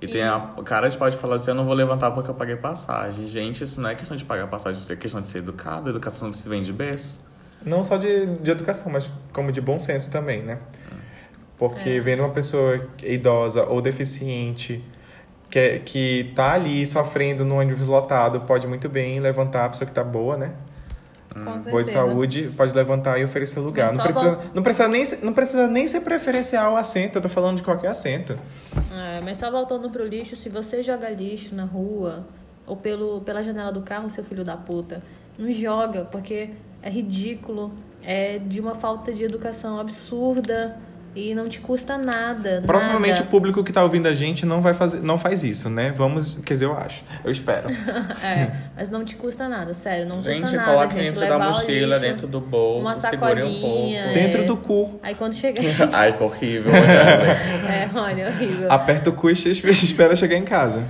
E, 0.00 0.06
tem 0.06 0.22
a 0.22 0.38
cara 0.64 0.88
de 0.88 0.96
pode 0.96 1.16
falar 1.16 1.34
assim, 1.34 1.50
eu 1.50 1.56
não 1.56 1.64
vou 1.64 1.74
levantar 1.74 2.12
porque 2.12 2.30
eu 2.30 2.34
paguei 2.34 2.54
passagem. 2.54 3.26
Gente, 3.26 3.64
isso 3.64 3.80
não 3.80 3.88
é 3.88 3.96
questão 3.96 4.16
de 4.16 4.24
pagar 4.24 4.46
passagem, 4.46 4.80
isso 4.80 4.92
é 4.92 4.96
questão 4.96 5.20
de 5.20 5.28
ser 5.28 5.38
educado. 5.38 5.90
Educação 5.90 6.28
não 6.28 6.32
se 6.32 6.48
vem 6.48 6.62
de 6.62 6.72
berço. 6.72 7.26
Não 7.66 7.82
só 7.82 7.96
de, 7.96 8.26
de 8.36 8.50
educação, 8.52 8.92
mas 8.92 9.10
como 9.32 9.50
de 9.50 9.60
bom 9.60 9.80
senso 9.80 10.08
também, 10.12 10.42
né? 10.42 10.58
Porque 11.58 11.98
vendo 11.98 12.20
uma 12.20 12.30
pessoa 12.30 12.80
idosa 13.02 13.64
ou 13.64 13.82
deficiente 13.82 14.80
que, 15.50 15.80
que 15.80 16.32
tá 16.36 16.52
ali 16.52 16.86
sofrendo 16.86 17.44
no 17.44 17.56
ônibus 17.56 17.88
lotado, 17.88 18.42
pode 18.42 18.68
muito 18.68 18.88
bem 18.88 19.18
levantar 19.18 19.64
a 19.64 19.68
pessoa 19.68 19.88
que 19.88 19.92
tá 19.92 20.04
boa, 20.04 20.36
né? 20.36 20.52
Com 21.44 21.70
Boa 21.70 21.84
de 21.84 21.90
saúde, 21.90 22.50
pode 22.56 22.74
levantar 22.74 23.18
e 23.18 23.24
oferecer 23.24 23.60
lugar. 23.60 23.92
Mas 23.92 23.96
Não 23.96 24.04
precisa, 24.04 24.40
não, 24.54 24.62
precisa 24.62 24.88
nem, 24.88 25.04
ser- 25.04 25.24
não 25.24 25.32
precisa 25.32 25.66
nem 25.66 25.88
ser 25.88 26.00
preferencial 26.00 26.74
o 26.74 26.76
assento, 26.76 27.16
eu 27.16 27.22
tô 27.22 27.28
falando 27.28 27.56
de 27.58 27.62
qualquer 27.62 27.88
assento. 27.88 28.34
É, 28.92 29.20
mas 29.22 29.38
só 29.38 29.50
voltando 29.50 29.88
pro 29.90 30.04
lixo, 30.06 30.36
se 30.36 30.48
você 30.48 30.82
joga 30.82 31.08
lixo 31.10 31.54
na 31.54 31.64
rua 31.64 32.26
ou 32.66 32.76
pelo, 32.76 33.20
pela 33.22 33.42
janela 33.42 33.72
do 33.72 33.82
carro, 33.82 34.10
seu 34.10 34.22
filho 34.24 34.44
da 34.44 34.56
puta, 34.56 35.02
não 35.38 35.50
joga, 35.52 36.04
porque 36.04 36.50
é 36.82 36.90
ridículo, 36.90 37.72
é 38.02 38.38
de 38.38 38.60
uma 38.60 38.74
falta 38.74 39.12
de 39.12 39.24
educação 39.24 39.78
absurda 39.80 40.76
e 41.14 41.34
não 41.34 41.48
te 41.48 41.60
custa 41.60 41.96
nada. 41.98 42.62
Provavelmente 42.64 43.14
nada. 43.14 43.24
o 43.24 43.26
público 43.26 43.64
que 43.64 43.72
tá 43.72 43.82
ouvindo 43.82 44.06
a 44.06 44.14
gente 44.14 44.46
não 44.46 44.60
vai 44.60 44.74
fazer, 44.74 45.00
não 45.00 45.18
faz 45.18 45.42
isso, 45.42 45.68
né? 45.68 45.92
Vamos, 45.96 46.36
quer 46.44 46.54
dizer, 46.54 46.66
eu 46.66 46.76
acho. 46.76 47.02
Eu 47.24 47.30
espero. 47.30 47.68
É, 48.22 48.50
mas 48.76 48.90
não 48.90 49.04
te 49.04 49.16
custa 49.16 49.48
nada, 49.48 49.72
sério, 49.72 50.06
não 50.06 50.16
custa 50.16 50.34
Gente, 50.34 50.54
nada. 50.54 50.64
coloque 50.64 50.94
gente, 50.96 51.04
dentro 51.06 51.28
da 51.28 51.38
mochila, 51.38 51.96
lixo, 51.96 52.08
dentro 52.08 52.26
do 52.26 52.40
bolso, 52.40 52.80
uma 52.80 52.94
segure 52.94 53.42
um 53.42 53.46
sacolinha, 53.46 53.60
pouco. 53.60 53.94
É. 53.94 54.12
Dentro 54.12 54.46
do 54.46 54.56
cu. 54.56 55.00
Aí 55.02 55.14
quando 55.14 55.34
chega. 55.34 55.60
Ai, 55.92 56.16
que 56.16 56.22
horrível. 56.22 56.72
é, 56.74 57.88
olha, 57.94 58.28
horrível. 58.28 58.70
Aperta 58.70 59.10
o 59.10 59.12
cu 59.12 59.30
e 59.30 59.32
espera 59.32 60.16
chegar 60.16 60.36
em 60.36 60.44
casa. 60.44 60.86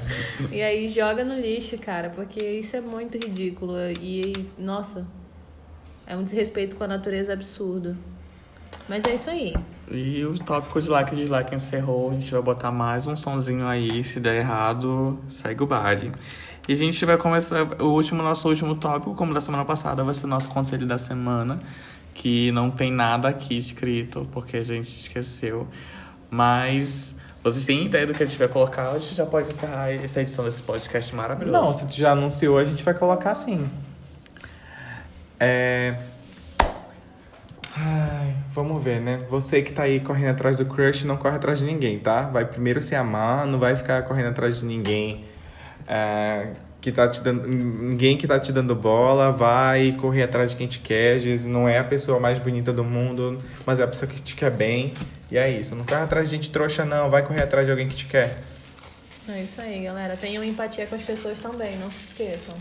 E 0.51 0.63
aí 0.63 0.89
joga 0.89 1.25
no 1.25 1.35
lixo, 1.35 1.77
cara, 1.79 2.11
porque 2.11 2.43
isso 2.43 2.77
é 2.77 2.81
muito 2.81 3.19
ridículo. 3.19 3.75
E, 4.01 4.33
nossa, 4.59 5.05
é 6.07 6.17
um 6.17 6.25
desrespeito 6.25 6.77
com 6.77 6.85
a 6.85 6.89
natureza 6.89 7.33
absurdo. 7.33 7.97
Mas 8.89 9.05
é 9.05 9.15
isso 9.15 9.29
aí. 9.29 9.55
E 9.91 10.25
o 10.25 10.39
tópico 10.39 10.81
de 10.81 10.91
like 10.91 11.15
e 11.15 11.17
dislike 11.17 11.55
encerrou. 11.55 12.11
A 12.11 12.15
gente 12.15 12.31
vai 12.31 12.43
botar 12.43 12.71
mais 12.71 13.07
um 13.07 13.17
sonzinho 13.17 13.67
aí. 13.67 14.05
Se 14.05 14.21
der 14.21 14.37
errado, 14.37 15.19
segue 15.29 15.63
o 15.63 15.67
baile. 15.67 16.13
E 16.69 16.73
a 16.73 16.77
gente 16.77 17.03
vai 17.07 17.17
começar. 17.17 17.63
O 17.81 17.87
último, 17.87 18.23
nosso 18.23 18.49
último 18.49 18.75
tópico, 18.75 19.15
como 19.15 19.33
da 19.33 19.41
semana 19.41 19.65
passada, 19.65 20.05
vai 20.05 20.13
ser 20.13 20.27
o 20.27 20.29
nosso 20.29 20.51
conselho 20.51 20.87
da 20.87 20.99
semana. 20.99 21.59
Que 22.13 22.53
não 22.53 22.69
tem 22.69 22.93
nada 22.93 23.29
aqui 23.29 23.57
escrito, 23.57 24.29
porque 24.33 24.59
a 24.59 24.63
gente 24.63 24.89
esqueceu. 25.01 25.67
Mas 26.31 27.15
vocês 27.43 27.65
têm 27.65 27.87
ideia 27.87 28.07
do 28.07 28.13
que 28.13 28.23
a 28.23 28.27
gente 28.27 28.39
vai 28.39 28.49
colocar? 28.49 28.91
A 28.91 28.99
gente 28.99 29.15
já 29.15 29.25
pode 29.25 29.49
encerrar 29.49 29.91
essa 29.91 30.21
edição 30.21 30.45
desse 30.45 30.63
podcast 30.63 31.15
maravilhoso. 31.15 31.53
Não, 31.53 31.73
se 31.73 31.87
tu 31.87 31.95
já 31.95 32.13
anunciou, 32.13 32.59
a 32.59 32.65
gente 32.65 32.85
vai 32.85 32.93
colocar 32.93 33.35
sim. 33.35 33.67
É. 35.41 35.97
Ai, 37.81 38.35
vamos 38.53 38.83
ver, 38.83 39.01
né? 39.01 39.21
Você 39.31 39.63
que 39.63 39.73
tá 39.73 39.85
aí 39.85 40.01
correndo 40.01 40.31
atrás 40.31 40.59
do 40.59 40.67
crush, 40.67 41.05
não 41.05 41.17
corre 41.17 41.37
atrás 41.37 41.59
de 41.61 41.65
ninguém, 41.65 41.99
tá? 41.99 42.23
Vai 42.23 42.45
primeiro 42.45 42.81
se 42.81 42.95
amar, 42.97 43.47
não 43.47 43.59
vai 43.59 43.77
ficar 43.77 44.03
correndo 44.03 44.29
atrás 44.31 44.59
de 44.59 44.67
ninguém. 44.67 45.25
é, 45.87 46.49
que 46.81 46.93
tá 46.93 47.09
te 47.09 47.21
dando, 47.23 47.47
ninguém 47.49 48.17
que 48.17 48.27
tá 48.27 48.39
te 48.39 48.53
dando 48.53 48.75
bola, 48.75 49.33
vai 49.33 49.93
correr 50.01 50.23
atrás 50.23 50.51
de 50.51 50.57
quem 50.57 50.67
te 50.67 50.79
quer. 50.79 51.17
Às 51.17 51.25
vezes 51.25 51.47
não 51.47 51.69
é 51.69 51.79
a 51.79 51.85
pessoa 51.85 52.21
mais 52.21 52.39
bonita 52.39 52.73
do 52.73 52.85
mundo, 52.85 53.43
mas 53.67 53.81
é 53.81 53.85
a 53.85 53.89
pessoa 53.89 54.11
que 54.11 54.21
te 54.21 54.35
quer 54.37 54.51
bem. 54.51 54.95
E 55.31 55.37
é 55.37 55.51
isso. 55.51 55.75
Não 55.75 55.85
corre 55.85 56.03
atrás 56.03 56.29
de 56.29 56.37
gente 56.37 56.51
trouxa, 56.51 56.85
não. 56.85 57.11
Vai 57.11 57.25
correr 57.27 57.43
atrás 57.43 57.67
de 57.67 57.71
alguém 57.71 57.89
que 57.89 57.97
te 57.97 58.07
quer. 58.07 58.39
É 59.29 59.43
isso 59.43 59.61
aí, 59.61 59.83
galera. 59.85 60.17
Tenham 60.17 60.43
empatia 60.43 60.87
com 60.87 60.95
as 60.95 61.03
pessoas 61.03 61.39
também, 61.39 61.77
não 61.79 61.91
se 61.91 62.07
esqueçam. 62.09 62.55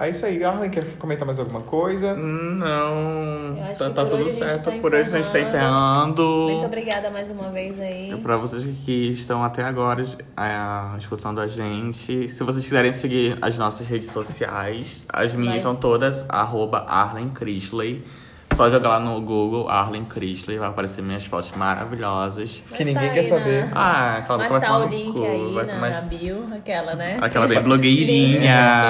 É 0.00 0.08
isso 0.08 0.24
aí. 0.24 0.42
Arlen, 0.42 0.70
quer 0.70 0.96
comentar 0.96 1.26
mais 1.26 1.38
alguma 1.38 1.60
coisa? 1.60 2.14
Não, 2.14 3.54
tá, 3.76 3.90
tá 3.90 4.06
tudo 4.06 4.30
certo. 4.30 4.70
tá 4.70 4.78
por 4.78 4.94
hoje 4.94 5.14
a 5.14 5.20
gente 5.20 5.30
tá 5.30 5.40
encerrando. 5.40 6.22
Muito 6.22 6.64
obrigada 6.64 7.10
mais 7.10 7.30
uma 7.30 7.50
vez 7.50 7.78
aí. 7.78 8.18
Pra 8.22 8.38
vocês 8.38 8.66
que 8.86 9.10
estão 9.10 9.44
até 9.44 9.62
agora 9.62 10.02
é, 10.02 10.96
escutando 10.96 11.38
a 11.38 11.46
gente, 11.46 12.30
se 12.30 12.42
vocês 12.42 12.64
quiserem 12.64 12.92
seguir 12.92 13.36
as 13.42 13.58
nossas 13.58 13.86
redes 13.86 14.10
sociais, 14.10 15.04
as 15.06 15.34
minhas 15.34 15.52
Vai. 15.52 15.60
são 15.60 15.76
todas 15.76 16.24
arroba 16.30 16.86
Arlen 16.88 17.28
Crisley. 17.28 18.02
Só 18.52 18.68
jogar 18.68 18.88
lá 18.90 19.00
no 19.00 19.18
Google 19.20 19.68
Arlen 19.70 20.04
Crisley, 20.04 20.58
vai 20.58 20.68
aparecer 20.68 21.00
minhas 21.02 21.24
fotos 21.24 21.50
maravilhosas. 21.52 22.60
Mas 22.68 22.76
que 22.78 22.84
ninguém 22.84 23.08
tá 23.08 23.14
quer 23.14 23.22
saber. 23.22 23.66
Na... 23.66 23.72
Ah, 23.80 24.16
aquela 24.18 24.38
Mas 24.38 24.50
vai 24.50 24.60
tá 24.60 24.78
o 24.78 24.88
link 24.88 25.12
cu, 25.12 25.24
aí 25.24 25.52
vai 25.54 25.64
na, 25.66 25.72
tomar- 25.72 25.90
na 25.90 26.00
bio, 26.02 26.44
aquela, 26.54 26.94
né? 26.94 27.16
Aquela 27.22 27.46
bem 27.46 27.56
Link, 27.58 27.64
blogueirinha. 27.64 28.34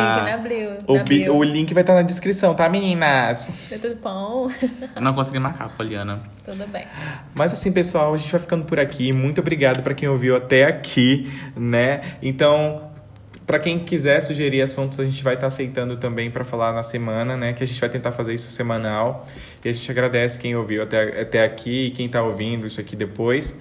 link 0.01 0.31
na 0.31 0.37
bio. 0.39 0.71
O, 0.89 0.95
na 0.97 1.03
bi- 1.05 1.19
bio. 1.21 1.37
o 1.37 1.43
link 1.45 1.73
vai 1.73 1.83
estar 1.83 1.95
na 1.95 2.03
descrição, 2.03 2.53
tá, 2.55 2.69
meninas? 2.69 3.53
Tudo 3.69 3.97
bom? 4.03 4.51
Eu 4.97 5.03
não 5.03 5.13
consegui 5.13 5.39
marcar, 5.39 5.69
Poliana. 5.69 6.21
Tudo 6.45 6.67
bem. 6.67 6.87
Mas 7.35 7.53
assim, 7.53 7.71
pessoal, 7.71 8.13
a 8.15 8.19
gente 8.19 8.33
vai 8.33 8.41
ficando 8.41 8.65
por 8.65 8.81
aqui. 8.81 9.13
Muito 9.13 9.41
obrigado 9.41 9.83
para 9.83 9.95
quem 9.95 10.09
ouviu 10.09 10.35
até 10.37 10.65
aqui, 10.65 11.31
né? 11.55 12.01
Então, 12.21 12.90
para 13.51 13.59
quem 13.59 13.81
quiser 13.81 14.21
sugerir 14.21 14.63
assuntos, 14.63 15.01
a 15.01 15.05
gente 15.05 15.25
vai 15.25 15.35
estar 15.35 15.49
aceitando 15.49 15.97
também 15.97 16.31
para 16.31 16.45
falar 16.45 16.73
na 16.73 16.85
semana, 16.85 17.37
né? 17.37 17.53
Que 17.53 17.65
a 17.65 17.67
gente 17.67 17.81
vai 17.81 17.91
tentar 17.91 18.13
fazer 18.13 18.33
isso 18.33 18.49
semanal. 18.53 19.27
E 19.65 19.69
a 19.69 19.73
gente 19.73 19.91
agradece 19.91 20.39
quem 20.39 20.55
ouviu 20.55 20.85
até, 20.85 21.21
até 21.21 21.43
aqui 21.43 21.87
e 21.87 21.91
quem 21.91 22.09
tá 22.09 22.23
ouvindo 22.23 22.65
isso 22.65 22.81
aqui 22.81 22.95
depois. 22.95 23.61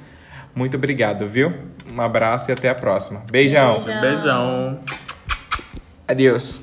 Muito 0.53 0.77
obrigado, 0.77 1.25
viu? 1.25 1.51
Um 1.91 1.99
abraço 2.01 2.51
e 2.51 2.53
até 2.53 2.69
a 2.69 2.75
próxima. 2.75 3.23
Beijão. 3.31 3.81
Tchau. 3.83 3.99
Beijão. 3.99 4.79
Adeus. 6.07 6.57